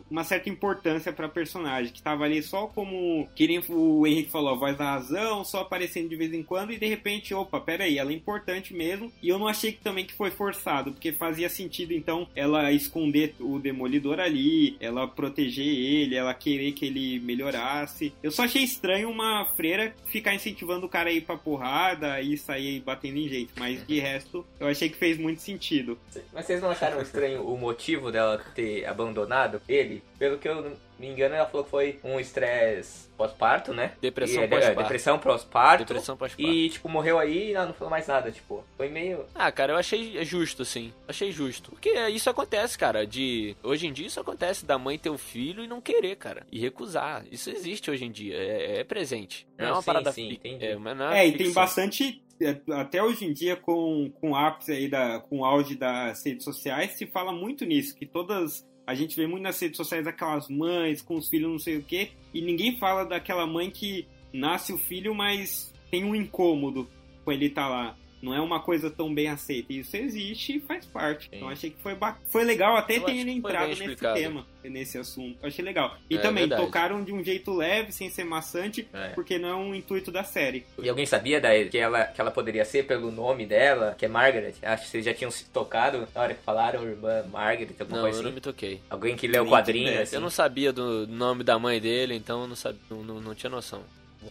uma 0.10 0.24
certa 0.24 0.50
importância 0.50 1.13
pra 1.13 1.30
personagem, 1.30 1.93
que 1.93 2.02
tava 2.02 2.26
ali 2.26 2.41
só 2.43 2.67
como, 2.67 3.28
o 3.69 4.08
Henrique 4.08 4.32
falou, 4.32 4.54
a 4.54 4.58
voz 4.58 4.78
da 4.78 4.91
razão, 4.91 5.43
só 5.43 5.62
aparecendo 5.62 6.10
de 6.10 6.15
vez 6.15 6.34
em 6.34 6.43
quando, 6.43 6.74
e 6.74 6.78
de 6.78 6.86
repente, 6.86 7.34
opa, 7.34 7.60
peraí, 7.60 7.98
ela 7.98 8.12
é 8.12 8.15
importante 8.15 8.74
mesmo. 8.74 9.12
E 9.22 9.30
eu 9.30 9.39
não 9.39 9.48
achei 9.48 9.72
que 9.72 9.80
também 9.82 10.06
que 10.06 10.13
foi 10.13 10.32
forçado, 10.32 10.91
porque 10.91 11.12
fazia 11.12 11.50
sentido, 11.50 11.93
então, 11.93 12.28
ela 12.36 12.72
esconder 12.72 13.36
o 13.39 13.60
Demolidor 13.60 14.19
ali, 14.19 14.76
ela 14.80 15.08
proteger 15.08 15.65
ele, 15.65 16.15
ela 16.15 16.34
querer 16.34 16.74
que 16.74 16.86
ele 16.86 17.19
melhorasse. 17.19 18.13
Eu 18.22 18.32
só 18.32 18.43
achei 18.43 18.63
estranho 18.63 19.10
uma 19.10 19.45
freira 19.56 19.93
ficar 20.06 20.34
incentivando 20.36 20.86
o 20.86 20.89
cara 20.89 21.10
a 21.10 21.13
ir 21.13 21.22
pra 21.22 21.38
porrada 21.38 22.22
e 22.22 22.38
sair 22.38 22.82
batendo 22.82 23.17
em 23.17 23.30
gente, 23.30 23.52
mas 23.58 23.86
de 23.86 24.00
resto, 24.00 24.45
eu 24.60 24.67
achei 24.67 24.89
que 24.89 24.98
fez 24.98 25.17
muito 25.17 25.41
sentido. 25.41 25.98
Mas 26.34 26.45
vocês 26.45 26.62
não 26.62 26.72
acharam 26.72 27.02
estranho 27.02 27.43
o 27.43 27.58
motivo 27.58 28.12
dela 28.12 28.38
ter 28.49 28.85
abandonado 28.85 29.62
ele? 29.67 30.03
Pelo 30.17 30.38
que 30.38 30.47
eu 30.49 30.75
me 30.99 31.07
engano, 31.07 31.35
ela 31.35 31.45
falou 31.45 31.63
que 31.63 31.71
foi 31.71 31.99
um 32.03 32.19
estresse 32.19 33.07
pós-parto, 33.17 33.73
né? 33.73 33.93
Depressão 34.01 34.41
E, 34.41 34.45
é, 34.45 34.47
pós-parto. 34.47 34.81
Depressão 34.81 35.19
pós-parto. 35.19 35.85
Depressão 35.85 36.17
pós-parto. 36.17 36.41
E, 36.51 36.69
tipo, 36.69 36.89
morreu 36.89 37.17
aí 37.19 37.51
e 37.51 37.53
não, 37.53 37.67
não 37.67 37.73
falou 37.73 37.89
mais 37.91 38.07
nada, 38.07 38.31
tipo. 38.31 38.63
Foi 38.77 38.89
meio... 38.89 39.25
Ah, 39.35 39.51
cara, 39.51 39.73
eu 39.73 39.77
achei 39.77 40.23
justo, 40.25 40.62
assim. 40.63 40.93
Achei 41.07 41.31
justo. 41.31 41.71
Porque 41.71 41.89
isso 42.09 42.29
acontece, 42.29 42.77
cara. 42.77 43.05
De. 43.05 43.55
Hoje 43.63 43.88
em 43.88 43.93
dia 43.93 44.07
isso 44.07 44.19
acontece 44.19 44.65
da 44.65 44.77
mãe 44.77 44.97
ter 44.97 45.09
o 45.09 45.17
filho 45.17 45.63
e 45.63 45.67
não 45.67 45.79
querer, 45.81 46.15
cara. 46.17 46.45
E 46.51 46.59
recusar. 46.59 47.23
Isso 47.31 47.49
existe 47.49 47.89
hoje 47.91 48.05
em 48.05 48.12
dia. 48.12 48.35
É, 48.35 48.79
é 48.79 48.83
presente. 48.83 49.47
Não, 49.57 49.65
é 49.65 49.67
Não, 49.69 49.75
uma 49.75 49.81
sim, 49.81 49.85
parada 49.85 50.12
sim, 50.12 50.29
fi- 50.29 50.35
entendi. 50.35 50.65
É, 50.65 50.75
mas 50.75 50.97
não 50.97 51.12
É, 51.12 51.27
e 51.27 51.31
tem 51.38 51.51
bastante. 51.53 52.21
É, 52.41 52.60
Até 52.73 53.04
hoje 53.04 53.25
em 53.25 53.34
dia, 53.34 53.56
com, 53.56 54.12
com 54.19 54.32
o 54.32 54.36
ápice 54.36 54.71
aí, 54.71 54.88
da, 54.88 55.19
com 55.19 55.39
o 55.39 55.45
auge 55.45 55.75
das 55.75 56.25
redes 56.25 56.43
sociais, 56.43 56.93
se 56.93 57.06
fala 57.06 57.32
muito 57.32 57.65
nisso, 57.65 57.95
que 57.95 58.06
todas. 58.06 58.67
A 58.88 58.95
gente 58.95 59.15
vê 59.15 59.28
muito 59.28 59.43
nas 59.43 59.60
redes 59.60 59.78
sociais 59.78 60.08
aquelas 60.08 60.49
mães 60.49 60.99
com 61.02 61.15
os 61.15 61.30
filhos 61.30 61.52
não 61.52 61.60
sei 61.60 61.78
o 61.78 61.84
quê, 61.84 62.10
e 62.34 62.41
ninguém 62.41 62.78
fala 62.80 63.06
daquela 63.06 63.45
mãe 63.45 63.69
que 63.69 64.08
nasce 64.34 64.73
o 64.73 64.80
filho, 64.80 65.13
mas 65.13 65.71
tem 65.91 66.04
um 66.04 66.15
incômodo 66.15 66.89
com 67.23 67.32
ele 67.32 67.45
estar 67.45 67.67
lá. 67.67 67.95
Não 68.21 68.34
é 68.34 68.41
uma 68.41 68.60
coisa 68.60 68.89
tão 68.89 69.13
bem 69.13 69.27
aceita. 69.29 69.71
Isso 69.71 69.95
existe 69.95 70.58
e 70.58 70.60
faz 70.60 70.86
parte. 70.86 71.29
Sim. 71.29 71.38
Então 71.38 71.49
achei 71.49 71.69
que 71.69 71.82
foi, 71.82 71.95
ba- 71.95 72.17
foi 72.27 72.43
legal 72.43 72.75
até 72.75 72.97
Eu 72.97 73.03
ter 73.05 73.15
ele 73.15 73.32
entrado 73.32 73.67
nesse 73.69 73.82
explicado. 73.82 74.15
tema, 74.19 74.45
nesse 74.63 74.97
assunto. 74.97 75.38
Eu 75.41 75.47
achei 75.47 75.63
legal. 75.63 75.95
E 76.10 76.15
É, 76.15 76.19
também 76.19 76.41
verdade. 76.43 76.62
tocaram 76.65 77.03
de 77.03 77.13
um 77.13 77.23
jeito 77.23 77.53
leve, 77.53 77.91
sem 77.91 78.10
ser 78.10 78.23
maçante, 78.25 78.88
É. 78.93 79.10
porque 79.10 79.38
não 79.39 79.49
é 79.49 79.55
um 79.55 79.73
intuito 79.73 80.12
da 80.12 80.23
série. 80.23 80.65
E 80.82 80.89
alguém 80.89 81.05
sabia 81.05 81.39
da, 81.39 81.49
que, 81.65 81.77
ela, 81.77 82.03
que 82.05 82.19
ela 82.19 82.32
poderia 82.32 82.65
ser 82.65 82.86
pelo 82.86 83.12
nome 83.12 83.45
dela, 83.45 83.95
que 83.97 84.05
é 84.05 84.08
Margaret? 84.10 84.53
Acho 84.62 84.84
que 84.84 84.89
vocês 84.89 85.05
já 85.05 85.13
tinham 85.13 85.32
se 85.32 85.45
tocado 85.45 86.08
na 86.13 86.21
hora 86.21 86.34
que 86.34 86.43
falaram, 86.43 86.84
irmã 86.84 87.23
Margaret, 87.32 87.69
alguma 87.79 87.97
Não, 87.97 88.03
coisa 88.03 88.19
eu 88.19 88.23
não 88.23 88.29
assim. 88.29 88.36
me 88.36 88.41
toquei. 88.41 88.82
Alguém 88.89 89.15
que 89.15 89.27
leu 89.27 89.43
o 89.43 89.49
quadrinho, 89.49 90.01
assim. 90.01 90.15
Eu 90.15 90.21
não 90.21 90.29
sabia 90.29 90.73
do 90.73 91.08
nome 91.08 91.43
da 91.43 91.58
mãe 91.58 91.79
dele, 91.79 92.15
então 92.15 92.41
eu 92.41 92.47
não, 92.47 92.55
sabia, 92.55 92.79
não, 92.89 93.03
não, 93.03 93.21
não 93.21 93.34
tinha 93.36 93.49
noção. 93.49 93.82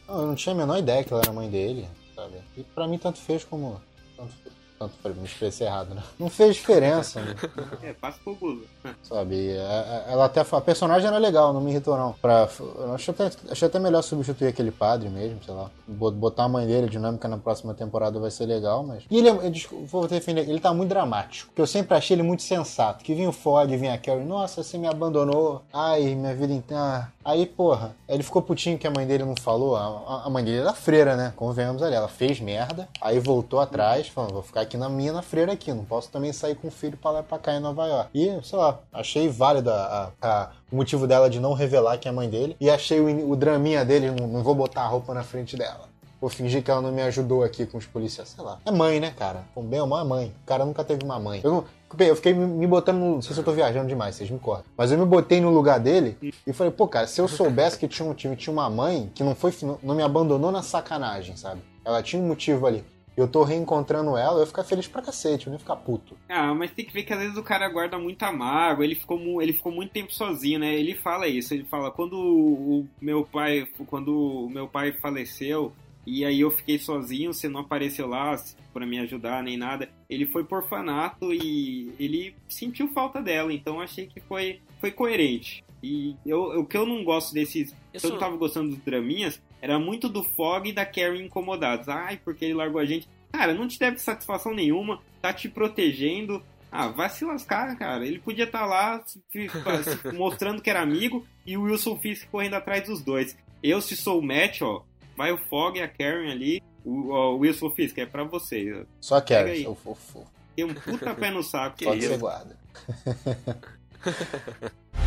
Eu 0.07 0.27
não 0.27 0.35
tinha 0.35 0.55
a 0.55 0.59
menor 0.59 0.79
ideia 0.79 1.03
que 1.03 1.11
ela 1.13 1.23
era 1.23 1.33
mãe 1.33 1.49
dele, 1.49 1.87
sabe? 2.19 2.43
E 2.57 2.65
pra 2.65 2.89
mim 2.89 2.99
tanto 2.99 3.19
fez 3.21 3.45
como. 3.45 3.81
Tanto, 4.17 4.33
tanto 4.79 4.93
fez, 5.03 5.17
me 5.17 5.25
expressei 5.25 5.67
errado, 5.67 5.95
né? 5.95 6.03
Não 6.19 6.29
fez 6.29 6.55
diferença, 6.57 7.21
né? 7.21 7.35
É, 7.83 7.93
passa 7.93 8.19
pro 8.23 8.35
Google. 8.35 8.65
sabe? 9.03 9.35
E, 9.35 9.51
é, 9.57 10.05
Ela 10.09 10.25
até. 10.27 10.41
A 10.41 10.61
personagem 10.61 11.07
era 11.09 11.19
legal, 11.19 11.53
não 11.53 11.61
me 11.61 11.71
irritou, 11.71 11.97
não. 11.97 12.13
Pra, 12.15 12.49
achei 12.95 13.13
até, 13.15 13.31
achei 13.51 13.69
até 13.69 13.79
melhor 13.79 14.03
substituir 14.03 14.49
aquele 14.49 14.71
padre 14.71 15.09
mesmo, 15.09 15.39
sei 15.45 15.55
lá. 15.55 15.71
Bo- 15.87 16.11
Botar 16.11 16.45
a 16.45 16.49
mãe 16.49 16.67
dele, 16.67 16.89
dinâmica 16.89 17.27
na 17.29 17.37
próxima 17.39 17.75
temporada 17.75 18.19
vai 18.19 18.31
ser 18.31 18.47
legal, 18.47 18.83
mas. 18.83 19.05
E 19.11 19.19
ele, 19.19 19.29
é- 19.29 19.33
eu 19.47 19.51
desculpa, 19.51 19.87
vou 19.87 20.09
defender, 20.09 20.49
ele 20.49 20.61
tá 20.61 20.73
muito 20.75 20.89
dramático. 20.91 21.49
Porque 21.51 21.61
eu 21.63 21.67
sempre 21.67 21.97
achei 21.97 22.15
ele 22.15 22.23
muito 22.23 22.43
sensato. 22.43 23.05
Que 23.05 23.15
vinha 23.15 23.29
o 23.29 23.33
Ford, 23.33 23.69
vinha 23.71 23.95
a 23.95 23.99
Carrie, 23.99 24.25
nossa, 24.25 24.63
você 24.63 24.79
me 24.79 24.87
abandonou. 24.87 25.63
Ai, 25.73 26.15
minha 26.15 26.35
vida 26.35 26.53
inteira. 26.53 27.13
Aí, 27.25 27.45
porra, 27.47 27.95
ele 28.09 28.23
ficou 28.23 28.41
putinho 28.43 28.79
que 28.79 28.87
a 28.87 28.91
mãe 28.91 29.07
dele 29.07 29.25
não 29.25 29.35
falou. 29.41 29.77
A, 29.77 29.81
a- 29.83 30.23
a 30.27 30.31
mãe 30.31 30.43
dele 30.45 30.59
era 30.59 30.73
freira, 30.73 31.17
né? 31.17 31.33
Convenhamos 31.37 31.83
ali. 31.83 31.95
Ela 31.95 32.09
fez 32.09 32.41
merda, 32.41 32.89
aí 33.01 33.19
voltou 33.19 33.61
atrás, 33.61 34.09
falando, 34.09 34.33
vou 34.33 34.43
ficar 34.43 34.63
aqui 34.69 34.77
na 34.77 34.89
minha, 34.89 35.13
na 35.13 35.23
freira 35.23 35.53
aqui. 35.53 35.73
Não 35.73 35.85
posso 35.85 36.11
também 36.11 36.33
sair 36.33 36.55
com 36.55 36.69
o 36.69 36.71
filho 36.71 36.97
pra 36.97 37.11
lá 37.11 37.23
pra 37.23 37.39
cá 37.39 37.55
em 37.55 37.61
Nova 37.61 37.87
York. 37.87 38.11
E, 38.15 38.39
sei 38.45 38.59
lá, 38.59 38.79
achei 38.93 39.29
válido 39.29 39.71
a- 39.71 40.13
a- 40.21 40.51
o 40.71 40.77
motivo 40.77 41.07
dela 41.07 41.29
de 41.31 41.41
não 41.41 41.55
revelar 41.55 41.99
que 41.99 42.07
é 42.09 42.13
mãe 42.13 42.29
dele. 42.29 42.57
E 42.61 42.69
achei 42.71 43.01
o, 43.01 43.31
o 43.31 43.35
draminha 43.35 43.85
dele, 43.85 44.11
não, 44.11 44.27
não 44.29 44.43
vou 44.43 44.55
botar 44.55 44.83
a 44.83 44.87
roupa 44.87 45.15
na 45.15 45.23
frente 45.25 45.57
dela. 45.57 45.89
Vou 46.21 46.29
fingir 46.29 46.65
que 46.65 46.71
ela 46.71 46.81
não 46.83 46.91
me 46.91 47.01
ajudou 47.03 47.45
aqui 47.45 47.65
com 47.65 47.79
os 47.79 47.87
policiais, 47.87 48.31
sei 48.31 48.43
lá. 48.45 48.59
É 48.67 48.73
mãe, 48.73 48.99
né, 48.99 49.13
cara? 49.17 49.45
Com 49.55 49.63
bem 49.63 49.79
é 49.79 49.85
mãe. 49.85 50.35
O 50.43 50.47
cara 50.47 50.65
nunca 50.65 50.83
teve 50.83 51.05
uma 51.05 51.19
mãe. 51.19 51.41
Eu, 51.45 51.65
eu 52.01 52.17
fiquei 52.17 52.35
me 52.35 52.67
botando 52.67 52.99
no. 52.99 53.15
Não 53.15 53.23
sei 53.23 53.35
se 53.35 53.41
eu 53.41 53.45
tô 53.45 53.53
viajando 53.53 53.87
demais, 53.87 54.17
vocês 54.17 54.29
me 54.29 54.39
cortam. 54.39 54.65
Mas 54.77 54.91
eu 54.91 54.99
me 54.99 55.05
botei 55.07 55.41
no 55.41 55.51
lugar 55.51 55.79
dele 55.79 56.19
e 56.45 56.53
falei, 56.53 56.73
pô, 56.73 56.89
cara, 56.89 57.07
se 57.07 57.21
eu 57.21 57.29
soubesse 57.29 57.79
que 57.79 57.87
tinha 57.87 58.09
um 58.09 58.15
time, 58.15 58.35
tinha 58.35 58.53
uma 58.53 58.69
mãe 58.69 59.11
que 59.15 59.23
não 59.23 59.33
foi. 59.35 59.55
não 59.81 59.95
me 59.95 60.03
abandonou 60.03 60.51
na 60.51 60.61
sacanagem, 60.61 61.37
sabe? 61.37 61.63
Ela 61.85 62.03
tinha 62.03 62.21
um 62.21 62.27
motivo 62.27 62.67
ali. 62.67 62.85
E 63.19 63.21
eu 63.21 63.27
tô 63.27 63.43
reencontrando 63.43 64.17
ela, 64.17 64.37
eu 64.37 64.41
ia 64.41 64.47
ficar 64.47 64.63
feliz 64.63 64.87
pra 64.87 65.03
cacete, 65.03 65.47
eu 65.47 65.51
não 65.51 65.57
ia 65.57 65.61
ficar 65.61 65.75
puto. 65.77 66.17
Ah, 66.29 66.55
mas 66.55 66.71
tem 66.71 66.85
que 66.85 66.93
ver 66.93 67.03
que 67.03 67.13
às 67.13 67.19
vezes 67.19 67.37
o 67.37 67.43
cara 67.43 67.69
guarda 67.69 67.99
muita 67.99 68.31
mágoa, 68.31 68.85
ele 68.85 68.95
ficou, 68.95 69.19
mu- 69.19 69.43
ele 69.43 69.53
ficou 69.53 69.73
muito 69.73 69.91
tempo 69.91 70.15
sozinho, 70.15 70.61
né? 70.61 70.73
Ele 70.75 70.95
fala 70.95 71.27
isso, 71.27 71.53
ele 71.53 71.65
fala, 71.65 71.91
quando 71.91 72.15
o 72.17 72.87
meu 73.01 73.25
pai, 73.27 73.67
quando 73.89 74.45
o 74.47 74.49
meu 74.49 74.69
pai 74.69 74.93
faleceu, 74.93 75.73
e 76.07 76.25
aí 76.25 76.41
eu 76.41 76.51
fiquei 76.51 76.79
sozinho, 76.79 77.35
você 77.35 77.49
não 77.49 77.61
apareceu 77.61 78.07
lá 78.07 78.35
pra 78.73 78.87
me 78.87 78.99
ajudar 79.01 79.43
nem 79.43 79.57
nada. 79.59 79.89
Ele 80.09 80.25
foi 80.25 80.45
por 80.45 80.63
orfanato 80.63 81.35
e 81.35 81.93
ele 81.99 82.35
sentiu 82.49 82.89
falta 82.89 83.21
dela, 83.21 83.53
então 83.53 83.75
eu 83.75 83.81
achei 83.83 84.07
que 84.07 84.21
foi, 84.21 84.61
foi 84.81 84.91
coerente. 84.91 85.63
E 85.83 86.17
eu, 86.25 86.61
o 86.61 86.65
que 86.65 86.77
eu 86.77 86.87
não 86.87 87.05
gosto 87.05 87.35
desses. 87.35 87.75
Isso- 87.93 88.07
Eu 88.07 88.11
não 88.13 88.19
tava 88.19 88.37
gostando 88.37 88.71
dos 88.71 88.79
draminhas, 88.85 89.41
era 89.61 89.79
muito 89.79 90.09
do 90.09 90.23
Fog 90.23 90.69
e 90.69 90.73
da 90.73 90.85
Karen 90.87 91.23
incomodados. 91.23 91.89
Ai, 91.89 92.19
porque 92.25 92.45
ele 92.45 92.55
largou 92.55 92.81
a 92.81 92.85
gente. 92.85 93.09
Cara, 93.33 93.53
não 93.55 93.69
te 93.69 93.79
deve 93.79 93.99
satisfação 93.99 94.55
nenhuma, 94.55 95.01
tá 95.21 95.33
te 95.33 95.49
protegendo. 95.49 96.43
Ah, 96.71 96.89
vai 96.89 97.09
se 97.09 97.25
lascar, 97.25 97.77
cara. 97.77 98.07
Ele 98.07 98.19
podia 98.19 98.45
estar 98.45 98.67
lá 98.67 99.03
se- 99.07 99.21
se- 99.31 99.49
mostrando 100.15 100.61
que 100.63 100.69
era 100.71 100.81
amigo 100.83 101.27
e 101.47 101.57
o 101.57 101.63
Wilson 101.63 101.97
Fisk 101.99 102.29
correndo 102.31 102.55
atrás 102.55 102.85
dos 102.85 103.03
dois. 103.03 103.37
Eu, 103.63 103.81
se 103.81 103.97
sou 103.97 104.19
o 104.21 104.23
match, 104.23 104.61
ó, 104.63 104.83
vai 105.17 105.33
o 105.33 105.39
Fog 105.39 105.79
e 105.79 105.83
a 105.83 105.89
Karen 105.89 106.31
ali. 106.31 106.63
O, 106.85 107.11
ó, 107.11 107.33
o 107.35 107.39
Wilson 107.39 107.71
Fisk, 107.71 107.99
é 107.99 108.07
pra 108.07 108.25
vocês. 108.25 108.87
Só 109.01 109.21
quero, 109.21 109.49
aí. 109.49 109.63
seu 109.63 109.75
fofo. 109.75 110.25
Tem 110.55 110.65
um 110.65 110.75
puta 110.75 111.15
pé 111.15 111.31
no 111.31 111.43
saco. 111.43 111.77
Que 111.77 111.85
Só 111.85 111.93
que 111.93 111.99
isso? 111.99 112.09
você 112.09 112.17
guarda. 112.17 112.57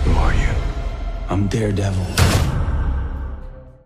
Who 0.06 0.20
are 0.20 0.36
you? 0.38 1.34
I'm 1.34 1.48
Daredevil. 1.48 2.61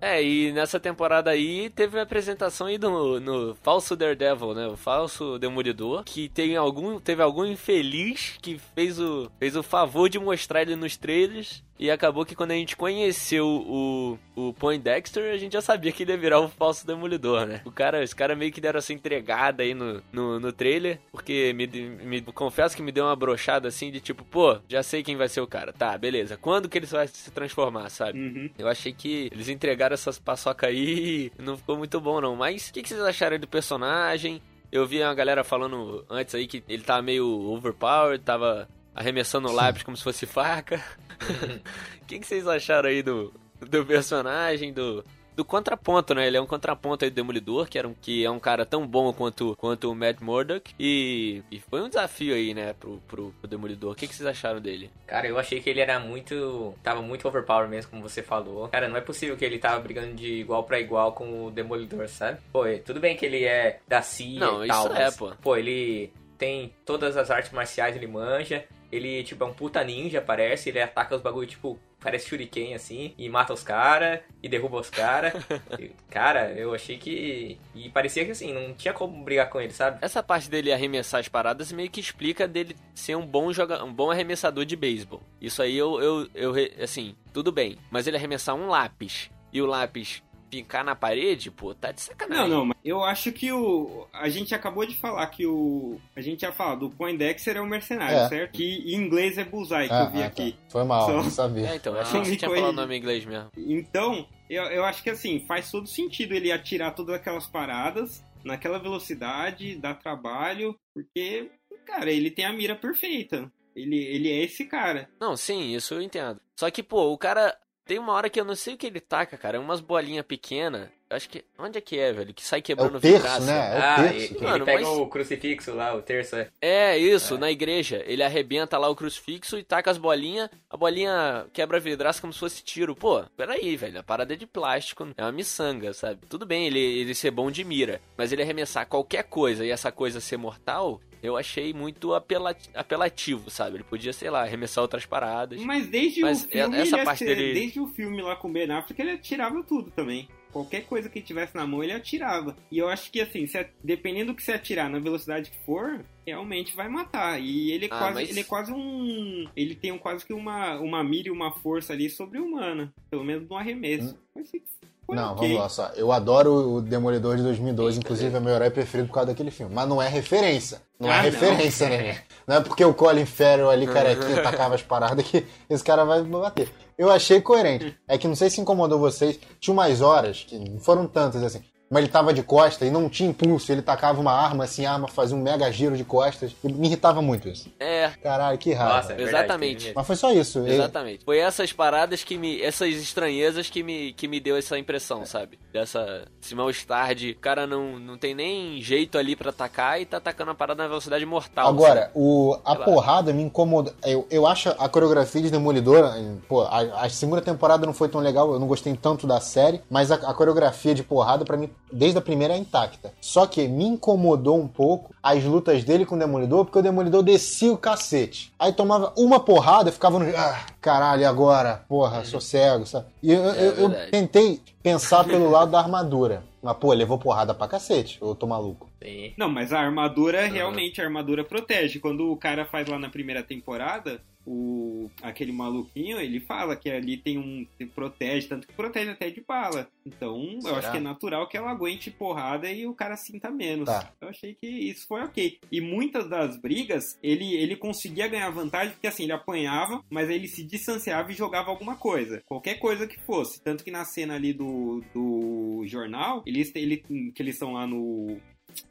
É, 0.08 0.24
e 0.24 0.52
nessa 0.52 0.80
temporada 0.80 1.32
aí 1.32 1.68
teve 1.72 1.98
uma 1.98 2.04
apresentação 2.04 2.68
aí 2.68 2.78
do, 2.78 3.20
no 3.20 3.56
falso 3.56 3.96
Daredevil, 3.96 4.54
né? 4.54 4.68
O 4.68 4.78
falso 4.78 5.40
Demolidor, 5.40 6.04
que 6.04 6.30
tem 6.30 6.56
algum, 6.56 7.00
teve 7.00 7.24
algum 7.24 7.44
infeliz 7.44 8.38
que 8.40 8.60
fez 8.76 9.00
o, 9.00 9.32
fez 9.40 9.56
o 9.56 9.64
favor 9.64 10.08
de 10.08 10.20
mostrar 10.20 10.62
ele 10.62 10.76
nos 10.76 10.96
trailers. 10.96 11.64
E 11.78 11.92
acabou 11.92 12.26
que 12.26 12.36
quando 12.36 12.52
a 12.52 12.56
gente 12.56 12.76
conheceu 12.76 13.46
o, 13.46 14.18
o 14.36 14.54
Poindexter, 14.54 15.34
a 15.34 15.38
gente 15.38 15.54
já 15.54 15.62
sabia 15.62 15.92
que 15.92 16.04
ele 16.04 16.14
ia 16.14 16.18
virar 16.18 16.40
o 16.40 16.48
falso 16.48 16.88
Demolidor, 16.88 17.46
né? 17.46 17.62
O 17.66 17.72
cara, 17.72 18.02
os 18.02 18.14
caras 18.14 18.38
meio 18.38 18.52
que 18.52 18.62
deram 18.62 18.78
essa 18.78 18.94
entregada 18.94 19.62
aí 19.62 19.74
no, 19.74 20.02
no, 20.12 20.40
no 20.40 20.54
trailer, 20.54 21.00
porque 21.12 21.54
me, 21.54 21.68
me 21.68 22.22
confesso 22.22 22.76
que 22.76 22.82
me 22.82 22.92
deu 22.92 23.06
uma 23.06 23.16
brochada 23.16 23.68
assim 23.68 23.92
de 23.92 24.00
tipo, 24.00 24.24
pô, 24.24 24.58
já 24.70 24.82
sei 24.82 25.04
quem 25.04 25.18
vai 25.18 25.28
ser 25.28 25.42
o 25.42 25.48
cara. 25.48 25.74
Tá, 25.74 25.98
beleza. 25.98 26.38
Quando 26.38 26.70
que 26.70 26.78
ele 26.78 26.86
vai 26.86 27.08
se 27.08 27.30
transformar, 27.32 27.90
sabe? 27.90 28.20
Uhum. 28.20 28.50
Eu 28.58 28.68
achei 28.68 28.94
que 28.94 29.30
eles 29.32 29.50
entregaram 29.50 29.94
essas 29.94 30.18
paçoca 30.18 30.68
aí 30.68 31.32
e 31.38 31.42
não 31.42 31.58
ficou 31.58 31.78
muito 31.78 32.00
bom, 32.00 32.22
não. 32.22 32.36
Mas 32.36 32.70
o 32.70 32.74
que, 32.74 32.82
que 32.82 32.90
vocês 32.90 33.02
acharam 33.02 33.38
do 33.38 33.48
personagem? 33.48 34.42
Eu 34.72 34.86
vi 34.86 35.02
uma 35.02 35.14
galera 35.14 35.44
falando 35.44 36.06
antes 36.10 36.36
aí 36.36 36.48
que 36.48 36.64
ele 36.68 36.84
tava 36.84 37.02
meio 37.02 37.26
overpowered, 37.26 38.24
tava 38.24 38.68
arremessando 38.96 39.50
o 39.50 39.52
lápis 39.52 39.84
como 39.84 39.98
se 39.98 40.04
fosse 40.04 40.26
faca. 40.26 40.82
O 42.02 42.08
que, 42.08 42.20
que 42.20 42.28
vocês 42.28 42.48
acharam 42.48 42.88
aí 42.88 43.02
do, 43.02 43.34
do 43.60 43.84
personagem, 43.84 44.72
do, 44.72 45.04
do 45.36 45.44
contraponto, 45.44 46.14
né? 46.14 46.28
Ele 46.28 46.38
é 46.38 46.42
um 46.42 46.46
contraponto 46.46 47.04
aí 47.04 47.10
do 47.12 47.16
Demolidor, 47.16 47.68
que, 47.68 47.78
era 47.78 47.88
um, 47.88 47.94
que 47.94 48.24
é 48.24 48.30
um 48.30 48.40
cara 48.40 48.66
tão 48.66 48.88
bom 48.88 49.12
quanto, 49.12 49.56
quanto 49.58 49.92
o 49.92 49.96
Matt 49.96 50.22
Murdock. 50.22 50.74
E, 50.80 51.42
e 51.52 51.60
foi 51.60 51.82
um 51.82 51.90
desafio 51.90 52.34
aí, 52.36 52.54
né, 52.54 52.74
pro, 52.74 53.00
pro, 53.08 53.34
pro 53.40 53.48
Demolidor. 53.50 53.92
O 53.92 53.96
que, 53.96 54.08
que 54.08 54.16
vocês 54.16 54.28
acharam 54.28 54.62
dele? 54.62 54.90
Cara, 55.08 55.28
eu 55.28 55.38
achei 55.38 55.60
que 55.60 55.70
ele 55.70 55.82
era 55.82 56.00
muito. 56.00 56.74
Tava 56.84 57.02
muito 57.02 57.28
overpower 57.28 57.68
mesmo, 57.68 57.92
como 57.92 58.04
você 58.04 58.22
falou. 58.22 58.68
Cara, 58.70 58.88
não 58.88 58.98
é 58.98 59.02
possível 59.02 59.36
que 59.36 59.44
ele 59.44 59.58
tava 59.58 59.80
brigando 59.80 60.14
de 60.14 60.42
igual 60.42 60.64
pra 60.64 60.80
igual 60.80 61.12
com 61.14 61.46
o 61.46 61.52
Demolidor, 61.52 62.08
sabe? 62.08 62.38
Pô, 62.52 62.66
é- 62.66 62.78
tudo 62.78 63.00
bem 63.00 63.18
que 63.18 63.26
ele 63.26 63.44
é 63.44 63.80
da 63.88 64.02
CIA 64.02 64.40
Não, 64.40 64.64
e 64.64 64.70
isso 64.70 64.84
tal, 64.84 64.96
é, 64.96 65.06
mas, 65.06 65.18
pô. 65.18 65.32
Pô, 65.42 65.58
ele 65.58 66.14
tem 66.38 66.74
todas 66.86 67.18
as 67.18 67.32
artes 67.32 67.52
marciais, 67.52 67.96
ele 67.96 68.08
manja. 68.08 68.64
Ele, 68.96 69.24
tipo, 69.24 69.44
é 69.44 69.48
um 69.48 69.54
puta 69.54 69.84
ninja, 69.84 70.22
parece. 70.22 70.70
Ele 70.70 70.82
ataca 70.82 71.16
os 71.16 71.22
bagulho, 71.22 71.48
tipo, 71.48 71.80
parece 72.00 72.28
shuriken, 72.28 72.74
assim. 72.74 73.14
E 73.18 73.28
mata 73.30 73.54
os 73.54 73.64
caras, 73.64 74.20
e 74.42 74.50
derruba 74.50 74.80
os 74.80 74.90
caras. 74.90 75.34
cara, 76.10 76.52
eu 76.52 76.74
achei 76.74 76.98
que... 76.98 77.58
E 77.74 77.90
parecia 77.90 78.26
que, 78.26 78.32
assim, 78.32 78.54
não 78.54 78.74
tinha 78.74 78.94
como 78.94 79.24
brigar 79.24 79.50
com 79.50 79.60
ele, 79.60 79.74
sabe? 79.74 80.00
Essa 80.02 80.22
parte 80.22 80.50
dele 80.50 80.72
arremessar 80.72 81.20
as 81.20 81.28
paradas 81.28 81.72
meio 81.72 81.90
que 81.90 82.00
explica 82.00 82.48
dele 82.48 82.76
ser 82.94 83.16
um 83.16 83.26
bom 83.26 83.52
joga 83.52 83.84
um 83.84 83.94
bom 83.94 84.12
arremessador 84.12 84.66
de 84.66 84.76
beisebol. 84.76 85.22
Isso 85.42 85.62
aí 85.62 85.78
eu, 85.78 86.02
eu, 86.02 86.30
eu 86.34 86.54
assim, 86.84 87.16
tudo 87.34 87.52
bem. 87.52 87.78
Mas 87.90 88.08
ele 88.08 88.18
arremessar 88.18 88.56
um 88.56 88.68
lápis 88.68 89.30
e 89.52 89.62
o 89.62 89.66
lápis 89.66 90.22
ficar 90.64 90.84
na 90.84 90.96
parede, 90.96 91.50
pô, 91.52 91.74
tá 91.74 91.92
de 91.92 92.02
sacanagem. 92.02 92.50
Não, 92.50 92.58
não, 92.60 92.66
mas 92.68 92.78
eu 92.84 93.04
acho 93.04 93.32
que 93.32 93.52
o. 93.52 94.08
A 94.14 94.30
gente 94.30 94.54
acabou 94.56 94.86
de 94.86 94.96
falar 94.98 95.28
que 95.28 95.46
o. 95.46 96.00
A 96.16 96.22
gente 96.22 96.40
tinha 96.40 96.52
falado, 96.52 96.88
o 96.88 96.90
Poindexter 96.90 97.58
é 97.58 97.62
um 97.62 97.66
mercenário, 97.68 98.18
É. 98.18 98.30
certo? 98.30 98.52
Que 98.54 98.64
em 98.64 98.96
inglês 98.96 99.38
é 99.38 99.44
Bullseye, 99.44 99.88
que 99.88 99.94
Ah, 99.94 100.04
eu 100.06 100.12
vi 100.12 100.24
ah, 100.24 100.28
aqui. 100.28 100.52
tá. 100.52 100.58
Foi 100.70 100.84
mal, 100.84 101.06
Só- 101.06 101.14
não 101.24 101.30
sabia. 101.30 101.68
É, 101.70 101.76
então, 101.76 101.96
Ah, 101.96 102.02
achei 102.02 102.22
que 102.22 102.28
você 102.28 102.36
tinha 102.38 102.50
falado 102.52 102.70
o 102.70 102.74
nome 102.74 102.96
em 102.96 103.00
inglês 103.00 103.26
mesmo. 103.26 103.52
Então, 103.58 104.28
eu, 104.50 104.64
eu 104.64 104.84
acho 104.86 105.02
que 105.04 105.10
assim, 105.10 105.40
faz 105.48 105.70
todo 105.72 105.88
sentido 105.88 106.34
ele 106.34 106.52
atirar 106.52 106.94
todas 106.96 107.16
aquelas 107.16 107.48
paradas 107.48 108.24
naquela 108.44 108.78
velocidade, 108.80 109.76
dá 109.76 109.94
trabalho, 109.94 110.78
porque, 110.94 111.50
cara, 111.86 112.12
ele 112.12 112.30
tem 112.30 112.46
a 112.46 112.54
mira 112.54 112.76
perfeita. 112.76 113.52
Ele, 113.76 113.98
ele 113.98 114.30
é 114.32 114.44
esse 114.44 114.64
cara. 114.66 115.10
Não, 115.20 115.36
sim, 115.36 115.76
isso 115.76 115.96
eu 115.96 116.02
entendo. 116.02 116.40
Só 116.56 116.70
que, 116.72 116.82
pô, 116.82 117.12
o 117.12 117.18
cara 117.18 117.58
tem 117.86 118.00
uma 118.00 118.14
hora 118.14 118.30
que 118.30 118.40
eu 118.40 118.46
não 118.46 118.56
sei 118.56 118.74
o 118.74 118.78
que 118.78 118.88
ele 118.88 119.00
taca, 119.00 119.38
cara, 119.38 119.58
é 119.58 119.60
umas 119.60 119.80
bolinhas 119.80 120.26
pequenas. 120.26 120.90
Acho 121.10 121.30
que 121.30 121.46
onde 121.60 121.78
é 121.78 121.82
que 121.82 122.00
é, 122.00 122.12
velho? 122.12 122.34
Que 122.34 122.44
sai 122.44 122.60
É 122.60 122.62
quebrando 122.64 122.98
o 122.98 123.00
terço, 123.00 123.18
vidraça. 123.18 123.46
né? 123.46 123.54
É 123.76 123.80
o 123.80 123.84
ah, 123.84 123.96
terço. 123.96 124.18
e- 124.18 124.28
que- 124.30 124.36
ele 124.38 124.46
Mano, 124.46 124.66
pega 124.66 124.82
mas- 124.82 124.98
o 124.98 125.08
crucifixo 125.08 125.74
lá, 125.76 125.94
o 125.96 126.02
terço, 126.02 126.36
é. 126.36 126.50
É, 126.60 126.98
isso, 126.98 127.38
na 127.38 127.52
igreja. 127.52 128.04
Ele 128.08 128.24
arrebenta 128.24 128.78
lá 128.78 128.90
o 128.90 128.96
crucifixo 128.96 129.58
e 129.58 129.64
taca 129.64 129.92
as 129.92 129.98
bolinhas. 130.00 130.50
A 130.70 130.76
bolinha 130.76 131.46
quebra 131.54 131.78
a 131.78 131.80
vidraça 131.80 132.20
como 132.20 132.34
se 132.34 132.40
fosse 132.40 132.64
tiro. 132.64 132.96
Pô, 132.96 133.24
peraí, 133.38 133.78
velho. 133.78 134.00
A 134.00 134.04
parada 134.04 134.34
é 134.34 134.36
de 134.38 134.48
plástico. 134.48 135.08
É 135.16 135.22
uma 135.22 135.32
miçanga, 135.32 135.94
sabe? 135.94 136.26
Tudo 136.28 136.46
bem 136.46 136.66
ele, 136.68 136.80
ele 136.80 137.14
ser 137.14 137.30
bom 137.32 137.52
de 137.52 137.64
mira. 137.64 138.02
Mas 138.18 138.32
ele 138.32 138.42
arremessar 138.42 138.88
qualquer 138.88 139.24
coisa 139.26 139.64
e 139.66 139.70
essa 139.70 139.92
coisa 139.92 140.20
ser 140.20 140.38
mortal, 140.38 141.00
eu 141.22 141.38
achei 141.38 141.72
muito 141.72 142.16
apela- 142.16 142.56
apelativo, 142.74 143.50
sabe? 143.52 143.78
Ele 143.78 143.84
podia, 143.84 144.12
sei 144.12 144.30
lá, 144.30 144.42
arremessar 144.42 144.82
outras 144.82 145.06
paradas. 145.06 145.62
Mas 145.62 145.88
desde 145.88 146.22
Mas 146.22 146.44
o 146.44 146.48
filme, 146.48 146.78
essa 146.78 146.98
parte 147.04 147.24
ati- 147.24 147.36
dele- 147.36 147.54
desde 147.54 147.80
o 147.80 147.88
filme 147.88 148.22
lá 148.22 148.36
com 148.36 148.48
o 148.50 148.52
Ben 148.52 148.72
Affleck, 148.72 149.00
ele 149.02 149.12
atirava 149.12 149.62
tudo 149.64 149.92
também. 149.92 150.28
Qualquer 150.56 150.86
coisa 150.86 151.10
que 151.10 151.22
tivesse 151.22 151.54
na 151.54 151.68
mão, 151.68 151.84
ele 151.84 151.92
atirava. 151.92 152.56
E 152.72 152.78
eu 152.78 152.88
acho 152.88 153.12
que 153.12 153.20
assim, 153.20 153.46
se 153.46 153.68
dependendo 153.84 154.32
do 154.32 154.36
que 154.38 154.42
você 154.42 154.54
atirar 154.54 154.90
na 154.90 155.00
velocidade 155.00 155.52
que 155.52 155.58
for, 155.66 156.00
realmente 156.26 156.74
vai 156.74 156.88
matar. 156.88 157.42
E 157.42 157.72
ele 157.74 157.88
é 157.88 157.90
Ah, 157.92 157.98
quase, 158.00 158.14
mas- 158.14 158.30
ele 158.30 158.40
é 158.40 158.44
quase 158.46 158.72
um, 158.72 159.50
ele 159.54 159.76
tem 159.76 159.92
um, 159.92 159.98
quase 159.98 160.26
que 160.26 160.32
uma 160.34 160.80
uma 160.80 161.04
mira 161.04 161.28
e 161.28 161.32
uma 161.32 161.52
força 161.52 161.92
ali 161.92 162.10
sobre-humana, 162.10 162.94
pelo 163.12 163.26
menos 163.26 163.50
no 163.50 163.58
arremesso. 163.58 164.18
Mas 164.34 164.48
assim, 164.48 164.62
foi 165.06 165.16
Não, 165.18 165.34
ok. 165.34 165.42
vamos 165.50 165.62
lá 165.62 165.68
só. 165.68 165.88
Eu 165.98 166.10
adoro 166.14 166.54
o 166.76 166.82
Demolidor 166.82 167.36
de 167.36 167.44
2012, 167.44 168.00
inclusive 168.00 168.34
é 168.34 168.40
meu 168.40 168.54
herói 168.56 168.70
preferido 168.70 169.10
por 169.10 169.16
causa 169.16 169.32
daquele 169.32 169.52
filme. 169.52 169.76
Mas 169.76 169.90
não 169.90 170.02
é 170.02 170.08
referência. 170.08 170.82
Não 170.98 171.10
é 171.12 171.16
Ah, 171.16 171.18
não. 171.18 171.24
referência, 171.32 171.90
né? 171.90 172.22
Não 172.48 172.56
é 172.58 172.62
porque 172.62 172.86
o 172.86 172.94
Colin 172.94 173.26
Farrell 173.26 173.70
ali, 173.72 173.88
carequinha, 173.92 174.42
tacava 174.42 174.76
as 174.76 174.82
paradas 174.84 175.26
que 175.28 175.44
esse 175.70 175.84
cara 175.84 176.06
vai 176.06 176.24
bater. 176.24 176.70
Eu 176.98 177.12
achei 177.12 177.42
coerente. 177.42 177.98
É 178.08 178.18
que 178.18 178.28
não 178.28 178.36
sei 178.36 178.50
se 178.50 178.62
incomodou 178.62 179.00
vocês. 179.00 179.40
Tinha 179.60 179.74
umas 179.74 180.02
horas, 180.02 180.46
que 180.48 180.58
não 180.58 180.80
foram 180.80 181.08
tantas 181.08 181.44
assim, 181.44 181.62
mas 181.90 182.04
ele 182.04 182.12
tava 182.12 182.34
de 182.34 182.42
costa 182.44 182.86
e 182.86 182.90
não 182.90 183.10
tinha 183.10 183.30
impulso. 183.30 183.72
Ele 183.72 183.82
tacava 183.82 184.20
uma 184.20 184.32
arma 184.32 184.64
assim, 184.64 184.86
a 184.86 184.94
arma 184.94 185.08
fazia 185.08 185.36
um 185.36 185.42
mega 185.42 185.72
giro 185.72 185.96
de 185.96 186.04
costas. 186.04 186.56
E 186.64 186.72
me 186.72 186.88
irritava 186.88 187.22
muito 187.22 187.48
isso. 187.48 187.70
É, 187.80 188.10
Caralho, 188.22 188.58
que 188.58 188.74
raiva. 188.74 188.96
Nossa, 188.98 189.14
é 189.14 189.16
verdade, 189.16 189.38
Exatamente. 189.46 189.94
Mas 189.96 190.08
foi 190.08 190.16
só 190.16 190.32
isso. 190.32 190.60
Ele- 190.60 190.74
Exatamente. 190.74 191.24
Foi 191.26 191.38
essas 191.38 191.72
paradas 191.72 192.24
que 192.24 192.38
me. 192.38 192.62
Essas 192.62 192.90
estranhezas 192.96 193.70
que 193.70 193.84
me, 193.84 194.14
que 194.14 194.28
me 194.28 194.40
deu 194.40 194.58
essa 194.58 194.78
impressão, 194.78 195.26
sabe? 195.26 195.60
Dessa. 195.72 196.26
Esse 196.42 196.56
mal-estar 196.56 197.14
de. 197.16 197.32
O 197.32 197.40
cara 197.40 197.68
não, 197.68 198.00
não 198.00 198.18
tem 198.18 198.34
nem 198.34 198.82
jeito 198.82 199.18
ali 199.18 199.36
pra 199.36 199.50
atacar 199.50 200.02
e 200.02 200.06
tá 200.06 200.18
atacando 200.18 200.52
a 200.52 200.56
parada 200.56 200.82
na 200.84 200.88
velocidade 200.90 201.26
mortal. 201.26 201.68
Agora, 201.68 202.02
sabe? 202.02 202.12
o, 202.16 202.58
a 202.66 202.72
Sei 202.72 202.80
lá. 202.80 202.86
porrada 202.86 203.34
me 203.34 203.44
incomoda. 203.44 203.94
Eu, 204.04 204.28
eu 204.30 204.48
acho 204.48 204.70
a 204.70 204.90
coreografia 204.90 205.42
de 205.42 205.50
Demolidor. 205.52 206.06
Pô, 206.48 206.62
a, 206.64 206.80
a 207.04 207.10
segunda 207.10 207.42
temporada 207.42 207.86
não 207.86 207.94
foi 207.94 208.10
tão 208.10 208.22
legal, 208.22 208.52
eu 208.54 208.60
não 208.60 208.68
gostei 208.68 208.96
tanto 208.96 209.28
da 209.28 209.40
série, 209.40 209.82
mas 209.90 210.12
a, 210.12 210.16
a 210.16 210.34
coreografia 210.34 210.94
de 210.96 211.04
porrada, 211.04 211.46
pra 211.46 211.58
mim, 211.58 211.70
desde 211.92 212.18
a 212.18 212.22
primeira 212.22 212.54
é 212.54 212.58
intacta. 212.58 213.14
Só 213.22 213.46
que 213.46 213.68
me 213.68 213.86
incomodou 213.86 214.60
um 214.60 214.68
pouco 214.68 215.14
as 215.22 215.44
lutas 215.44 215.84
dele 215.84 216.06
com 216.06 216.16
o 216.16 216.20
Demolidor, 216.20 216.66
porque 216.66 216.80
o 216.80 216.82
Demolidor 216.82 217.24
descia 217.24 217.72
o 217.74 217.78
cacete. 217.78 218.52
Aí 218.60 218.72
tomava 218.74 219.14
uma 219.18 219.40
porrada 219.40 219.90
e 219.90 219.94
ficava 219.94 220.20
no. 220.20 220.26
Ah, 220.38 220.66
caralho, 220.82 221.22
e 221.22 221.26
agora? 221.26 221.84
Porra, 221.88 222.24
sou 222.26 222.42
cego, 222.42 222.86
sabe? 222.86 223.06
E 223.24 223.32
eu, 223.32 223.42
eu- 223.44 223.54
eu 223.54 223.86
Uhum. 223.86 223.86
É 223.86 223.88
verdade. 223.90 224.12
tentei 224.12 224.62
pensar 224.84 225.24
pelo 225.24 225.50
lado 225.50 225.72
da 225.72 225.80
armadura. 225.80 226.44
Mas, 226.62 226.78
pô, 226.78 226.92
levou 226.94 227.20
porrada 227.20 227.54
pra 227.54 227.68
cacete, 227.68 228.18
eu 228.20 228.34
tô 228.34 228.48
maluco. 228.48 228.90
Sim. 229.04 229.34
Não, 229.38 229.48
mas 229.48 229.72
a 229.72 229.80
armadura, 229.80 230.48
realmente, 230.48 231.00
a 231.00 231.04
armadura 231.04 231.44
protege. 231.44 232.00
Quando 232.00 232.32
o 232.32 232.36
cara 232.38 232.66
faz 232.66 232.88
lá 232.88 232.98
na 232.98 233.08
primeira 233.08 233.44
temporada, 233.44 234.20
o, 234.46 235.10
aquele 235.22 235.52
maluquinho, 235.52 236.20
ele 236.20 236.40
fala 236.40 236.76
que 236.76 236.90
ali 236.90 237.18
tem 237.18 237.38
um. 237.38 237.66
Se 237.78 237.86
protege, 237.86 238.48
tanto 238.48 238.68
que 238.68 238.74
protege 238.74 239.12
até 239.12 239.30
de 239.30 239.42
bala. 239.42 239.88
Então, 240.06 240.60
Será? 240.62 240.74
eu 240.74 240.80
acho 240.80 240.92
que 240.92 240.98
é 240.98 241.02
natural 241.02 241.48
que 241.48 241.58
ela 241.58 241.72
aguente 241.72 242.12
porrada 242.12 242.70
e 242.72 242.86
o 242.86 242.94
cara 242.94 243.16
sinta 243.18 243.50
menos. 243.50 243.86
Tá. 243.86 244.14
Eu 244.22 244.30
achei 244.30 244.54
que 244.54 244.68
isso 244.68 245.08
foi 245.08 245.22
ok. 245.22 245.60
E 245.72 245.82
muitas 245.82 246.30
das 246.30 246.60
brigas, 246.60 247.04
ele, 247.22 247.56
ele 247.56 247.76
conseguia 247.76 248.28
ganhar 248.28 248.50
vantagem, 248.50 248.94
porque 248.94 249.08
assim, 249.08 249.24
ele 249.24 249.34
apanhava, 249.34 250.04
mas 250.10 250.30
ele 250.30 250.48
se 250.48 250.64
distanciava 250.64 251.32
e 251.32 251.36
jogava 251.36 251.70
alguma 251.70 251.96
coisa. 251.96 252.42
Qualquer 252.46 252.76
coisa 252.80 253.08
que 253.08 253.20
fosse. 253.26 253.62
Tanto 253.64 253.84
que 253.84 253.92
na 253.92 254.06
cena 254.06 254.36
ali 254.36 254.54
do, 254.54 255.04
do 255.14 255.84
jornal, 255.88 256.44
eles, 256.46 256.72
ele, 256.76 256.98
que 256.98 257.42
eles 257.42 257.56
estão 257.56 257.74
lá 257.74 257.88
no. 257.88 258.38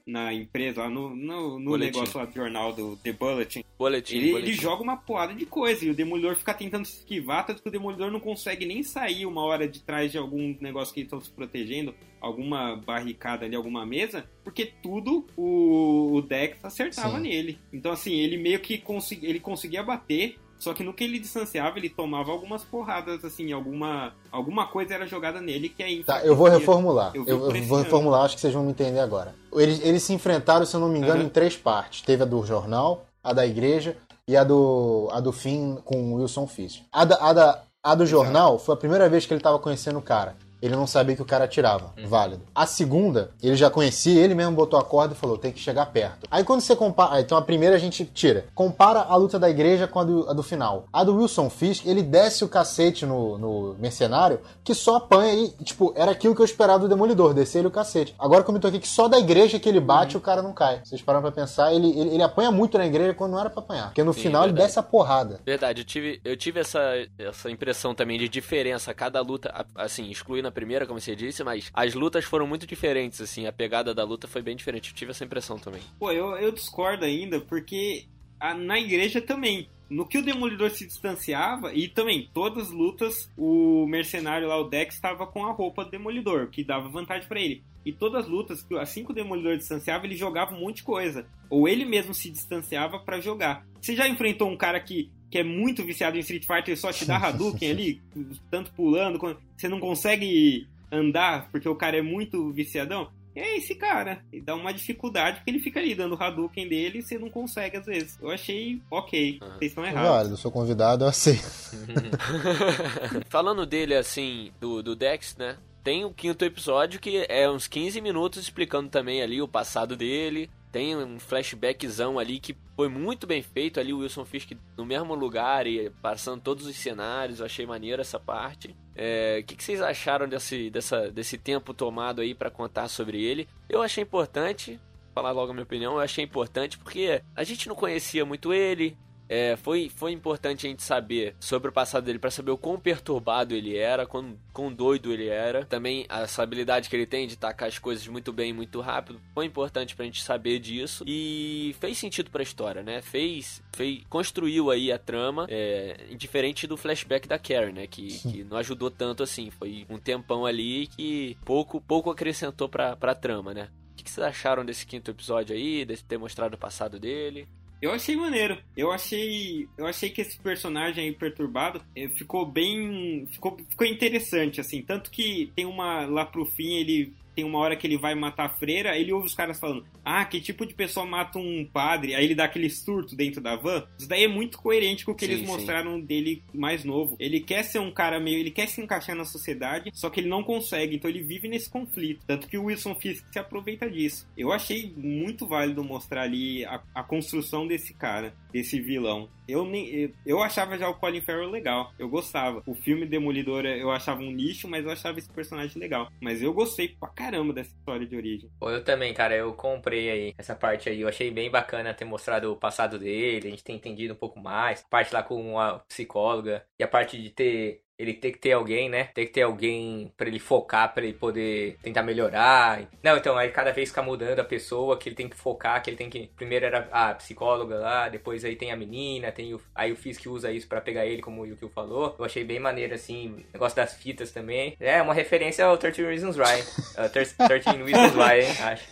Na 0.07 0.33
empresa, 0.33 0.83
lá 0.83 0.91
no, 0.91 1.15
no, 1.15 1.59
no 1.59 1.77
negócio 1.77 2.19
lá 2.19 2.25
do 2.25 2.35
jornal 2.35 2.73
do 2.73 2.97
The 2.97 3.13
Bulletin, 3.13 3.65
Boletim, 3.77 4.17
ele, 4.17 4.31
boletim. 4.31 4.51
ele 4.51 4.61
joga 4.61 4.83
uma 4.83 4.97
porrada 4.97 5.35
de 5.35 5.45
coisa 5.45 5.85
e 5.85 5.91
o 5.91 5.95
Demolidor 5.95 6.37
fica 6.37 6.55
tentando 6.55 6.85
se 6.87 6.99
esquivar, 6.99 7.45
tanto 7.45 7.63
que 7.63 7.69
o 7.69 7.73
Demolidor 7.73 8.11
não 8.11 8.21
consegue 8.21 8.65
nem 8.65 8.83
sair 8.83 9.27
uma 9.27 9.43
hora 9.43 9.67
de 9.67 9.81
trás 9.81 10.13
de 10.13 10.19
algum 10.19 10.57
negócio 10.61 10.95
que 10.95 11.01
eles 11.01 11.09
estão 11.09 11.21
se 11.21 11.31
protegendo, 11.31 11.95
alguma 12.21 12.77
barricada 12.77 13.45
ali, 13.45 13.57
alguma 13.57 13.85
mesa, 13.85 14.29
porque 14.43 14.73
tudo 14.83 15.27
o, 15.37 16.15
o 16.15 16.23
Dex 16.23 16.65
acertava 16.65 17.17
Sim. 17.17 17.25
nele. 17.25 17.59
Então, 17.73 17.93
assim, 17.93 18.15
ele 18.15 18.39
meio 18.39 18.61
que 18.61 18.79
consegui, 18.79 19.27
ele 19.27 19.41
conseguia 19.41 19.83
bater. 19.83 20.39
Só 20.59 20.73
que 20.73 20.83
no 20.83 20.95
que 20.95 21.05
ele 21.05 21.19
distanciava, 21.19 21.79
ele 21.79 21.89
tomava 21.91 22.33
algumas 22.33 22.65
porradas, 22.65 23.25
assim, 23.25 23.53
alguma, 23.53 24.15
alguma 24.31 24.67
coisa 24.67 24.95
era 24.95 25.07
jogada 25.07 25.41
nele 25.41 25.69
que 25.69 25.83
aí. 25.83 26.03
Tá, 26.03 26.25
eu 26.25 26.35
vou 26.35 26.49
reformular. 26.49 27.13
Eu 27.15 27.25
Eu, 27.27 27.39
vou 27.67 27.79
reformular, 27.79 28.23
acho 28.25 28.35
que 28.37 28.41
vocês 28.41 28.55
vão 28.55 28.63
me 28.65 28.71
entender 28.71 29.01
agora. 29.01 29.35
Eles, 29.53 29.81
eles 29.85 30.03
se 30.03 30.13
enfrentaram, 30.13 30.65
se 30.65 30.75
eu 30.75 30.81
não 30.81 30.89
me 30.89 30.99
engano, 30.99 31.21
Aham. 31.21 31.25
em 31.25 31.29
três 31.29 31.57
partes. 31.57 32.01
Teve 32.03 32.23
a 32.23 32.27
do 32.27 32.45
jornal, 32.47 33.07
a 33.23 33.33
da 33.33 33.47
igreja 33.47 33.97
e 34.27 34.37
a 34.37 34.45
do, 34.45 35.09
a 35.13 35.21
do 35.21 35.33
fim 35.33 35.79
com 35.85 36.13
o 36.13 36.15
Wilson 36.17 36.47
Fisk. 36.47 36.81
A 36.91 37.05
da, 37.05 37.17
a 37.17 37.33
da, 37.33 37.63
a 37.83 37.95
do 37.95 38.07
jornal 38.07 38.59
foi 38.59 38.75
a 38.75 38.79
primeira 38.79 39.09
vez 39.09 39.27
que 39.27 39.35
ele 39.35 39.43
tava 39.43 39.59
conhecendo 39.59 39.99
o 39.99 40.03
cara. 40.03 40.35
Ele 40.65 40.75
não 40.77 40.87
sabia 40.87 41.15
que 41.15 41.21
o 41.21 41.27
cara 41.27 41.45
atirava. 41.45 41.93
Válido. 42.07 42.43
A 42.55 42.65
segunda, 42.67 43.31
ele 43.43 43.55
já 43.55 43.69
conhecia, 43.69 44.25
ele 44.25 44.35
mesmo 44.35 44.53
botou 44.53 44.79
a 44.79 44.85
corda 44.85 45.13
e 45.13 45.17
falou: 45.17 45.37
tem 45.37 45.53
que 45.53 45.61
chegar 45.61 45.85
perto. 45.87 46.27
Aí 46.31 46.43
quando 46.43 46.63
você 46.63 46.75
compara. 46.75 47.21
Então 47.21 47.37
a 47.37 47.43
primeira 47.43 47.77
a 47.77 47.79
gente 47.79 48.05
tira. 48.05 48.47
Compara 48.55 49.01
a 49.01 49.15
luta 49.17 49.39
da 49.39 49.51
igreja 49.51 49.87
com 49.87 50.01
a 50.01 50.05
do, 50.05 50.31
a 50.31 50.33
do 50.33 50.43
final. 50.43 50.87
A 50.91 51.05
do 51.05 51.17
Wilson 51.17 51.51
Fisk, 51.51 51.85
ele 51.85 52.03
desce 52.03 52.45
o 52.45 52.49
cacete 52.49 53.05
no, 53.05 53.37
no 53.37 53.75
mercenário, 53.79 54.41
que 54.63 54.75
só 54.75 54.97
apanha 54.97 55.35
e, 55.35 55.49
tipo, 55.65 55.93
era 55.95 56.13
aquilo 56.13 56.35
que 56.35 56.41
eu 56.41 56.45
esperava 56.47 56.79
do 56.79 56.89
Demolidor, 56.89 57.35
descer 57.35 57.59
ele 57.59 57.69
o 57.69 57.71
cacete. 57.71 58.15
Agora 58.19 58.43
comentou 58.43 58.69
aqui 58.69 58.79
que 58.79 58.89
só 58.89 59.07
da 59.07 59.19
igreja 59.19 59.59
que 59.59 59.69
ele 59.69 59.81
bate, 59.81 60.17
o 60.17 60.21
cara 60.21 60.41
não 60.41 60.55
cai. 60.55 60.81
Vocês 60.83 61.03
pararam 61.03 61.23
pra 61.23 61.33
pensar, 61.33 61.75
ele, 61.75 61.91
ele, 61.91 62.15
ele 62.15 62.23
apanha 62.23 62.51
muito 62.51 62.79
na 62.79 62.87
igreja 62.87 63.13
quando 63.13 63.33
não 63.33 63.41
era 63.41 63.51
pra 63.51 63.61
apanhar. 63.61 63.87
Porque 63.89 64.03
no 64.03 64.15
Sim, 64.15 64.21
final 64.23 64.45
ele 64.45 64.53
verdade. 64.53 64.69
desce 64.69 64.79
a 64.79 64.83
porrada. 64.83 65.41
Verdade, 65.45 65.83
eu 65.83 65.85
tive, 65.85 66.21
eu 66.25 66.37
tive 66.37 66.61
essa, 66.61 66.81
essa 67.19 67.51
impressão 67.51 67.95
também 67.95 68.19
de 68.19 68.29
diferença. 68.29 68.95
Cada 68.95 69.21
luta, 69.21 69.67
assim, 69.75 70.11
excluindo 70.11 70.49
a 70.49 70.54
primeira, 70.55 70.87
como 70.87 70.99
você 71.01 71.15
disse, 71.15 71.45
mas 71.45 71.71
as 71.75 71.93
lutas 71.95 72.25
foram 72.25 72.47
muito 72.47 72.67
diferentes, 72.67 73.21
assim. 73.21 73.47
A 73.47 73.53
pegada 73.53 73.93
da 73.95 74.05
luta 74.05 74.27
foi 74.27 74.41
bem 74.41 74.57
diferente. 74.57 74.91
Eu 74.91 74.97
tive 74.97 75.11
essa 75.11 75.25
impressão 75.25 75.59
também. 75.59 75.83
Pô, 75.99 76.11
eu, 76.11 76.37
eu 76.39 76.51
discordo 76.53 77.05
ainda, 77.05 77.41
porque 77.41 78.07
a- 78.41 78.55
na 78.55 78.79
igreja 78.79 79.21
também. 79.21 79.69
No 79.91 80.07
que 80.09 80.17
o 80.17 80.25
Demolidor 80.25 80.71
se 80.71 80.87
distanciava, 80.87 81.75
e 81.75 81.87
também, 81.89 82.29
todas 82.33 82.69
as 82.69 82.71
lutas, 82.73 83.31
o 83.37 83.87
mercenário 83.87 84.49
lá, 84.49 84.57
o 84.59 84.65
Dex, 84.65 84.95
estava 84.95 85.27
com 85.27 85.45
a 85.45 85.53
roupa 85.53 85.85
do 85.85 85.91
Demolidor, 85.91 86.49
que 86.49 86.65
dava 86.65 86.89
vantagem 86.89 87.29
pra 87.29 87.39
ele. 87.39 87.63
E 87.85 87.93
todas 87.93 88.25
as 88.25 88.31
lutas, 88.31 88.67
assim 88.81 89.05
que 89.05 89.13
o 89.13 89.15
Demolidor 89.15 89.59
distanciava, 89.59 90.07
ele 90.07 90.17
jogava 90.17 90.55
um 90.55 90.61
monte 90.61 90.77
de 90.77 90.85
coisa. 90.85 91.27
Ou 91.51 91.69
ele 91.69 91.85
mesmo 91.85 92.15
se 92.15 92.31
distanciava 92.31 92.99
pra 92.99 93.21
jogar. 93.21 93.67
Você 93.79 93.95
já 93.95 94.09
enfrentou 94.09 94.49
um 94.49 94.57
cara 94.57 94.81
que, 94.81 95.11
que 95.35 95.39
é 95.39 95.43
muito 95.43 95.83
viciado 95.83 96.17
em 96.17 96.21
Street 96.21 96.47
Fighter 96.47 96.75
e 96.75 96.77
só 96.77 96.93
te 96.93 97.05
dá 97.05 97.17
Hadouken 97.17 97.69
ali, 97.69 98.01
tanto 98.49 98.71
pulando, 98.71 99.19
quando 99.19 99.37
você 99.57 99.69
não 99.69 99.81
consegue 99.81 100.69
andar 100.93 101.51
porque 101.51 101.69
o 101.69 101.75
cara 101.75 101.97
é 101.97 102.03
muito 102.03 102.53
viciadão? 102.53 103.11
é 103.35 103.57
esse 103.57 103.75
cara. 103.75 104.25
E 104.33 104.41
dá 104.41 104.55
uma 104.55 104.73
dificuldade 104.73 105.39
porque 105.39 105.51
ele 105.51 105.59
fica 105.59 105.81
ali 105.81 105.93
dando 105.93 106.15
o 106.15 106.23
Hadouken 106.23 106.69
dele 106.69 107.01
e 107.01 107.03
você 107.03 107.19
não 107.19 107.29
consegue 107.29 107.77
às 107.77 107.85
vezes. 107.85 108.17
Eu 108.23 108.31
achei 108.31 108.81
ok. 108.89 109.41
Aham. 109.43 109.51
Vocês 109.59 109.73
estão 109.73 109.85
errados. 109.85 110.09
Válido, 110.09 110.37
sou 110.37 110.53
convidado, 110.53 111.03
eu 111.03 111.09
aceito. 111.09 111.43
Falando 113.29 113.67
dele, 113.67 113.97
assim, 113.97 114.53
do, 114.61 114.85
do 114.85 114.95
Dex, 114.95 115.37
né? 115.37 115.57
Tem 115.83 116.05
o 116.05 116.15
quinto 116.15 116.45
episódio 116.45 117.01
que 117.01 117.27
é 117.29 117.51
uns 117.51 117.67
15 117.67 118.01
minutos 118.01 118.41
explicando 118.41 118.89
também 118.89 119.21
ali 119.21 119.43
o 119.43 119.49
passado 119.49 119.97
dele. 119.97 120.49
Tem 120.75 120.97
um 120.97 121.21
flashbackzão 121.21 122.19
ali 122.19 122.41
que 122.41 122.57
foi 122.75 122.89
muito 122.89 123.29
bem 123.29 123.41
feito 123.41 123.79
ali, 123.79 123.93
o 123.93 123.99
Wilson 123.99 124.25
Fisk 124.25 124.55
no 124.77 124.85
mesmo 124.85 125.15
lugar 125.15 125.69
e 125.69 125.89
passando 126.03 126.43
todos 126.43 126.67
os 126.67 126.75
cenários. 126.75 127.39
Eu 127.39 127.47
achei 127.47 127.65
maneiro 127.65 128.03
essa 128.03 128.19
parte. 128.19 128.75
É, 128.93 129.39
O 129.41 129.45
que, 129.45 129.55
que 129.55 129.63
vocês 129.63 129.81
acharam 129.81 130.29
desse, 130.29 130.71
dessa, 130.71 131.13
desse 131.13 131.39
tempo 131.39 131.73
tomado 131.73 132.21
aí 132.21 132.35
pra 132.35 132.51
contar 132.51 132.89
sobre 132.89 133.23
ele? 133.23 133.49
Eu 133.69 133.83
achei 133.83 134.03
importante, 134.03 134.81
falar 135.15 135.31
logo 135.31 135.53
a 135.53 135.55
minha 135.55 135.63
opinião, 135.63 135.93
eu 135.93 136.01
achei 136.01 136.25
importante 136.25 136.77
porque 136.77 137.23
a 137.37 137.45
gente 137.45 137.69
não 137.69 137.77
conhecia 137.77 138.25
muito 138.25 138.53
ele, 138.53 138.99
é, 139.29 139.57
foi, 139.57 139.89
foi 139.89 140.13
importante 140.13 140.67
a 140.67 140.71
gente 140.71 140.83
saber 140.83 141.35
sobre 141.41 141.71
o 141.71 141.73
passado 141.73 142.05
dele 142.05 142.19
para 142.19 142.31
saber 142.31 142.51
o 142.51 142.59
quão 142.59 142.79
perturbado 142.79 143.55
ele 143.55 143.77
era, 143.77 144.07
quão, 144.07 144.37
quão 144.53 144.73
doido 144.73 145.13
ele 145.13 145.29
era. 145.29 145.65
Também 145.65 146.07
essa 146.09 146.43
habilidade 146.43 146.89
que 146.89 146.97
ele 146.97 147.07
tem 147.07 147.27
de 147.27 147.37
tacar 147.37 147.69
as 147.69 147.79
coisas 147.79 148.07
muito 148.07 148.33
bem, 148.33 148.53
muito 148.53 148.81
rápido. 148.81 149.21
Foi 149.35 149.47
importante 149.47 149.95
pra 149.95 150.05
gente 150.05 150.23
saber 150.23 150.59
disso. 150.59 151.05
E 151.07 151.75
fez 151.81 151.99
sentido 151.99 152.31
pra 152.31 152.43
história, 152.43 152.83
né? 152.83 153.01
Fez. 153.01 153.63
fez 153.73 154.03
construiu 154.09 154.71
aí 154.71 154.93
a 154.93 154.99
trama. 154.99 155.47
É, 155.49 156.09
diferente 156.17 156.67
do 156.67 156.77
flashback 156.77 157.27
da 157.27 157.39
Karen, 157.39 157.73
né? 157.73 157.87
Que, 157.87 158.19
que 158.19 158.45
não 158.45 158.57
ajudou 158.59 158.91
tanto 158.91 159.23
assim. 159.23 159.51
Foi 159.51 159.87
um 159.89 159.99
tempão 159.99 160.47
ali 160.47 160.87
que 160.89 161.37
pouco, 161.45 161.81
pouco 161.81 162.11
acrescentou 162.11 162.69
pra, 162.69 162.97
pra 162.97 163.15
trama, 163.15 163.55
né? 163.55 163.69
O 163.93 163.97
que 163.97 164.11
vocês 164.11 164.27
acharam 164.27 164.65
desse 164.65 164.85
quinto 164.85 165.11
episódio 165.11 165.55
aí, 165.55 165.85
desse 165.85 166.05
ter 166.05 166.19
mostrado 166.19 166.57
o 166.57 166.59
passado 166.59 166.99
dele? 166.99 167.49
Eu 167.81 167.93
achei 167.93 168.17
maneiro. 168.17 168.59
Eu 168.77 168.91
achei, 168.91 169.69
eu 169.77 169.87
achei 169.87 170.11
que 170.11 170.21
esse 170.21 170.39
personagem 170.39 171.05
aí 171.05 171.13
perturbado 171.13 171.83
eh, 171.95 172.09
ficou 172.09 172.47
bem, 172.47 173.27
ficou, 173.31 173.57
ficou 173.69 173.87
interessante 173.87 174.61
assim, 174.61 174.83
tanto 174.83 175.11
que 175.11 175.53
tem 175.55 175.67
uma 175.67 176.07
lá 176.07 176.25
pro 176.25 176.47
fim 176.47 176.75
ele 176.75 177.13
tem 177.35 177.45
uma 177.45 177.59
hora 177.59 177.77
que 177.77 177.87
ele 177.87 177.99
vai 177.99 178.15
matar 178.15 178.47
a 178.47 178.49
freira, 178.49 178.97
ele 178.97 179.13
ouve 179.13 179.27
os 179.27 179.35
caras 179.35 179.59
falando: 179.59 179.85
"Ah, 180.05 180.25
que 180.25 180.41
tipo 180.41 180.67
de 180.67 180.75
pessoa 180.75 181.05
mata 181.07 181.39
um 181.39 181.69
padre?" 181.71 182.15
Aí 182.15 182.25
ele 182.25 182.35
dá 182.35 182.45
aquele 182.45 182.71
surto 182.71 183.17
dentro 183.17 183.41
da 183.41 183.57
van. 183.57 183.87
Isso 183.99 184.09
daí 184.09 184.25
é 184.25 184.29
muito 184.29 184.59
coerente 184.59 185.05
com 185.05 185.13
o 185.13 185.15
que 185.15 185.27
Sim, 185.27 185.33
eles 185.33 185.47
sim. 185.47 185.53
mostraram 185.53 186.01
dele 186.01 186.43
mais 186.53 186.85
novo. 186.85 187.17
Ele 187.19 187.41
quer 187.41 187.63
ser 187.63 187.79
um 187.79 187.91
cara 187.91 188.21
meio, 188.21 188.39
ele 188.39 188.51
quer 188.51 188.69
se 188.69 188.81
encaixar 188.81 189.17
na 189.17 189.25
sociedade, 189.25 189.91
só 189.95 190.11
que 190.11 190.21
ele 190.21 190.29
não 190.29 190.43
consegue, 190.43 190.97
então 190.97 191.11
ele 191.11 191.23
vive 191.23 191.49
nesse 191.49 191.69
conflito. 191.69 192.25
Tanto 192.27 192.49
que 192.49 192.59
o 192.59 192.65
Wilson 192.65 192.95
Fisk 192.95 193.25
se 193.33 193.39
aproveita 193.39 193.91
disso. 193.91 194.27
Eu 194.37 194.53
achei 194.53 194.93
muito 194.97 195.47
válido 195.47 195.83
mostrar 195.85 196.23
ali 196.23 196.65
a, 196.65 196.83
a 196.95 197.03
construção 197.03 197.67
desse 197.67 197.95
cara, 197.95 198.35
desse 198.53 198.81
vilão. 198.81 199.29
Eu 199.47 199.65
nem 199.65 200.13
eu, 200.25 200.43
achava 200.43 200.79
já 200.79 200.89
o 200.89 200.95
Colin 200.95 201.21
Farrell 201.21 201.51
legal, 201.51 201.93
eu 201.99 202.09
gostava. 202.09 202.63
O 202.67 202.75
filme 202.75 203.07
Demolidor 203.07 203.65
eu 203.65 203.91
achava 203.91 204.21
um 204.21 204.33
lixo, 204.33 204.69
mas 204.69 204.85
eu 204.85 204.91
achava 204.91 205.19
esse 205.19 205.29
personagem 205.29 205.79
legal. 205.79 206.11
Mas 206.21 206.43
eu 206.43 206.53
gostei 206.53 206.89
pra 206.89 207.09
caramba 207.09 207.53
dessa 207.53 207.71
história 207.71 208.07
de 208.07 208.17
origem. 208.17 208.51
Eu 208.61 208.83
também, 208.83 209.13
cara, 209.13 209.37
eu 209.37 209.53
comprei 209.53 210.11
aí 210.11 210.35
essa 210.39 210.55
parte 210.55 210.89
aí. 210.89 211.01
Eu 211.01 211.09
achei 211.09 211.31
bem 211.31 211.51
bacana 211.51 211.95
ter 211.95 212.05
mostrado 212.05 212.53
o 212.53 212.57
passado 212.57 212.99
dele, 212.99 213.49
a 213.49 213.51
gente 213.51 213.65
ter 213.65 213.73
entendido 213.73 214.15
um 214.15 214.17
pouco 214.17 214.41
mais. 214.41 214.81
A 214.81 214.89
parte 214.89 215.13
lá 215.13 215.23
com 215.23 215.59
a 215.59 215.79
psicóloga 215.81 216.65
e 216.79 216.85
a 216.85 216.89
parte 216.89 217.21
de 217.21 217.31
ter. 217.31 217.83
Ele 217.99 218.15
ter 218.15 218.33
que 218.33 218.39
ter 218.39 218.53
alguém, 218.53 218.89
né? 218.89 219.05
Ter 219.15 219.27
que 219.27 219.33
ter 219.33 219.43
alguém 219.43 220.13
pra 220.17 220.27
ele 220.27 220.39
focar, 220.39 220.93
pra 220.93 221.05
ele 221.05 221.13
poder 221.13 221.77
tentar 221.83 222.03
melhorar. 222.03 222.83
Não, 223.03 223.17
então, 223.17 223.37
aí 223.37 223.51
cada 223.51 223.73
vez 223.73 223.89
fica 223.89 224.03
mudando 224.03 224.41
a 224.41 224.45
pessoa, 224.45 224.99
que 224.99 225.09
ele 225.09 225.17
tem 225.17 225.29
que 225.29 225.37
focar, 225.37 225.83
que 225.83 225.91
ele 225.91 225.97
tem 225.97 226.11
que. 226.11 226.31
Primeiro 226.37 226.67
era 226.67 226.89
a 226.91 227.15
psicóloga 227.15 227.77
lá, 227.77 228.09
depois 228.09 228.45
aí 228.45 228.57
tem 228.57 228.73
a 228.73 228.77
menina, 228.77 229.31
tem 229.31 229.55
o. 229.55 229.61
Aí 229.75 229.93
o 229.93 229.97
Fisk 229.97 230.27
usa 230.27 230.51
isso 230.51 230.67
pra 230.67 230.81
pegar 230.81 231.07
ele, 231.07 231.23
como 231.23 231.43
o 231.43 231.47
Yukio 231.47 231.69
falou. 231.69 232.17
Eu 232.19 232.25
achei 232.25 232.45
bem 232.45 232.59
maneiro, 232.59 232.95
assim, 232.95 233.29
o 233.29 233.53
negócio 233.53 233.77
das 233.77 233.95
fitas 233.95 234.33
também. 234.33 234.77
É, 234.81 235.01
uma 235.01 235.15
referência 235.15 235.65
ao 235.65 235.79
13 235.79 236.03
Reasons 236.03 236.37
Why. 236.37 236.45
Uh, 236.95 237.09
13 237.09 237.35
Reasons 237.83 238.15
Why, 238.15 238.41
hein? 238.41 238.57
Acho. 238.63 238.85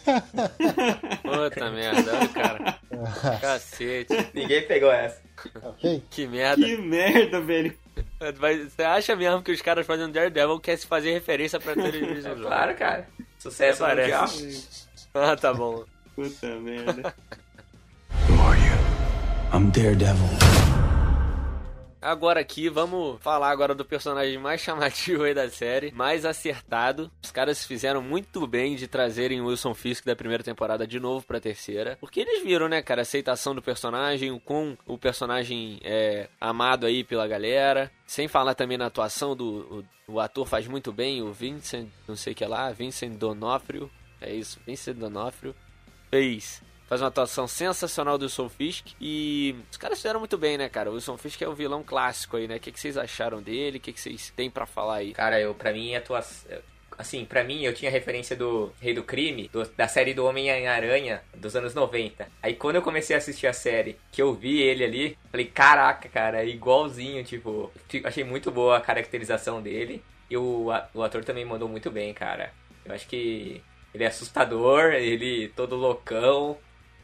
Puta 1.23 1.71
merda, 1.71 2.17
olha 2.17 2.25
o 2.25 2.29
cara. 2.33 2.79
Cacete, 3.41 4.31
Ninguém 4.35 4.67
pegou 4.67 4.91
essa. 4.91 5.23
Que 6.11 6.27
merda. 6.27 6.65
Que 6.65 6.77
merda, 6.77 7.41
velho. 7.41 7.77
Mas 8.41 8.73
Você 8.73 8.83
acha 8.83 9.15
mesmo 9.17 9.43
que 9.43 9.53
os 9.53 9.61
caras 9.63 9.87
fazendo 9.87 10.13
Daredevil 10.13 10.59
querem 10.61 10.79
se 10.81 10.87
fazer 10.87 11.13
referência 11.13 11.61
pra 11.61 11.75
televisão? 11.75 12.35
Claro, 12.41 12.75
cara. 12.75 13.09
Sucesso 13.39 13.87
mundial. 13.87 14.27
parece. 14.27 14.87
Ah, 15.15 15.37
tá 15.37 15.53
bom. 15.53 15.85
Puta 16.17 16.47
merda. 16.59 17.15
Who 18.31 18.41
are 18.41 18.59
you? 18.59 18.73
I'm 19.53 19.71
Daredevil. 19.71 20.72
Agora 22.03 22.41
aqui, 22.41 22.69
vamos 22.69 23.23
falar 23.23 23.49
agora 23.51 23.77
do 23.77 23.85
personagem 23.85 24.37
mais 24.37 24.59
chamativo 24.61 25.23
aí 25.23 25.33
da 25.33 25.49
série, 25.49 25.93
mais 25.93 26.25
acertado. 26.25 27.09
Os 27.23 27.31
caras 27.31 27.65
fizeram 27.65 28.03
muito 28.03 28.45
bem 28.45 28.75
de 28.75 28.89
trazerem 28.89 29.41
o 29.41 29.47
Wilson 29.47 29.73
Fisk 29.73 30.05
da 30.05 30.17
primeira 30.17 30.43
temporada 30.43 30.85
de 30.85 30.99
novo 30.99 31.25
pra 31.25 31.39
terceira. 31.39 31.97
Porque 32.01 32.19
eles 32.19 32.43
viram, 32.43 32.69
né, 32.69 32.83
cara, 32.83 33.03
a 33.03 33.03
aceitação 33.03 33.55
do 33.55 33.63
personagem, 33.63 34.37
com 34.41 34.77
o 34.85 34.99
personagem 34.99 35.79
é, 35.85 36.29
amado 36.41 36.87
aí 36.87 37.05
pela 37.05 37.29
galera. 37.29 37.89
Sem 38.05 38.27
falar 38.27 38.57
também 38.57 38.77
na 38.77 38.87
atuação 38.87 39.37
do... 39.37 39.87
O, 40.09 40.15
o 40.15 40.21
ator 40.21 40.45
faz 40.45 40.67
muito 40.67 40.93
bem, 40.93 41.23
o 41.23 41.33
Vincent, 41.33 41.89
não 42.09 42.17
sei 42.17 42.33
o 42.33 42.37
que 42.37 42.45
lá, 42.45 42.73
Vincent 42.73 43.13
Donofrio. 43.13 43.89
É 44.21 44.35
isso, 44.35 44.59
Vincent 44.67 44.97
Donofrio. 44.97 45.55
Fez 46.11 46.61
faz 46.93 47.01
uma 47.01 47.09
atuação 47.09 47.49
sensacional 47.49 48.19
do 48.19 48.25
Wilson 48.25 48.51
Fisk 48.51 48.89
e 49.01 49.57
os 49.71 49.79
caras 49.79 49.97
fizeram 49.97 50.21
muito 50.21 50.37
bem, 50.37 50.59
né, 50.59 50.69
cara? 50.69 50.91
O 50.91 50.95
Wilson 50.95 51.17
Fisk 51.17 51.41
é 51.41 51.49
o 51.49 51.55
vilão 51.55 51.83
clássico 51.83 52.37
aí, 52.37 52.47
né? 52.47 52.57
O 52.57 52.61
que, 52.61 52.71
que 52.71 52.79
vocês 52.79 52.99
acharam 52.99 53.41
dele? 53.41 53.79
O 53.79 53.81
que, 53.81 53.95
que 53.95 54.01
vocês 54.01 54.31
têm 54.37 54.51
para 54.51 54.67
falar 54.67 54.97
aí? 54.97 55.15
Cara, 55.15 55.41
eu, 55.41 55.55
pra 55.55 55.73
mim, 55.73 55.95
a 55.95 55.99
atuação 56.01 56.61
assim, 56.99 57.25
para 57.25 57.43
mim 57.43 57.63
eu 57.63 57.73
tinha 57.73 57.91
referência 57.91 58.37
do 58.37 58.75
Rei 58.79 58.93
do 58.93 59.03
Crime, 59.03 59.49
do, 59.49 59.67
da 59.75 59.89
série 59.89 60.13
do 60.13 60.27
Homem-Aranha 60.27 61.23
dos 61.35 61.57
anos 61.57 61.73
90. 61.73 62.29
Aí 62.43 62.57
quando 62.57 62.77
eu 62.77 62.83
comecei 62.83 63.17
a 63.17 63.19
assistir 63.19 63.47
a 63.47 63.55
série, 63.55 63.99
que 64.13 64.21
eu 64.21 64.35
vi 64.35 64.61
ele 64.61 64.85
ali, 64.85 65.19
falei, 65.31 65.47
caraca, 65.47 66.11
cara, 66.11 66.43
é 66.43 66.47
igualzinho, 66.47 67.25
tipo, 67.25 67.73
achei 68.05 68.23
muito 68.23 68.51
boa 68.51 68.77
a 68.77 68.83
caracterização 68.83 69.63
dele. 69.63 70.05
E 70.29 70.37
o, 70.37 70.67
o 70.93 71.03
ator 71.03 71.25
também 71.25 71.47
mandou 71.47 71.71
muito 71.71 71.91
bem, 71.91 72.13
cara. 72.13 72.53
Eu 72.85 72.95
acho 72.95 73.09
que 73.09 73.63
ele 73.95 74.05
é 74.05 74.09
assustador, 74.09 74.93
ele 74.93 75.49
todo 75.57 75.75
loucão, 75.75 76.59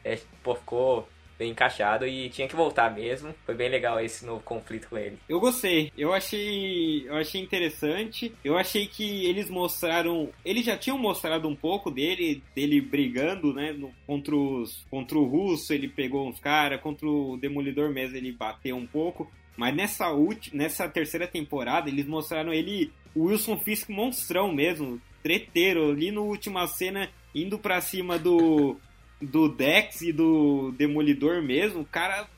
é, 0.05 0.19
pô, 0.43 0.55
ficou 0.55 1.09
bem 1.39 1.53
encaixado 1.53 2.07
e 2.07 2.29
tinha 2.29 2.49
que 2.49 2.57
voltar 2.57 2.93
mesmo. 2.93 3.35
Foi 3.47 3.55
bem 3.55 3.71
legal 3.71 4.01
esse 4.01 4.27
novo 4.27 4.43
conflito 4.43 4.89
com 4.89 4.99
ele. 4.99 5.19
Eu 5.29 5.39
gostei. 5.39 5.93
Eu 5.97 6.13
achei, 6.13 7.07
eu 7.07 7.15
achei 7.17 7.41
interessante. 7.41 8.35
Eu 8.45 8.59
achei 8.59 8.87
que 8.87 9.25
eles 9.25 9.49
mostraram, 9.49 10.31
eles 10.45 10.65
já 10.67 10.77
tinham 10.77 10.99
mostrado 10.99 11.49
um 11.49 11.55
pouco 11.55 11.91
dele, 11.91 12.43
dele 12.55 12.81
brigando, 12.81 13.55
né, 13.55 13.73
no, 13.73 13.93
contra 14.07 14.35
os 14.35 14.85
contra 14.91 15.17
o 15.17 15.25
Russo, 15.25 15.73
ele 15.73 15.89
pegou 15.89 16.29
uns 16.29 16.41
caras, 16.41 16.81
contra 16.81 17.07
o 17.07 17.37
Demolidor 17.37 17.91
mesmo 17.91 18.17
ele 18.17 18.33
bateu 18.33 18.77
um 18.77 18.87
pouco. 18.87 19.31
Mas 19.57 19.75
nessa 19.75 20.09
última, 20.11 20.63
nessa 20.63 20.89
terceira 20.89 21.27
temporada, 21.27 21.89
eles 21.89 22.07
mostraram 22.07 22.53
ele, 22.53 22.93
o 23.15 23.25
Wilson 23.25 23.59
Fisk 23.59 23.89
monstrão 23.89 24.53
mesmo, 24.53 25.01
treteiro, 25.23 25.91
ali 25.91 26.13
no 26.13 26.25
última 26.25 26.67
cena 26.67 27.11
indo 27.35 27.59
para 27.59 27.81
cima 27.81 28.19
do 28.19 28.77
do 29.21 29.49
Dex 29.49 30.01
e 30.03 30.13
do 30.13 30.73
Demolidor 30.73 31.43
mesmo, 31.43 31.81
o 31.81 31.87
cara 31.87 32.29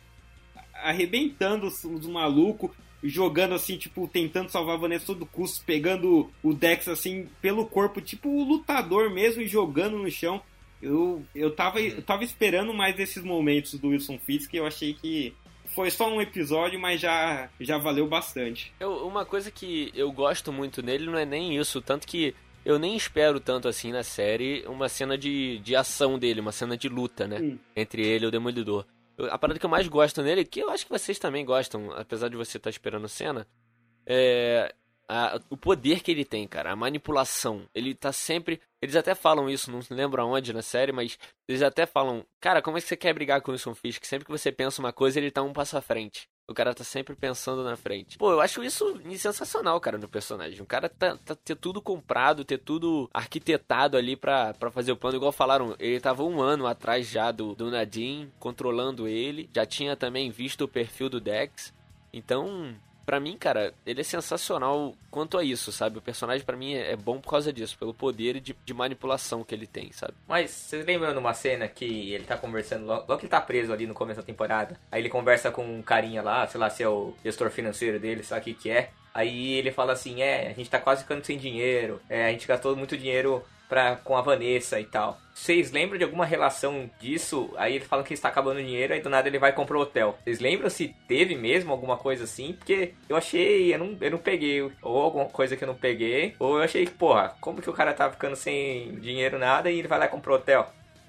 arrebentando 0.75 1.67
os, 1.67 1.85
os 1.85 2.07
malucos, 2.07 2.71
jogando 3.03 3.55
assim, 3.55 3.77
tipo, 3.77 4.09
tentando 4.09 4.51
salvar 4.51 4.77
a 4.77 4.81
Vanessa 4.81 5.07
todo 5.07 5.27
custo, 5.27 5.65
pegando 5.65 6.31
o 6.43 6.53
Dex 6.53 6.89
assim 6.89 7.29
pelo 7.41 7.67
corpo, 7.67 8.01
tipo 8.01 8.29
o 8.29 8.45
lutador 8.45 9.11
mesmo, 9.11 9.43
e 9.43 9.49
jogando 9.49 9.99
no 9.99 10.11
chão. 10.11 10.43
Eu, 10.83 11.23
eu, 11.35 11.51
tava, 11.55 11.81
eu 11.81 12.03
tava 12.03 12.25
esperando 12.25 12.73
mais 12.73 12.97
desses 12.97 13.23
momentos 13.23 13.79
do 13.79 13.89
Wilson 13.89 14.19
Fisk, 14.19 14.53
eu 14.55 14.67
achei 14.67 14.95
que 14.95 15.35
foi 15.75 15.91
só 15.91 16.13
um 16.13 16.21
episódio, 16.21 16.81
mas 16.81 17.01
já, 17.01 17.49
já 17.61 17.79
valeu 17.79 18.07
bastante. 18.07 18.73
Eu, 18.81 19.07
uma 19.07 19.25
coisa 19.25 19.51
que 19.51 19.93
eu 19.95 20.11
gosto 20.11 20.53
muito 20.53 20.83
nele 20.83 21.07
não 21.07 21.19
é 21.19 21.25
nem 21.25 21.57
isso, 21.57 21.81
tanto 21.81 22.07
que 22.07 22.35
eu 22.65 22.79
nem 22.79 22.97
espero 22.97 23.41
tanto 23.41 23.69
assim 23.69 23.93
na 23.93 24.03
série 24.03 24.65
uma 24.67 24.89
cena 24.89 25.17
de, 25.17 25.59
de 25.59 25.75
ação 25.75 26.19
dele, 26.19 26.41
uma 26.41 26.53
cena 26.53 26.77
de 26.77 26.89
luta, 26.89 27.27
né? 27.27 27.59
Entre 27.75 28.07
ele 28.07 28.25
e 28.25 28.29
o 28.29 28.31
Demolidor. 28.31 28.87
Eu, 29.17 29.33
a 29.33 29.39
parada 29.39 29.59
que 29.59 29.67
eu 29.67 29.71
mais 29.71 29.89
gosto 29.89 30.23
nele, 30.23 30.45
que 30.45 30.61
eu 30.61 30.71
acho 30.71 30.85
que 30.85 30.93
vocês 30.93 31.19
também 31.19 31.45
gostam, 31.45 31.93
apesar 31.93 32.29
de 32.29 32.37
você 32.37 32.57
estar 32.57 32.69
tá 32.69 32.71
esperando 32.71 33.09
cena, 33.09 33.47
é 34.07 34.75
a, 35.11 35.41
o 35.51 35.57
poder 35.57 36.03
que 36.03 36.11
ele 36.13 36.25
tem, 36.25 36.47
cara, 36.47 36.71
a 36.71 36.77
manipulação. 36.77 37.67
Ele 37.75 37.95
tá 37.95 38.13
sempre. 38.13 38.61
Eles 38.81 38.95
até 38.95 39.13
falam 39.13 39.51
isso, 39.51 39.71
não 39.71 39.81
lembro 39.91 40.23
aonde 40.23 40.53
na 40.53 40.63
série, 40.63 40.93
mas 40.93 41.19
eles 41.49 41.63
até 41.63 41.85
falam, 41.85 42.25
cara, 42.41 42.63
como 42.63 42.79
é 42.79 42.81
que 42.81 42.87
você 42.87 42.97
quer 42.97 43.13
brigar 43.13 43.41
com 43.43 43.51
o 43.51 43.53
Wilson 43.53 43.75
Fisk? 43.75 44.05
Sempre 44.05 44.25
que 44.25 44.31
você 44.31 44.53
pensa 44.53 44.81
uma 44.81 44.93
coisa, 44.93 45.19
ele 45.19 45.31
tá 45.31 45.43
um 45.43 45.53
passo 45.53 45.77
à 45.77 45.81
frente. 45.81 46.29
O 46.51 46.55
cara 46.55 46.75
tá 46.75 46.83
sempre 46.83 47.15
pensando 47.15 47.63
na 47.63 47.77
frente. 47.77 48.19
Pô, 48.19 48.33
eu 48.33 48.41
acho 48.41 48.65
isso 48.65 49.01
sensacional, 49.17 49.81
cara, 49.81 49.97
no 49.97 50.09
personagem. 50.09 50.61
O 50.61 50.67
cara 50.67 50.89
tá, 50.89 51.17
tá 51.25 51.37
ter 51.37 51.55
tudo 51.55 51.81
comprado, 51.81 52.45
ter 52.45 52.59
tudo 52.59 53.09
arquitetado 53.15 53.97
ali 53.97 54.17
pra, 54.17 54.53
fazer 54.73 54.91
o 54.91 54.97
plano. 54.97 55.17
Igual 55.17 55.31
falaram, 55.31 55.77
ele 55.79 56.01
tava 56.01 56.25
um 56.25 56.41
ano 56.41 56.67
atrás 56.67 57.09
já 57.09 57.31
do, 57.31 57.55
do 57.55 57.71
Nadine, 57.71 58.33
controlando 58.41 59.07
ele. 59.07 59.49
Já 59.55 59.65
tinha 59.65 59.95
também 59.95 60.29
visto 60.31 60.63
o 60.63 60.69
perfil 60.69 61.09
do 61.09 61.21
Dex. 61.21 61.73
Então, 62.13 62.75
para 63.11 63.19
mim, 63.19 63.37
cara, 63.37 63.75
ele 63.85 64.03
é 64.03 64.05
sensacional 64.05 64.95
quanto 65.11 65.37
a 65.37 65.43
isso, 65.43 65.73
sabe? 65.73 65.99
O 65.99 66.01
personagem 66.01 66.47
para 66.47 66.57
mim 66.57 66.75
é 66.75 66.95
bom 66.95 67.21
por 67.21 67.31
causa 67.31 67.53
disso, 67.53 67.77
pelo 67.77 67.93
poder 67.93 68.39
de, 68.39 68.55
de 68.65 68.73
manipulação 68.73 69.43
que 69.43 69.53
ele 69.53 69.67
tem, 69.67 69.91
sabe? 69.91 70.15
Mas 70.29 70.53
vocês 70.53 70.87
lembram 70.87 71.13
de 71.13 71.19
uma 71.19 71.35
cena 71.35 71.67
que 71.67 72.13
ele 72.15 72.23
tá 72.23 72.37
conversando, 72.37 72.87
logo, 72.87 73.01
logo 73.09 73.17
que 73.17 73.25
ele 73.25 73.31
tá 73.31 73.41
preso 73.41 73.73
ali 73.73 73.85
no 73.85 73.95
começo 73.95 74.21
da 74.21 74.25
temporada, 74.25 74.79
aí 74.93 75.03
ele 75.03 75.09
conversa 75.09 75.51
com 75.51 75.65
um 75.65 75.83
carinha 75.83 76.23
lá, 76.23 76.47
sei 76.47 76.61
lá 76.61 76.71
se 76.71 76.85
é 76.85 76.89
o 76.89 77.13
gestor 77.25 77.51
financeiro 77.51 77.99
dele, 77.99 78.23
sabe 78.23 78.43
o 78.43 78.45
que 78.45 78.55
que 78.55 78.71
é? 78.71 78.91
Aí 79.13 79.55
ele 79.55 79.73
fala 79.73 79.93
assim, 79.93 80.23
é, 80.23 80.47
a 80.47 80.53
gente 80.53 80.71
tá 80.71 80.79
quase 80.79 81.03
ficando 81.03 81.27
sem 81.27 81.37
dinheiro, 81.37 82.01
é, 82.09 82.27
a 82.27 82.31
gente 82.31 82.47
gastou 82.47 82.77
muito 82.77 82.97
dinheiro 82.97 83.45
pra, 83.71 83.95
com 83.97 84.17
a 84.17 84.21
Vanessa 84.21 84.81
e 84.81 84.85
tal. 84.85 85.17
Vocês 85.33 85.71
lembram 85.71 85.97
de 85.97 86.05
alguma 86.05 86.27
relação 86.27 86.91
disso? 87.01 87.51
Aí 87.57 87.77
ele 87.77 87.85
fala 87.85 88.03
que 88.03 88.13
está 88.13 88.29
acabando 88.29 88.59
o 88.59 88.63
dinheiro, 88.63 88.93
aí 88.93 89.01
do 89.01 89.09
nada 89.09 89.29
ele 89.29 89.39
vai 89.39 89.55
comprar 89.55 89.79
o 89.79 89.83
hotel. 89.83 90.19
Vocês 90.25 90.41
lembram 90.41 90.69
se 90.69 90.95
teve 91.07 91.37
mesmo 91.37 91.71
alguma 91.71 91.97
coisa 91.97 92.25
assim? 92.25 92.53
Porque 92.53 92.93
eu 93.09 93.17
achei, 93.17 93.73
eu 93.73 93.79
não, 93.79 93.97
eu 94.01 94.11
não 94.11 94.19
peguei, 94.19 94.61
ou 94.61 94.99
alguma 94.99 95.27
coisa 95.27 95.57
que 95.57 95.63
eu 95.63 95.69
não 95.69 95.75
peguei, 95.77 96.35
ou 96.39 96.59
eu 96.59 96.65
achei 96.65 96.85
que, 96.85 96.93
porra, 96.93 97.35
como 97.41 97.63
que 97.63 97.71
o 97.71 97.73
cara 97.73 97.95
tá 97.95 98.11
ficando 98.11 98.35
sem 98.35 98.97
dinheiro 98.97 99.39
nada 99.39 99.71
e 99.71 99.79
ele 99.79 99.89
vai 99.89 100.01
lá 100.01 100.07
e 100.07 100.09
compra 100.09 100.33
o 100.33 100.35
hotel? 100.35 100.69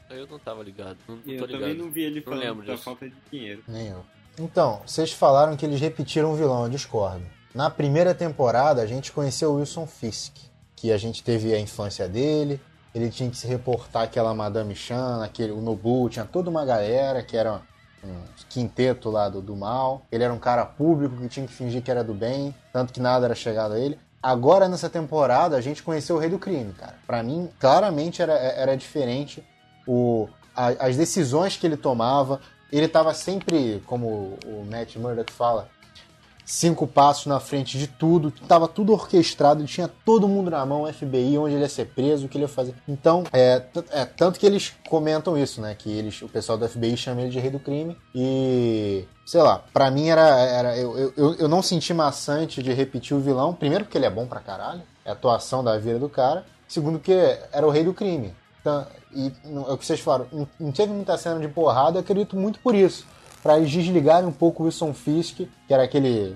Eu 0.09 0.28
não 0.28 0.38
tava 0.38 0.62
ligado, 0.62 0.97
não, 1.07 1.16
não 1.16 1.24
eu 1.26 1.45
ligado. 1.45 1.51
também 1.51 1.74
não 1.74 1.89
vi 1.89 2.03
ele 2.03 2.22
falando 2.22 2.64
da 2.64 2.78
falta 2.78 3.09
de 3.09 3.16
dinheiro. 3.32 3.64
Nem 3.68 3.88
eu. 3.88 4.05
Então, 4.39 4.82
vocês 4.86 5.12
falaram 5.12 5.57
que 5.57 5.66
eles 5.66 5.82
repetiram 5.82 6.32
o 6.32 6.36
vilão, 6.36 6.64
eu 6.64 6.70
discordo. 6.70 7.26
Na 7.55 7.70
primeira 7.70 8.14
temporada, 8.14 8.82
a 8.82 8.86
gente 8.86 9.12
conheceu 9.12 9.51
o 9.51 9.55
Wilson 9.55 9.88
Fisk 9.88 10.51
que 10.82 10.91
a 10.91 10.97
gente 10.97 11.23
teve 11.23 11.53
a 11.53 11.59
infância 11.59 12.09
dele. 12.09 12.59
Ele 12.93 13.11
tinha 13.11 13.29
que 13.29 13.38
se 13.38 13.45
reportar 13.45 14.03
aquela 14.03 14.34
Madame 14.34 14.75
Chan, 14.75 15.23
aquele, 15.23 15.51
o 15.51 15.61
Nobu, 15.61 16.09
tinha 16.09 16.25
toda 16.25 16.49
uma 16.49 16.65
galera 16.65 17.21
que 17.21 17.38
era 17.38 17.61
um 18.03 18.23
quinteto 18.49 19.11
lá 19.11 19.29
do, 19.29 19.43
do 19.43 19.55
mal. 19.55 20.01
Ele 20.11 20.23
era 20.23 20.34
um 20.34 20.39
cara 20.39 20.65
público 20.65 21.15
que 21.17 21.29
tinha 21.29 21.45
que 21.45 21.53
fingir 21.53 21.84
que 21.84 21.91
era 21.91 22.03
do 22.03 22.15
bem, 22.15 22.53
tanto 22.73 22.91
que 22.91 22.99
nada 22.99 23.27
era 23.27 23.36
chegado 23.36 23.75
a 23.75 23.79
ele. 23.79 23.97
Agora, 24.21 24.67
nessa 24.67 24.89
temporada, 24.89 25.55
a 25.55 25.61
gente 25.61 25.84
conheceu 25.84 26.15
o 26.15 26.19
Rei 26.19 26.29
do 26.29 26.39
Crime, 26.39 26.73
cara. 26.73 26.95
Para 27.05 27.21
mim, 27.21 27.47
claramente 27.59 28.21
era, 28.21 28.34
era 28.34 28.75
diferente 28.75 29.43
o, 29.88 30.27
a, 30.55 30.88
as 30.88 30.97
decisões 30.97 31.57
que 31.57 31.67
ele 31.67 31.77
tomava. 31.77 32.41
Ele 32.71 32.88
tava 32.88 33.13
sempre, 33.13 33.84
como 33.86 34.38
o 34.45 34.65
Matt 34.67 34.95
Murdock 34.95 35.32
fala, 35.32 35.69
cinco 36.52 36.86
passos 36.86 37.28
na 37.28 37.39
frente 37.39 37.78
de 37.78 37.88
tudo, 37.88 38.28
estava 38.28 38.68
tudo 38.68 38.91
orquestrado, 38.91 39.64
tinha 39.66 39.88
todo 39.88 40.28
mundo 40.28 40.52
na 40.52 40.66
mão, 40.66 40.91
FBI, 40.91 41.38
onde 41.38 41.56
ele 41.56 41.62
ia 41.62 41.70
ser 41.70 41.86
preso, 41.86 42.26
o 42.26 42.30
que 42.30 42.38
ele 42.38 42.43
ia 42.43 42.49
fazer. 42.49 42.76
Então, 42.86 43.24
é, 43.32 43.64
é 43.89 44.04
tanto 44.04 44.38
que 44.38 44.45
eles 44.45 44.74
comentam 44.89 45.38
isso, 45.38 45.62
né? 45.62 45.74
Que 45.74 45.89
eles, 45.89 46.22
o 46.22 46.28
pessoal 46.28 46.58
do 46.58 46.68
FBI 46.68 46.97
chama 46.97 47.22
ele 47.22 47.30
de 47.30 47.39
rei 47.39 47.49
do 47.49 47.60
crime 47.60 47.95
e 48.14 49.06
sei 49.26 49.41
lá, 49.41 49.64
pra 49.72 49.89
mim 49.89 50.10
era. 50.10 50.28
era 50.39 50.78
eu, 50.78 51.14
eu, 51.16 51.36
eu 51.36 51.47
não 51.47 51.62
senti 51.62 51.93
maçante 51.93 52.62
de 52.62 52.74
repetir 52.74 53.16
o 53.16 53.22
vilão. 53.22 53.54
Primeiro, 53.54 53.86
porque 53.86 53.97
ele 53.97 54.06
é 54.06 54.10
bom 54.10 54.28
pra 54.28 54.41
caralho, 54.41 54.82
é 55.06 55.10
a 55.10 55.14
atuação 55.14 55.64
da 55.64 55.78
vida 55.78 55.99
do 55.99 56.10
cara. 56.10 56.45
Segundo, 56.68 56.99
que 56.99 57.14
era 57.54 57.66
o 57.66 57.70
rei 57.70 57.86
do 57.86 57.93
crime. 57.93 58.36
Então, 58.60 58.86
e 59.14 59.28
é 59.45 59.72
o 59.72 59.78
que 59.78 59.86
vocês 59.86 60.02
falaram, 60.02 60.28
não 60.60 60.72
teve 60.72 60.91
muita 60.91 61.18
cena 61.18 61.39
de 61.39 61.47
porrada, 61.47 61.97
eu 61.97 62.02
acredito 62.02 62.36
muito 62.36 62.60
por 62.60 62.76
isso 62.76 63.06
para 63.42 63.58
eles 63.58 63.72
desligarem 63.72 64.28
um 64.28 64.32
pouco 64.32 64.64
o 64.64 64.66
Wilson 64.66 64.94
Fisk, 64.94 65.38
que 65.68 65.74
era 65.74 65.84
aquele 65.84 66.36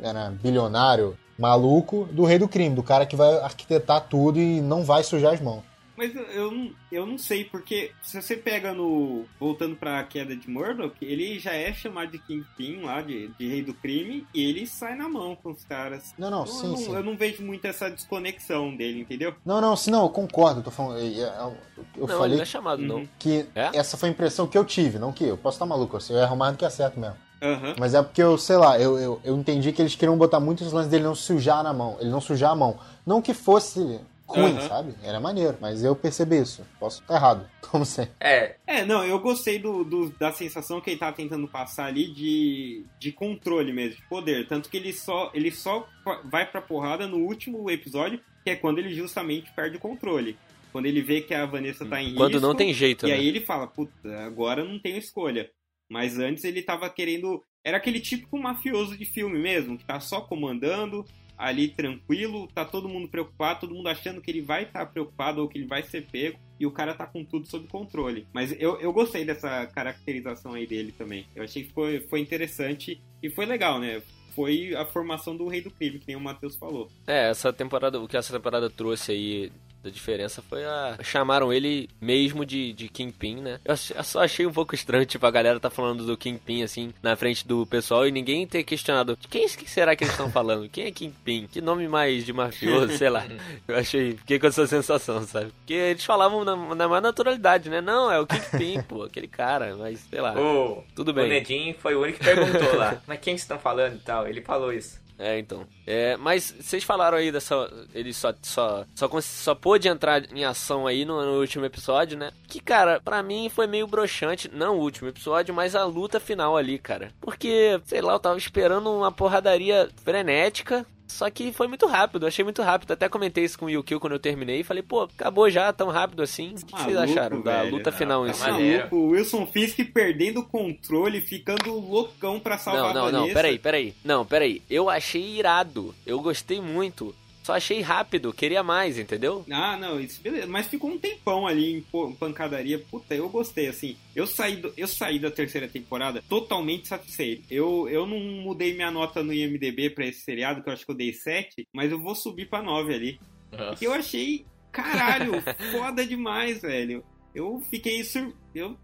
era 0.00 0.30
bilionário 0.30 1.16
maluco, 1.38 2.08
do 2.12 2.24
rei 2.24 2.38
do 2.38 2.48
crime, 2.48 2.74
do 2.74 2.82
cara 2.82 3.06
que 3.06 3.16
vai 3.16 3.38
arquitetar 3.40 4.06
tudo 4.08 4.38
e 4.38 4.60
não 4.60 4.84
vai 4.84 5.02
sujar 5.02 5.34
as 5.34 5.40
mãos. 5.40 5.62
Mas 6.02 6.16
eu, 6.34 6.72
eu 6.90 7.06
não 7.06 7.16
sei, 7.16 7.44
porque 7.44 7.92
se 8.02 8.20
você 8.20 8.36
pega 8.36 8.74
no. 8.74 9.24
Voltando 9.38 9.76
pra 9.76 10.02
queda 10.02 10.34
de 10.34 10.50
Murdoch, 10.50 10.96
ele 11.00 11.38
já 11.38 11.52
é 11.52 11.72
chamado 11.72 12.10
de 12.10 12.18
Kingpin 12.18 12.80
lá, 12.80 13.00
de, 13.00 13.28
de 13.38 13.48
rei 13.48 13.62
do 13.62 13.72
crime, 13.72 14.26
e 14.34 14.42
ele 14.42 14.66
sai 14.66 14.96
na 14.96 15.08
mão 15.08 15.36
com 15.36 15.52
os 15.52 15.64
caras. 15.64 16.12
Não, 16.18 16.28
não, 16.28 16.40
eu, 16.40 16.46
sim, 16.48 16.64
eu 16.64 16.70
não, 16.70 16.76
sim. 16.76 16.94
Eu 16.96 17.04
não 17.04 17.16
vejo 17.16 17.44
muito 17.44 17.64
essa 17.66 17.88
desconexão 17.88 18.74
dele, 18.74 19.02
entendeu? 19.02 19.32
Não, 19.44 19.60
não, 19.60 19.76
sim, 19.76 19.92
não, 19.92 20.02
eu 20.02 20.08
concordo. 20.08 20.58
Eu 20.58 20.64
tô 20.64 20.72
falando. 20.72 20.98
Eu, 20.98 21.56
eu 21.96 22.06
não, 22.08 22.18
falei 22.18 22.34
não 22.34 22.42
é 22.42 22.46
chamado, 22.46 22.82
não. 22.82 23.06
que 23.16 23.46
é? 23.54 23.70
essa 23.72 23.96
foi 23.96 24.08
a 24.08 24.12
impressão 24.12 24.48
que 24.48 24.58
eu 24.58 24.64
tive, 24.64 24.98
não 24.98 25.12
que 25.12 25.22
eu. 25.22 25.36
Posso 25.36 25.54
estar 25.54 25.66
maluco, 25.66 25.96
eu 26.10 26.18
erro 26.18 26.34
mais 26.34 26.52
do 26.52 26.58
que 26.58 26.64
acerto 26.64 26.98
mesmo. 26.98 27.16
Uhum. 27.40 27.74
Mas 27.78 27.94
é 27.94 28.02
porque 28.02 28.22
eu, 28.22 28.36
sei 28.38 28.56
lá, 28.56 28.78
eu, 28.78 28.98
eu, 28.98 29.20
eu 29.22 29.36
entendi 29.36 29.72
que 29.72 29.82
eles 29.82 29.94
queriam 29.94 30.16
botar 30.16 30.40
muitos 30.40 30.72
lances 30.72 30.90
dele 30.90 31.04
não 31.04 31.14
sujar 31.14 31.62
na 31.62 31.72
mão, 31.72 31.96
ele 32.00 32.10
não 32.10 32.20
sujar 32.20 32.50
a 32.50 32.56
mão. 32.56 32.76
Não 33.04 33.20
que 33.22 33.34
fosse 33.34 34.00
ruim, 34.32 34.52
Aham. 34.56 34.68
sabe? 34.68 34.94
Era 35.02 35.20
maneiro, 35.20 35.56
mas 35.60 35.84
eu 35.84 35.94
percebi 35.94 36.38
isso. 36.40 36.66
Posso 36.80 37.00
estar 37.02 37.14
errado, 37.14 37.48
como 37.70 37.84
sempre. 37.84 38.12
É, 38.20 38.56
É, 38.66 38.84
não, 38.84 39.04
eu 39.04 39.18
gostei 39.20 39.58
do, 39.58 39.84
do- 39.84 40.10
da 40.18 40.32
sensação 40.32 40.80
que 40.80 40.90
ele 40.90 40.98
tava 40.98 41.14
tentando 41.16 41.46
passar 41.48 41.86
ali 41.86 42.10
de, 42.12 42.84
de 42.98 43.12
controle 43.12 43.72
mesmo, 43.72 43.96
de 43.96 44.08
poder. 44.08 44.46
Tanto 44.48 44.68
que 44.68 44.76
ele 44.76 44.92
só, 44.92 45.30
ele 45.34 45.50
só 45.50 45.86
vai 46.24 46.44
pra 46.50 46.62
porrada 46.62 47.06
no 47.06 47.18
último 47.18 47.70
episódio, 47.70 48.20
que 48.44 48.50
é 48.50 48.56
quando 48.56 48.78
ele 48.78 48.94
justamente 48.94 49.52
perde 49.52 49.76
o 49.76 49.80
controle. 49.80 50.36
Quando 50.72 50.86
ele 50.86 51.02
vê 51.02 51.20
que 51.20 51.34
a 51.34 51.44
Vanessa 51.44 51.84
tá 51.84 52.00
em 52.00 52.14
Quando 52.14 52.32
risco, 52.34 52.46
não 52.48 52.54
tem 52.54 52.72
jeito, 52.72 53.06
E 53.06 53.10
né? 53.10 53.16
aí 53.16 53.26
ele 53.28 53.40
fala, 53.42 53.66
puta, 53.66 53.92
agora 54.24 54.64
não 54.64 54.78
tenho 54.78 54.96
escolha. 54.96 55.50
Mas 55.90 56.18
antes 56.18 56.44
ele 56.44 56.62
tava 56.62 56.88
querendo. 56.88 57.42
Era 57.62 57.76
aquele 57.76 58.00
típico 58.00 58.38
mafioso 58.38 58.96
de 58.96 59.04
filme 59.04 59.38
mesmo, 59.38 59.76
que 59.76 59.84
tá 59.84 60.00
só 60.00 60.22
comandando, 60.22 61.04
ali 61.36 61.68
tranquilo, 61.68 62.48
tá 62.54 62.64
todo 62.64 62.88
mundo 62.88 63.08
preocupado, 63.08 63.60
todo 63.60 63.74
mundo 63.74 63.88
achando 63.88 64.20
que 64.20 64.30
ele 64.30 64.40
vai 64.40 64.64
estar 64.64 64.86
preocupado 64.86 65.40
ou 65.40 65.48
que 65.48 65.58
ele 65.58 65.66
vai 65.66 65.82
ser 65.82 66.06
pego, 66.06 66.38
e 66.58 66.66
o 66.66 66.70
cara 66.70 66.94
tá 66.94 67.06
com 67.06 67.24
tudo 67.24 67.46
sob 67.46 67.66
controle. 67.66 68.26
Mas 68.32 68.52
eu, 68.60 68.78
eu 68.80 68.92
gostei 68.92 69.24
dessa 69.24 69.66
caracterização 69.66 70.54
aí 70.54 70.66
dele 70.66 70.92
também. 70.92 71.26
Eu 71.34 71.42
achei 71.42 71.64
que 71.64 71.72
foi, 71.72 72.00
foi 72.00 72.20
interessante 72.20 73.00
e 73.22 73.30
foi 73.30 73.46
legal, 73.46 73.80
né? 73.80 74.02
Foi 74.34 74.74
a 74.74 74.86
formação 74.86 75.36
do 75.36 75.46
Rei 75.46 75.60
do 75.60 75.70
Crime, 75.70 75.98
que 75.98 76.06
nem 76.06 76.16
o 76.16 76.20
Matheus 76.20 76.56
falou. 76.56 76.88
É, 77.06 77.28
essa 77.28 77.52
temporada, 77.52 78.00
o 78.00 78.08
que 78.08 78.16
essa 78.16 78.32
temporada 78.32 78.70
trouxe 78.70 79.12
aí 79.12 79.52
da 79.82 79.90
diferença 79.90 80.42
foi 80.42 80.64
a. 80.64 80.96
Chamaram 81.02 81.52
ele 81.52 81.88
mesmo 82.00 82.46
de, 82.46 82.72
de 82.72 82.88
Kingpin, 82.88 83.36
né? 83.36 83.60
Eu, 83.64 83.74
eu 83.96 84.04
só 84.04 84.22
achei 84.22 84.46
um 84.46 84.52
pouco 84.52 84.74
estranho, 84.74 85.04
tipo, 85.04 85.26
a 85.26 85.30
galera 85.30 85.58
tá 85.58 85.70
falando 85.70 86.04
do 86.04 86.16
Kingpin, 86.16 86.62
assim, 86.62 86.92
na 87.02 87.16
frente 87.16 87.46
do 87.46 87.66
pessoal 87.66 88.06
e 88.06 88.12
ninguém 88.12 88.46
ter 88.46 88.62
questionado. 88.62 89.18
Quem 89.28 89.48
que 89.48 89.68
será 89.68 89.96
que 89.96 90.04
eles 90.04 90.12
estão 90.14 90.30
falando? 90.30 90.68
Quem 90.68 90.86
é 90.86 90.90
Kingpin? 90.90 91.48
Que 91.50 91.60
nome 91.60 91.88
mais 91.88 92.24
de 92.24 92.32
mafioso, 92.32 92.96
sei 92.96 93.10
lá. 93.10 93.26
Eu 93.66 93.76
achei, 93.76 94.12
fiquei 94.16 94.38
com 94.38 94.46
essa 94.46 94.66
sensação, 94.66 95.22
sabe? 95.26 95.52
Porque 95.58 95.74
eles 95.74 96.04
falavam 96.04 96.44
na, 96.44 96.74
na 96.74 96.88
mais 96.88 97.02
naturalidade, 97.02 97.68
né? 97.68 97.80
Não, 97.80 98.10
é 98.10 98.20
o 98.20 98.26
Kingpin, 98.26 98.82
pô, 98.82 99.04
aquele 99.04 99.28
cara, 99.28 99.74
mas 99.76 100.00
sei 100.00 100.20
lá. 100.20 100.34
o, 100.38 100.84
Tudo 100.94 101.10
o 101.10 101.14
bem. 101.14 101.28
Nedinho 101.28 101.74
foi 101.78 101.94
o 101.94 102.02
único 102.02 102.18
que 102.18 102.24
perguntou 102.24 102.76
lá. 102.76 103.00
Mas 103.06 103.18
quem 103.18 103.32
vocês 103.32 103.42
estão 103.42 103.58
falando 103.58 103.96
e 103.96 104.00
tal? 104.00 104.26
Ele 104.26 104.40
falou 104.40 104.72
isso. 104.72 105.01
É, 105.22 105.38
então. 105.38 105.64
É, 105.86 106.16
mas 106.16 106.52
vocês 106.60 106.82
falaram 106.82 107.16
aí 107.16 107.30
dessa. 107.30 107.54
Ele 107.94 108.12
só, 108.12 108.34
só, 108.42 108.84
só, 108.92 109.08
só 109.20 109.54
pôde 109.54 109.86
entrar 109.86 110.24
em 110.34 110.44
ação 110.44 110.84
aí 110.84 111.04
no, 111.04 111.24
no 111.24 111.38
último 111.38 111.64
episódio, 111.64 112.18
né? 112.18 112.32
Que, 112.48 112.58
cara, 112.58 113.00
pra 113.00 113.22
mim 113.22 113.48
foi 113.48 113.68
meio 113.68 113.86
broxante. 113.86 114.50
Não 114.52 114.76
o 114.76 114.80
último 114.80 115.08
episódio, 115.08 115.54
mas 115.54 115.76
a 115.76 115.84
luta 115.84 116.18
final 116.18 116.56
ali, 116.56 116.76
cara. 116.76 117.12
Porque, 117.20 117.80
sei 117.84 118.00
lá, 118.00 118.14
eu 118.14 118.18
tava 118.18 118.36
esperando 118.36 118.90
uma 118.90 119.12
porradaria 119.12 119.88
frenética. 120.02 120.84
Só 121.12 121.28
que 121.30 121.52
foi 121.52 121.68
muito 121.68 121.86
rápido, 121.86 122.26
achei 122.26 122.44
muito 122.44 122.62
rápido. 122.62 122.92
Até 122.92 123.08
comentei 123.08 123.44
isso 123.44 123.58
com 123.58 123.66
o 123.66 123.70
Yukio 123.70 124.00
quando 124.00 124.14
eu 124.14 124.18
terminei 124.18 124.60
e 124.60 124.64
falei, 124.64 124.82
pô, 124.82 125.02
acabou 125.02 125.48
já 125.50 125.72
tão 125.72 125.88
rápido 125.88 126.22
assim. 126.22 126.54
O 126.54 126.66
que, 126.66 126.74
que 126.74 126.82
vocês 126.82 126.96
acharam 126.96 127.40
da 127.42 127.62
velho. 127.62 127.76
luta 127.76 127.92
final 127.92 128.24
em 128.26 128.28
tá 128.28 128.34
si? 128.34 128.50
maneiro. 128.50 128.78
Maluco, 128.78 128.96
o 128.96 129.08
Wilson 129.10 129.46
Fisk 129.46 129.78
perdendo 129.92 130.40
o 130.40 130.44
controle, 130.44 131.20
ficando 131.20 131.72
loucão 131.78 132.40
pra 132.40 132.56
salvar 132.58 132.94
Não, 132.94 132.94
não, 132.94 133.06
a 133.06 133.12
não, 133.12 133.20
Vanessa. 133.20 133.34
peraí, 133.34 133.58
peraí. 133.58 133.94
Não, 134.04 134.24
peraí. 134.24 134.62
Eu 134.70 134.88
achei 134.90 135.22
irado. 135.38 135.94
Eu 136.06 136.20
gostei 136.20 136.60
muito. 136.60 137.14
Só 137.42 137.54
achei 137.54 137.80
rápido, 137.80 138.32
queria 138.32 138.62
mais, 138.62 138.98
entendeu? 138.98 139.44
Ah, 139.50 139.76
não, 139.76 139.98
isso 140.00 140.20
beleza. 140.22 140.46
Mas 140.46 140.68
ficou 140.68 140.90
um 140.90 140.98
tempão 140.98 141.46
ali 141.46 141.72
em 141.72 142.14
pancadaria. 142.14 142.78
Puta, 142.78 143.14
eu 143.14 143.28
gostei, 143.28 143.66
assim. 143.66 143.96
Eu 144.14 144.26
saí, 144.26 144.56
do- 144.56 144.72
eu 144.76 144.86
saí 144.86 145.18
da 145.18 145.30
terceira 145.30 145.66
temporada 145.66 146.22
totalmente 146.28 146.86
satisfeito. 146.86 147.42
Eu, 147.50 147.88
eu 147.88 148.06
não 148.06 148.18
mudei 148.18 148.74
minha 148.74 148.90
nota 148.92 149.22
no 149.24 149.32
IMDB 149.32 149.90
pra 149.90 150.06
esse 150.06 150.20
seriado, 150.20 150.62
que 150.62 150.68
eu 150.68 150.72
acho 150.72 150.84
que 150.84 150.90
eu 150.92 150.96
dei 150.96 151.12
7, 151.12 151.66
mas 151.74 151.90
eu 151.90 151.98
vou 152.00 152.14
subir 152.14 152.48
pra 152.48 152.62
9 152.62 152.94
ali. 152.94 153.20
Porque 153.50 153.86
eu 153.86 153.92
achei, 153.92 154.46
caralho, 154.70 155.34
foda 155.72 156.06
demais, 156.06 156.62
velho. 156.62 157.04
Eu 157.34 157.60
fiquei 157.70 158.04
sur... 158.04 158.32
Eu 158.54 158.76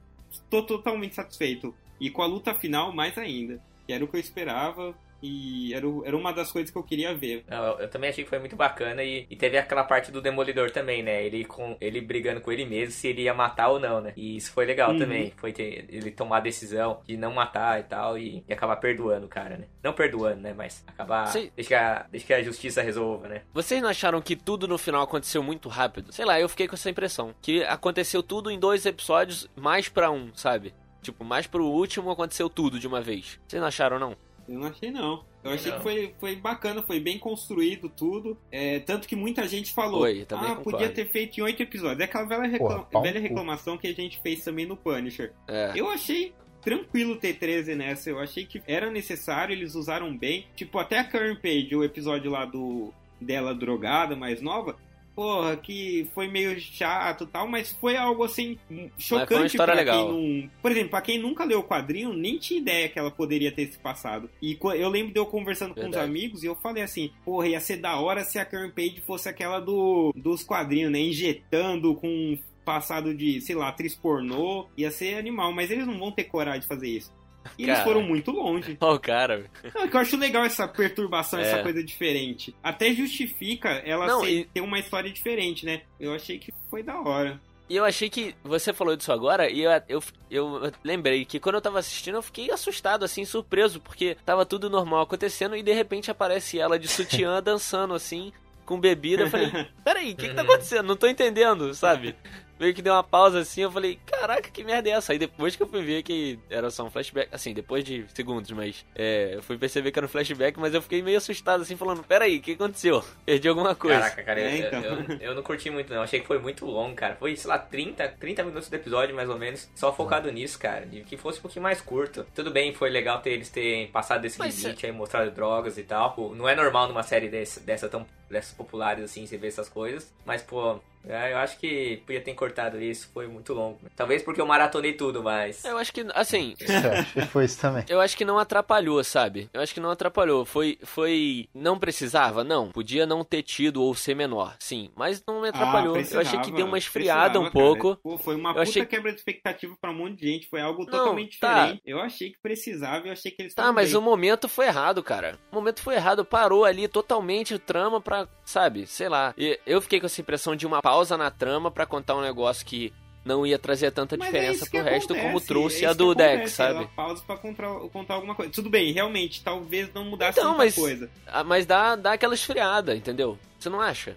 tô 0.51 0.63
totalmente 0.63 1.15
satisfeito. 1.15 1.75
E 2.01 2.11
com 2.11 2.23
a 2.23 2.27
luta 2.27 2.53
final, 2.55 2.93
mais 2.93 3.17
ainda. 3.17 3.63
Que 3.87 3.93
era 3.93 4.05
o 4.05 4.09
que 4.09 4.17
eu 4.17 4.21
esperava. 4.21 4.95
E 5.23 5.73
era, 5.75 5.89
o- 5.89 6.05
era 6.05 6.17
uma 6.17 6.33
das 6.33 6.51
coisas 6.53 6.71
que 6.71 6.77
eu 6.79 6.83
queria 6.83 7.15
ver. 7.15 7.45
Não, 7.49 7.65
eu, 7.65 7.79
eu 7.81 7.89
também 7.91 8.11
achei 8.11 8.23
que 8.25 8.31
foi 8.31 8.39
muito 8.39 8.55
bacana 8.57 9.03
e, 9.03 9.27
e 9.29 9.37
teve 9.37 9.59
aquela 9.59 9.85
parte 9.85 10.13
do 10.13 10.21
Demolidor 10.23 10.71
também, 10.71 11.03
né? 11.03 11.25
Ele, 11.25 11.45
com, 11.45 11.77
ele 11.81 12.01
brigando 12.01 12.41
com 12.41 12.53
ele 12.53 12.65
mesmo 12.65 12.93
se 12.93 13.09
ele 13.09 13.23
ia 13.23 13.35
matar 13.35 13.69
ou 13.69 13.81
não, 13.81 14.01
né? 14.01 14.13
E 14.17 14.37
isso 14.37 14.53
foi 14.53 14.65
legal 14.65 14.93
Uhum. 14.93 14.99
também. 14.99 15.33
Foi 15.37 15.53
ter, 15.53 15.87
ele 15.89 16.11
tomar 16.11 16.39
a 16.39 16.41
decisão 16.41 17.01
de 17.07 17.17
não 17.17 17.33
matar 17.33 17.81
e 17.81 17.83
tal 17.85 18.17
e, 18.19 18.45
e 18.49 18.53
acabar 18.53 18.77
perdoando 18.77 19.27
o 19.27 19.29
cara, 19.29 19.57
né? 19.57 19.65
Não 19.83 19.93
perdoando, 19.93 20.41
né? 20.41 20.55
Mas 20.57 20.85
acabar. 20.87 21.27
Sei. 21.27 21.53
Deixa 21.55 21.69
que, 21.69 21.75
a, 21.75 22.07
deixa 22.11 22.27
que 22.27 22.33
a 22.35 22.43
justiça 22.43 22.83
resolva, 22.83 23.29
né? 23.29 23.43
Vocês 23.53 23.83
não 23.83 23.89
acharam 23.89 24.21
que 24.23 24.37
tudo 24.37 24.69
no 24.69 24.79
final 24.79 25.03
aconteceu 25.03 25.43
muito 25.43 25.69
rápido? 25.69 26.13
Sei 26.13 26.25
lá, 26.25 26.39
eu 26.41 26.49
fiquei 26.49 26.69
com 26.69 26.75
essa 26.75 26.91
impressão. 26.91 27.35
Que 27.43 27.63
aconteceu 27.65 28.23
tudo 28.23 28.51
em 28.51 28.59
dois 28.59 28.87
episódios, 28.87 29.49
mais 29.57 29.89
pra 29.89 30.11
um, 30.11 30.31
sabe? 30.35 30.73
Tipo, 31.03 31.25
mais 31.25 31.47
pro 31.47 31.65
último 31.65 32.11
aconteceu 32.11 32.49
tudo 32.51 32.79
de 32.79 32.87
uma 32.87 33.01
vez. 33.01 33.39
Vocês 33.47 33.61
não 33.61 33.69
acharam, 33.69 33.99
não? 33.99 34.17
Eu 34.49 34.59
não 34.59 34.67
achei, 34.69 34.91
não. 34.91 35.25
Eu 35.45 35.51
achei 35.53 35.71
Não. 35.71 35.79
que 35.79 35.83
foi, 35.85 36.15
foi 36.19 36.37
bacana, 36.37 36.83
foi 36.83 36.99
bem 36.99 37.19
construído 37.19 37.89
tudo. 37.89 38.37
É, 38.51 38.79
tanto 38.81 39.07
que 39.07 39.15
muita 39.15 39.47
gente 39.47 39.73
falou: 39.73 40.01
Foi, 40.01 40.23
ah, 40.31 40.37
concordo. 40.37 40.63
podia 40.63 40.89
ter 40.89 41.07
feito 41.11 41.39
em 41.39 41.43
oito 41.43 41.63
episódios. 41.63 42.01
É 42.01 42.05
aquela 42.05 42.25
velha, 42.25 42.49
recla- 42.49 42.83
Porra, 42.85 43.03
velha 43.05 43.21
reclamação 43.21 43.77
que 43.79 43.87
a 43.87 43.95
gente 43.95 44.21
fez 44.21 44.43
também 44.43 44.67
no 44.67 44.77
Punisher. 44.77 45.33
É. 45.47 45.73
Eu 45.77 45.89
achei 45.91 46.33
tranquilo 46.63 47.17
ter 47.17 47.35
13 47.35 47.75
nessa. 47.75 48.11
Eu 48.11 48.19
achei 48.19 48.45
que 48.45 48.61
era 48.67 48.91
necessário, 48.91 49.53
eles 49.53 49.75
usaram 49.75 50.17
bem. 50.17 50.47
Tipo, 50.57 50.79
até 50.79 50.99
a 50.99 51.05
Karen 51.05 51.37
Page, 51.37 51.75
o 51.77 51.85
episódio 51.85 52.31
lá 52.31 52.45
do 52.45 52.93
dela 53.21 53.55
drogada, 53.55 54.17
mais 54.17 54.41
nova. 54.41 54.77
Porra, 55.19 55.57
que 55.57 56.09
foi 56.15 56.29
meio 56.29 56.61
chato 56.61 57.25
e 57.25 57.27
tal, 57.27 57.49
mas 57.49 57.73
foi 57.73 57.97
algo 57.97 58.23
assim 58.23 58.57
chocante 58.97 59.57
foi 59.57 59.59
uma 59.59 59.65
pra 59.65 59.75
legal. 59.75 60.07
quem 60.07 60.43
não. 60.43 60.51
Por 60.63 60.71
exemplo, 60.71 60.91
pra 60.91 61.01
quem 61.01 61.19
nunca 61.19 61.43
leu 61.43 61.59
o 61.59 61.65
quadrinho, 61.65 62.13
nem 62.13 62.39
tinha 62.39 62.61
ideia 62.61 62.89
que 62.89 63.01
ela 63.01 63.11
poderia 63.11 63.51
ter 63.51 63.67
se 63.67 63.77
passado. 63.81 64.31
E 64.41 64.57
eu 64.77 64.89
lembro 64.89 65.13
de 65.13 65.19
eu 65.19 65.27
conversando 65.27 65.75
com 65.75 65.81
Verdade. 65.81 66.05
uns 66.05 66.09
amigos 66.09 66.45
e 66.45 66.47
eu 66.47 66.55
falei 66.55 66.85
assim: 66.85 67.11
porra, 67.25 67.49
ia 67.49 67.59
ser 67.59 67.79
da 67.79 67.99
hora 67.99 68.23
se 68.23 68.39
a 68.39 68.45
Karen 68.45 68.71
Page 68.71 69.03
fosse 69.05 69.29
aquela 69.29 69.59
do, 69.59 70.13
dos 70.15 70.45
quadrinhos, 70.45 70.93
né? 70.93 71.01
Injetando 71.01 71.97
com 71.97 72.39
passado 72.65 73.13
de, 73.13 73.41
sei 73.41 73.57
lá, 73.57 73.71
atriz 73.71 73.97
pornô, 73.97 74.69
ia 74.77 74.93
ser 74.93 75.15
animal, 75.15 75.51
mas 75.53 75.69
eles 75.69 75.85
não 75.85 75.99
vão 75.99 76.13
ter 76.13 76.25
coragem 76.25 76.61
de 76.61 76.69
fazer 76.69 76.87
isso. 76.87 77.13
E 77.57 77.63
eles 77.63 77.75
Cara. 77.77 77.85
foram 77.85 78.03
muito 78.03 78.31
longe. 78.31 78.77
Ó, 78.81 78.95
o 78.95 79.01
cara. 79.01 79.45
Não, 79.75 79.83
é 79.85 79.89
que 79.89 79.97
eu 79.97 80.01
acho 80.01 80.17
legal 80.17 80.45
essa 80.45 80.67
perturbação, 80.69 81.39
É. 81.39 81.43
essa 81.43 81.63
coisa 81.63 81.83
diferente. 81.83 82.55
Até 82.63 82.93
justifica 82.93 83.69
ela 83.85 84.07
Não, 84.07 84.21
ser- 84.21 84.31
e- 84.31 84.45
ter 84.45 84.61
uma 84.61 84.79
história 84.79 85.11
diferente, 85.11 85.65
né? 85.65 85.83
Eu 85.99 86.13
achei 86.15 86.39
que 86.39 86.53
foi 86.71 86.83
da 86.83 87.01
hora. 87.01 87.41
E 87.71 87.77
eu 87.77 87.85
achei 87.85 88.09
que 88.09 88.35
você 88.43 88.73
falou 88.73 88.97
disso 88.97 89.13
agora 89.13 89.51
e 89.51 89.61
eu, 89.61 89.71
eu, 89.89 90.03
eu 90.31 90.73
lembrei 90.83 91.27
que 91.27 91.39
quando 91.39 91.57
eu 91.57 91.61
tava 91.61 91.79
assistindo 91.79 92.15
eu 92.15 92.23
fiquei 92.23 92.51
assustado, 92.51 93.05
assim, 93.05 93.27
surpreso, 93.27 93.79
porque 93.79 94.17
tava 94.25 94.47
tudo 94.47 94.71
normal 94.71 95.03
acontecendo 95.03 95.55
e 95.55 95.63
de 95.63 95.73
repente 95.75 96.11
aparece 96.11 96.59
ela 96.59 96.79
de 96.79 96.89
sutiã 96.89 97.41
dançando 97.45 97.93
assim, 97.93 98.33
com 98.65 98.81
bebida. 98.81 99.25
Eu 99.25 99.31
falei, 99.31 99.51
peraí, 99.85 100.13
o 100.13 100.17
que, 100.17 100.29
que 100.31 100.35
tá 100.35 100.41
acontecendo? 100.41 100.87
Não 100.87 100.97
tô 100.97 101.07
entendendo, 101.07 101.75
sabe? 101.75 102.15
Meio 102.59 102.75
que 102.75 102.83
deu 102.83 102.93
uma 102.93 103.03
pausa 103.05 103.41
assim, 103.41 103.63
eu 103.63 103.71
falei, 103.71 103.99
caraca, 104.07 104.51
que 104.51 104.65
merda 104.65 104.89
é 104.89 104.93
essa? 104.93 105.13
Aí 105.13 105.19
depois 105.19 105.55
que 105.57 105.63
eu 105.63 105.67
fui 105.69 105.83
ver 105.83 106.03
que 106.03 106.39
era 106.51 106.71
só 106.71 106.85
um 106.85 106.91
flashback, 106.91 107.29
assim, 107.33 107.55
depois 107.55 107.85
de 107.85 108.05
segundos, 108.15 108.51
mas 108.51 108.85
é, 108.95 109.35
eu 109.35 109.43
fui 109.43 109.57
perceber 109.57 109.93
que 109.93 109.99
era 109.99 110.07
um 110.07 110.09
flashback, 110.09 110.59
mas 110.59 110.75
eu 110.75 110.83
fiquei 110.83 111.03
meio 111.03 111.19
assustado 111.19 111.63
assim, 111.63 111.77
falando, 111.77 112.03
peraí, 112.03 112.39
o 112.39 112.41
que 112.41 112.53
aconteceu? 112.53 113.03
Perdi 113.25 113.49
alguma 113.49 113.75
coisa. 113.75 114.01
Caraca, 114.01 114.23
cara, 114.23 114.41
eu, 114.41 114.47
É, 114.47 114.59
então. 114.59 114.83
eu, 114.83 115.19
eu 115.21 115.35
não 115.35 115.43
curti 115.43 115.71
muito, 115.71 115.93
não. 115.93 116.03
Achei 116.03 116.21
que 116.21 116.27
foi 116.27 116.39
muito 116.39 116.67
longo, 116.67 116.95
cara. 116.95 117.17
Foi, 117.17 117.37
sei 117.37 117.49
lá, 117.49 117.59
30, 117.59 118.09
30 118.19 118.45
minutos 118.45 118.69
do 118.69 118.75
episódio, 118.75 119.15
mais 119.15 119.29
ou 119.29 119.39
menos, 119.39 119.69
só 119.75 119.93
focado 119.93 120.31
nisso, 120.31 120.59
cara. 120.59 120.87
De 120.87 121.03
que 121.03 121.17
fosse 121.17 121.39
um 121.39 121.43
pouquinho 121.43 121.63
mais 121.63 121.81
curto. 121.81 122.27
Tudo 122.35 122.51
bem, 122.51 122.73
foi 122.73 122.91
legal 122.91 123.21
ter 123.21 123.31
eles 123.31 123.51
terem 123.51 123.87
passado 123.89 124.23
desse 124.23 124.39
Mas, 124.39 124.61
limite 124.63 124.87
aí, 124.87 124.93
mostrado 124.93 125.31
drogas 125.31 125.79
e 125.79 125.83
tal. 125.83 126.13
Pô, 126.13 126.35
não 126.35 126.49
é 126.49 126.55
normal 126.55 126.89
numa 126.89 127.03
série 127.03 127.29
desse, 127.29 127.61
dessa 127.61 127.89
tão, 127.89 128.07
dessas 128.31 128.53
populares 128.53 129.05
assim, 129.05 129.27
você 129.27 129.37
ver 129.37 129.49
essas 129.49 129.69
coisas. 129.69 130.13
Mas, 130.25 130.43
pô, 130.43 130.81
é, 131.09 131.33
eu 131.33 131.39
acho 131.39 131.59
que 131.59 132.03
podia 132.07 132.21
ter 132.21 132.35
cortado 132.35 132.81
isso, 132.81 133.09
foi 133.13 133.27
muito 133.27 133.53
longo. 133.55 133.79
Talvez 133.97 134.23
porque 134.23 134.41
eu 134.41 134.47
maratonei 134.47 134.93
tudo, 134.93 135.23
mas. 135.23 135.65
Eu 135.65 135.79
acho 135.79 135.93
que, 135.93 136.05
assim, 136.15 136.55
É, 137.17 137.23
foi 137.27 137.45
isso 137.45 137.61
também. 137.61 137.85
Eu 137.89 138.01
acho 138.01 138.17
que 138.17 138.25
não 138.25 138.39
atrapalhou, 138.39 139.03
sabe? 139.03 139.49
Eu 139.53 139.61
acho 139.61 139.73
que 139.75 139.81
não 139.81 139.91
atrapalhou. 139.91 140.45
Foi. 140.45 140.79
Foi. 140.83 141.49
Não 141.55 141.79
precisava? 141.79 142.45
Não. 142.45 142.71
Podia 142.71 143.07
não 143.07 143.25
ter 143.25 143.43
tido 143.43 143.83
ou 143.83 143.95
ser 143.95 144.15
menor. 144.15 144.57
Sim. 144.59 144.91
Mas 144.95 145.23
não 145.27 145.41
me 145.41 145.49
atrapalhou. 145.49 145.97
Ah, 145.97 146.01
eu 146.11 146.21
achei 146.21 146.39
que 146.41 146.53
deu 146.53 146.67
uma 146.67 146.79
esfriada 146.79 147.41
um 147.41 147.51
pouco. 147.51 147.97
Pô, 148.03 148.19
foi 148.19 148.35
uma 148.37 148.51
Eu 148.51 148.55
puta 148.55 148.63
achei- 148.63 148.85
quebra 148.87 149.13
de 149.13 149.19
expectativa 149.19 149.75
pra 149.81 149.91
um 149.91 149.95
monte 149.95 150.21
de 150.21 150.27
gente. 150.31 150.49
Foi 150.49 150.61
algo 150.61 150.85
Não, 150.85 150.91
totalmente 150.91 151.39
tá. 151.41 151.55
diferente. 151.63 151.83
Eu 151.85 152.01
achei 152.01 152.31
que 152.31 152.39
precisava 152.43 153.07
e 153.07 153.09
eu 153.09 153.13
achei 153.13 153.31
que 153.31 153.43
eles 153.43 153.55
Tá, 153.55 153.73
mas 153.73 153.91
bem. 153.91 153.99
o 153.99 154.03
momento 154.03 154.49
foi 154.49 154.67
errado, 154.67 155.03
cara. 155.03 155.39
O 155.51 155.55
momento 155.57 155.83
foi 155.83 155.95
errado. 155.95 156.25
Parou 156.25 156.65
ali 156.65 156.87
totalmente 156.89 157.55
o 157.55 157.59
trama 157.59 158.01
pra. 158.01 158.27
Sabe? 158.45 158.87
Sei 158.87 159.09
lá. 159.09 159.35
E 159.37 159.59
eu 159.67 159.81
fiquei 159.81 160.01
com 160.01 160.07
essa 160.07 160.21
impressão 160.21 160.57
de 160.57 160.67
uma 160.67 160.81
pausa 160.81 160.98
na 161.17 161.31
trama 161.31 161.71
pra 161.71 161.87
contar 161.87 162.17
um 162.17 162.21
negócio 162.23 162.65
que 162.67 162.93
não 163.25 163.47
ia 163.47 163.59
trazer 163.59 163.91
tanta 163.91 164.17
Mas 164.17 164.29
é 164.29 164.31
diferença 164.33 164.65
que 164.65 164.71
pro 164.79 164.83
resto, 164.89 165.13
acontece, 165.13 165.27
como 165.35 165.41
trouxe 165.41 165.85
é 165.85 165.89
a 165.89 165.93
do 165.93 166.11
acontece, 166.13 166.37
Dex, 166.39 166.53
sabe? 166.53 166.79
ela 166.79 166.87
pausa 166.89 167.23
pra 167.27 167.37
contar, 167.37 167.69
contar 167.93 168.15
alguma 168.15 168.35
coisa. 168.35 168.51
Tudo 168.51 168.71
bem, 168.71 168.93
realmente, 168.93 169.43
talvez 169.43 169.93
não 169.93 170.05
mudasse 170.05 170.39
Então, 170.39 170.51
muita 170.53 170.65
mas- 170.65 170.75
coisa. 170.75 171.11
Ah, 171.27 171.45
Mas 171.45 171.67
dá, 171.67 171.95
dá 171.95 172.13
aquela 172.15 172.35
esfriada, 172.35 172.97
entendeu? 172.97 173.39
Você 173.59 173.69
não 173.69 173.81
acha? 173.81 174.17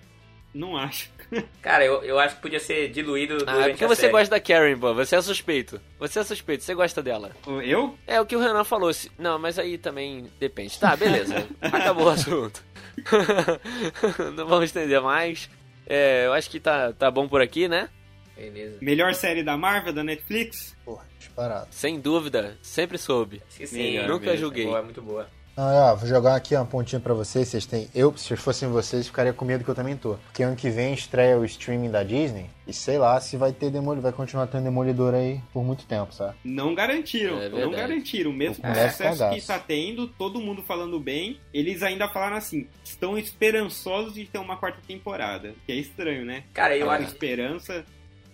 Não 0.53 0.77
acho. 0.77 1.09
Cara, 1.61 1.83
eu, 1.85 2.03
eu 2.03 2.19
acho 2.19 2.35
que 2.35 2.41
podia 2.41 2.59
ser 2.59 2.89
diluído 2.89 3.35
Ah, 3.47 3.51
durante 3.53 3.59
é 3.65 3.69
porque 3.69 3.85
a 3.85 3.87
você 3.87 4.01
série. 4.01 4.11
gosta 4.11 4.29
da 4.35 4.39
Karen, 4.39 4.77
pô. 4.77 4.93
Você 4.93 5.15
é 5.15 5.21
suspeito. 5.21 5.79
Você 5.99 6.19
é 6.19 6.23
suspeito, 6.23 6.63
você 6.63 6.73
gosta 6.75 7.01
dela. 7.01 7.31
Eu? 7.63 7.97
É 8.05 8.19
o 8.19 8.25
que 8.25 8.35
o 8.35 8.39
Renan 8.39 8.63
falou. 8.65 8.93
se- 8.93 9.09
Não, 9.17 9.39
mas 9.39 9.57
aí 9.57 9.77
também 9.77 10.29
depende. 10.39 10.77
Tá, 10.79 10.93
beleza. 10.95 11.47
Acabou 11.61 12.05
o 12.05 12.09
assunto. 12.09 12.61
Não 14.35 14.45
vamos 14.47 14.65
estender 14.65 15.01
mais. 15.01 15.49
É, 15.93 16.25
eu 16.25 16.31
acho 16.31 16.49
que 16.49 16.57
tá, 16.57 16.93
tá 16.93 17.11
bom 17.11 17.27
por 17.27 17.41
aqui, 17.41 17.67
né? 17.67 17.89
Beleza. 18.33 18.77
Melhor 18.81 19.13
série 19.13 19.43
da 19.43 19.57
Marvel, 19.57 19.91
da 19.91 20.03
Netflix? 20.03 20.73
Porra, 20.85 21.05
disparado. 21.19 21.67
Sem 21.69 21.99
dúvida, 21.99 22.57
sempre 22.61 22.97
soube. 22.97 23.41
Sim. 23.49 23.77
Melhor 23.77 24.07
Nunca 24.07 24.27
mesmo. 24.27 24.39
julguei. 24.39 24.65
Boa, 24.65 24.81
muito 24.81 25.01
boa. 25.01 25.29
Ah, 25.57 25.91
ó, 25.91 25.95
vou 25.95 26.07
jogar 26.07 26.35
aqui 26.35 26.55
uma 26.55 26.65
pontinha 26.65 26.99
pra 26.99 27.13
vocês. 27.13 27.47
Vocês 27.47 27.65
têm. 27.65 27.87
Eu, 27.93 28.15
se 28.17 28.35
fossem 28.35 28.69
vocês, 28.69 29.07
ficaria 29.07 29.33
com 29.33 29.43
medo 29.43 29.63
que 29.63 29.69
eu 29.69 29.75
também 29.75 29.97
tô. 29.97 30.15
Porque 30.15 30.43
ano 30.43 30.55
que 30.55 30.69
vem 30.69 30.93
estreia 30.93 31.37
o 31.37 31.45
streaming 31.45 31.91
da 31.91 32.03
Disney. 32.03 32.49
E 32.65 32.73
sei 32.73 32.97
lá 32.97 33.19
se 33.19 33.35
vai 33.35 33.51
ter 33.51 33.69
demolidor, 33.69 34.03
vai 34.03 34.11
continuar 34.13 34.47
tendo 34.47 34.63
demolidor 34.63 35.13
aí 35.13 35.41
por 35.51 35.63
muito 35.63 35.85
tempo, 35.85 36.13
sabe? 36.13 36.35
Não 36.43 36.73
garantiram, 36.73 37.41
É 37.41 37.49
não 37.49 37.71
garantiram. 37.71 38.31
Mesmo 38.31 38.63
com 38.63 38.71
o 38.71 38.73
sucesso 38.73 39.03
cagaço. 39.03 39.35
que 39.35 39.45
tá 39.45 39.59
tendo, 39.59 40.07
todo 40.07 40.39
mundo 40.39 40.63
falando 40.63 40.99
bem, 40.99 41.39
eles 41.53 41.83
ainda 41.83 42.07
falaram 42.07 42.37
assim, 42.37 42.67
estão 42.83 43.17
esperançosos 43.17 44.13
de 44.13 44.25
ter 44.25 44.37
uma 44.39 44.55
quarta 44.55 44.79
temporada. 44.87 45.53
Que 45.65 45.73
é 45.73 45.75
estranho, 45.75 46.23
né? 46.25 46.43
Cara, 46.53 46.77
eu 46.77 46.89
acho, 46.89 47.07
esperança. 47.07 47.83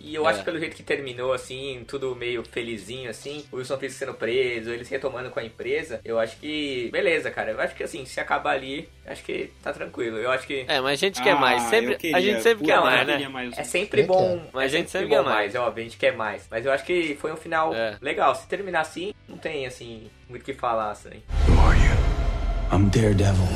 E 0.00 0.14
eu 0.14 0.26
É. 0.26 0.30
acho 0.30 0.38
que 0.40 0.44
pelo 0.44 0.58
jeito 0.58 0.76
que 0.76 0.82
terminou, 0.82 1.32
assim, 1.32 1.84
tudo 1.86 2.14
meio 2.14 2.42
felizinho, 2.44 3.10
assim, 3.10 3.44
o 3.52 3.56
Wilson 3.56 3.78
Fisk 3.78 3.98
sendo 3.98 4.14
preso, 4.14 4.70
eles 4.70 4.88
retomando 4.88 5.30
com 5.30 5.40
a 5.40 5.44
empresa, 5.44 6.00
eu 6.04 6.18
acho 6.18 6.36
que. 6.38 6.88
Beleza, 6.92 7.30
cara. 7.30 7.50
Eu 7.52 7.60
acho 7.60 7.74
que 7.74 7.82
assim, 7.82 8.04
se 8.04 8.20
acabar 8.20 8.52
ali, 8.52 8.88
acho 9.06 9.22
que 9.24 9.50
tá 9.62 9.72
tranquilo. 9.72 10.16
Eu 10.18 10.30
acho 10.30 10.46
que. 10.46 10.64
É, 10.68 10.80
mas 10.80 10.92
a 10.92 11.06
gente 11.06 11.22
quer 11.22 11.32
Ah, 11.32 11.36
mais. 11.36 11.62
eu 11.64 11.70
Sempre, 11.70 11.96
queria. 11.96 12.16
a 12.16 12.20
gente 12.20 12.42
sempre 12.42 12.64
quer 12.66 12.80
mais, 12.80 13.06
né? 13.06 13.28
mais. 13.28 13.58
É 13.58 13.64
sempre 13.64 14.02
bom. 14.04 14.42
Mas 14.52 14.72
é 14.72 14.76
a 14.76 14.78
gente 14.80 14.90
sempre 14.90 15.08
bom 15.08 15.16
quer 15.16 15.22
mais, 15.22 15.34
mais. 15.36 15.54
é 15.54 15.58
óbvio, 15.60 15.80
a 15.80 15.84
gente 15.84 15.96
quer 15.98 16.16
mais. 16.16 16.46
Mas 16.50 16.64
eu 16.66 16.72
acho 16.72 16.84
que 16.84 17.16
foi 17.20 17.32
um 17.32 17.36
final 17.36 17.74
É. 17.74 17.96
legal. 18.00 18.34
Se 18.34 18.46
terminar 18.46 18.80
assim, 18.82 19.12
não 19.28 19.36
tem, 19.38 19.66
assim, 19.66 20.10
muito 20.28 20.42
o 20.42 20.44
que 20.44 20.54
falar, 20.54 20.90
assim. 20.92 21.22
Who 21.48 21.60
are 21.68 21.78
you? 21.78 22.76
I'm 22.76 22.88
Daredevil. 22.90 23.48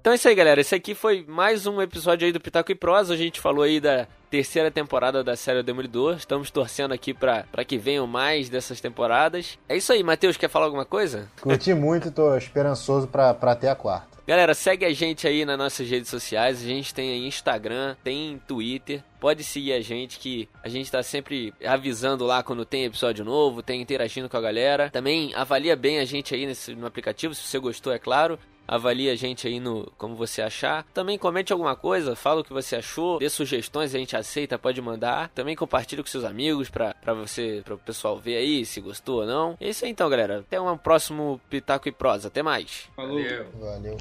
Então 0.00 0.12
é 0.12 0.16
isso 0.16 0.28
aí, 0.28 0.34
galera. 0.34 0.60
Esse 0.60 0.74
aqui 0.74 0.94
foi 0.94 1.24
mais 1.28 1.66
um 1.66 1.82
episódio 1.82 2.24
aí 2.24 2.32
do 2.32 2.40
Pitaco 2.40 2.70
e 2.72 2.74
Prosa. 2.74 3.12
A 3.14 3.16
gente 3.16 3.40
falou 3.40 3.62
aí 3.64 3.80
da 3.80 4.06
terceira 4.30 4.70
temporada 4.70 5.22
da 5.24 5.36
série 5.36 5.62
Demolidor. 5.62 6.16
Estamos 6.16 6.50
torcendo 6.50 6.92
aqui 6.92 7.12
pra 7.12 7.44
que 7.66 7.78
venham 7.78 8.06
mais 8.06 8.48
dessas 8.48 8.80
temporadas. 8.80 9.58
É 9.68 9.76
isso 9.76 9.92
aí, 9.92 10.02
Matheus, 10.02 10.36
quer 10.36 10.48
falar 10.48 10.66
alguma 10.66 10.84
coisa? 10.84 11.28
Curti 11.40 11.74
muito 11.74 12.10
tô 12.10 12.36
esperançoso 12.36 13.06
pra, 13.06 13.34
pra 13.34 13.54
ter 13.54 13.68
a 13.68 13.74
quarta. 13.74 14.18
Galera, 14.28 14.52
segue 14.52 14.84
a 14.84 14.92
gente 14.92 15.26
aí 15.26 15.46
nas 15.46 15.56
nossas 15.56 15.88
redes 15.88 16.10
sociais. 16.10 16.62
A 16.62 16.66
gente 16.66 16.92
tem 16.92 17.12
aí 17.12 17.26
Instagram, 17.26 17.96
tem 18.04 18.38
Twitter. 18.46 19.02
Pode 19.18 19.42
seguir 19.42 19.72
a 19.72 19.80
gente 19.80 20.18
que 20.18 20.46
a 20.62 20.68
gente 20.68 20.92
tá 20.92 21.02
sempre 21.02 21.54
avisando 21.64 22.26
lá 22.26 22.42
quando 22.42 22.62
tem 22.66 22.84
episódio 22.84 23.24
novo, 23.24 23.62
tem 23.62 23.80
interagindo 23.80 24.28
com 24.28 24.36
a 24.36 24.40
galera. 24.42 24.90
Também 24.90 25.34
avalia 25.34 25.74
bem 25.74 25.98
a 25.98 26.04
gente 26.04 26.34
aí 26.34 26.44
nesse, 26.44 26.74
no 26.74 26.86
aplicativo, 26.86 27.34
se 27.34 27.40
você 27.40 27.58
gostou, 27.58 27.90
é 27.90 27.98
claro. 27.98 28.38
Avalie 28.68 29.08
a 29.08 29.16
gente 29.16 29.48
aí 29.48 29.58
no 29.58 29.90
como 29.96 30.14
você 30.14 30.42
achar. 30.42 30.84
Também 30.92 31.16
comente 31.16 31.52
alguma 31.52 31.74
coisa, 31.74 32.14
fala 32.14 32.42
o 32.42 32.44
que 32.44 32.52
você 32.52 32.76
achou, 32.76 33.18
dê 33.18 33.30
sugestões, 33.30 33.94
a 33.94 33.98
gente 33.98 34.14
aceita, 34.14 34.58
pode 34.58 34.80
mandar. 34.82 35.30
Também 35.30 35.56
compartilhe 35.56 36.02
com 36.02 36.08
seus 36.08 36.24
amigos 36.24 36.68
pra, 36.68 36.94
pra 36.94 37.14
você, 37.14 37.62
para 37.64 37.74
o 37.74 37.78
pessoal 37.78 38.18
ver 38.18 38.36
aí 38.36 38.66
se 38.66 38.80
gostou 38.80 39.22
ou 39.22 39.26
não. 39.26 39.56
É 39.58 39.70
isso 39.70 39.84
aí 39.84 39.90
então, 39.90 40.10
galera. 40.10 40.40
Até 40.40 40.60
um 40.60 40.76
próximo 40.76 41.40
Pitaco 41.48 41.88
e 41.88 41.92
Prosa. 41.92 42.28
Até 42.28 42.42
mais. 42.42 42.88
Falou. 42.94 43.22
Valeu. 43.22 43.46
Valeu. 43.58 43.96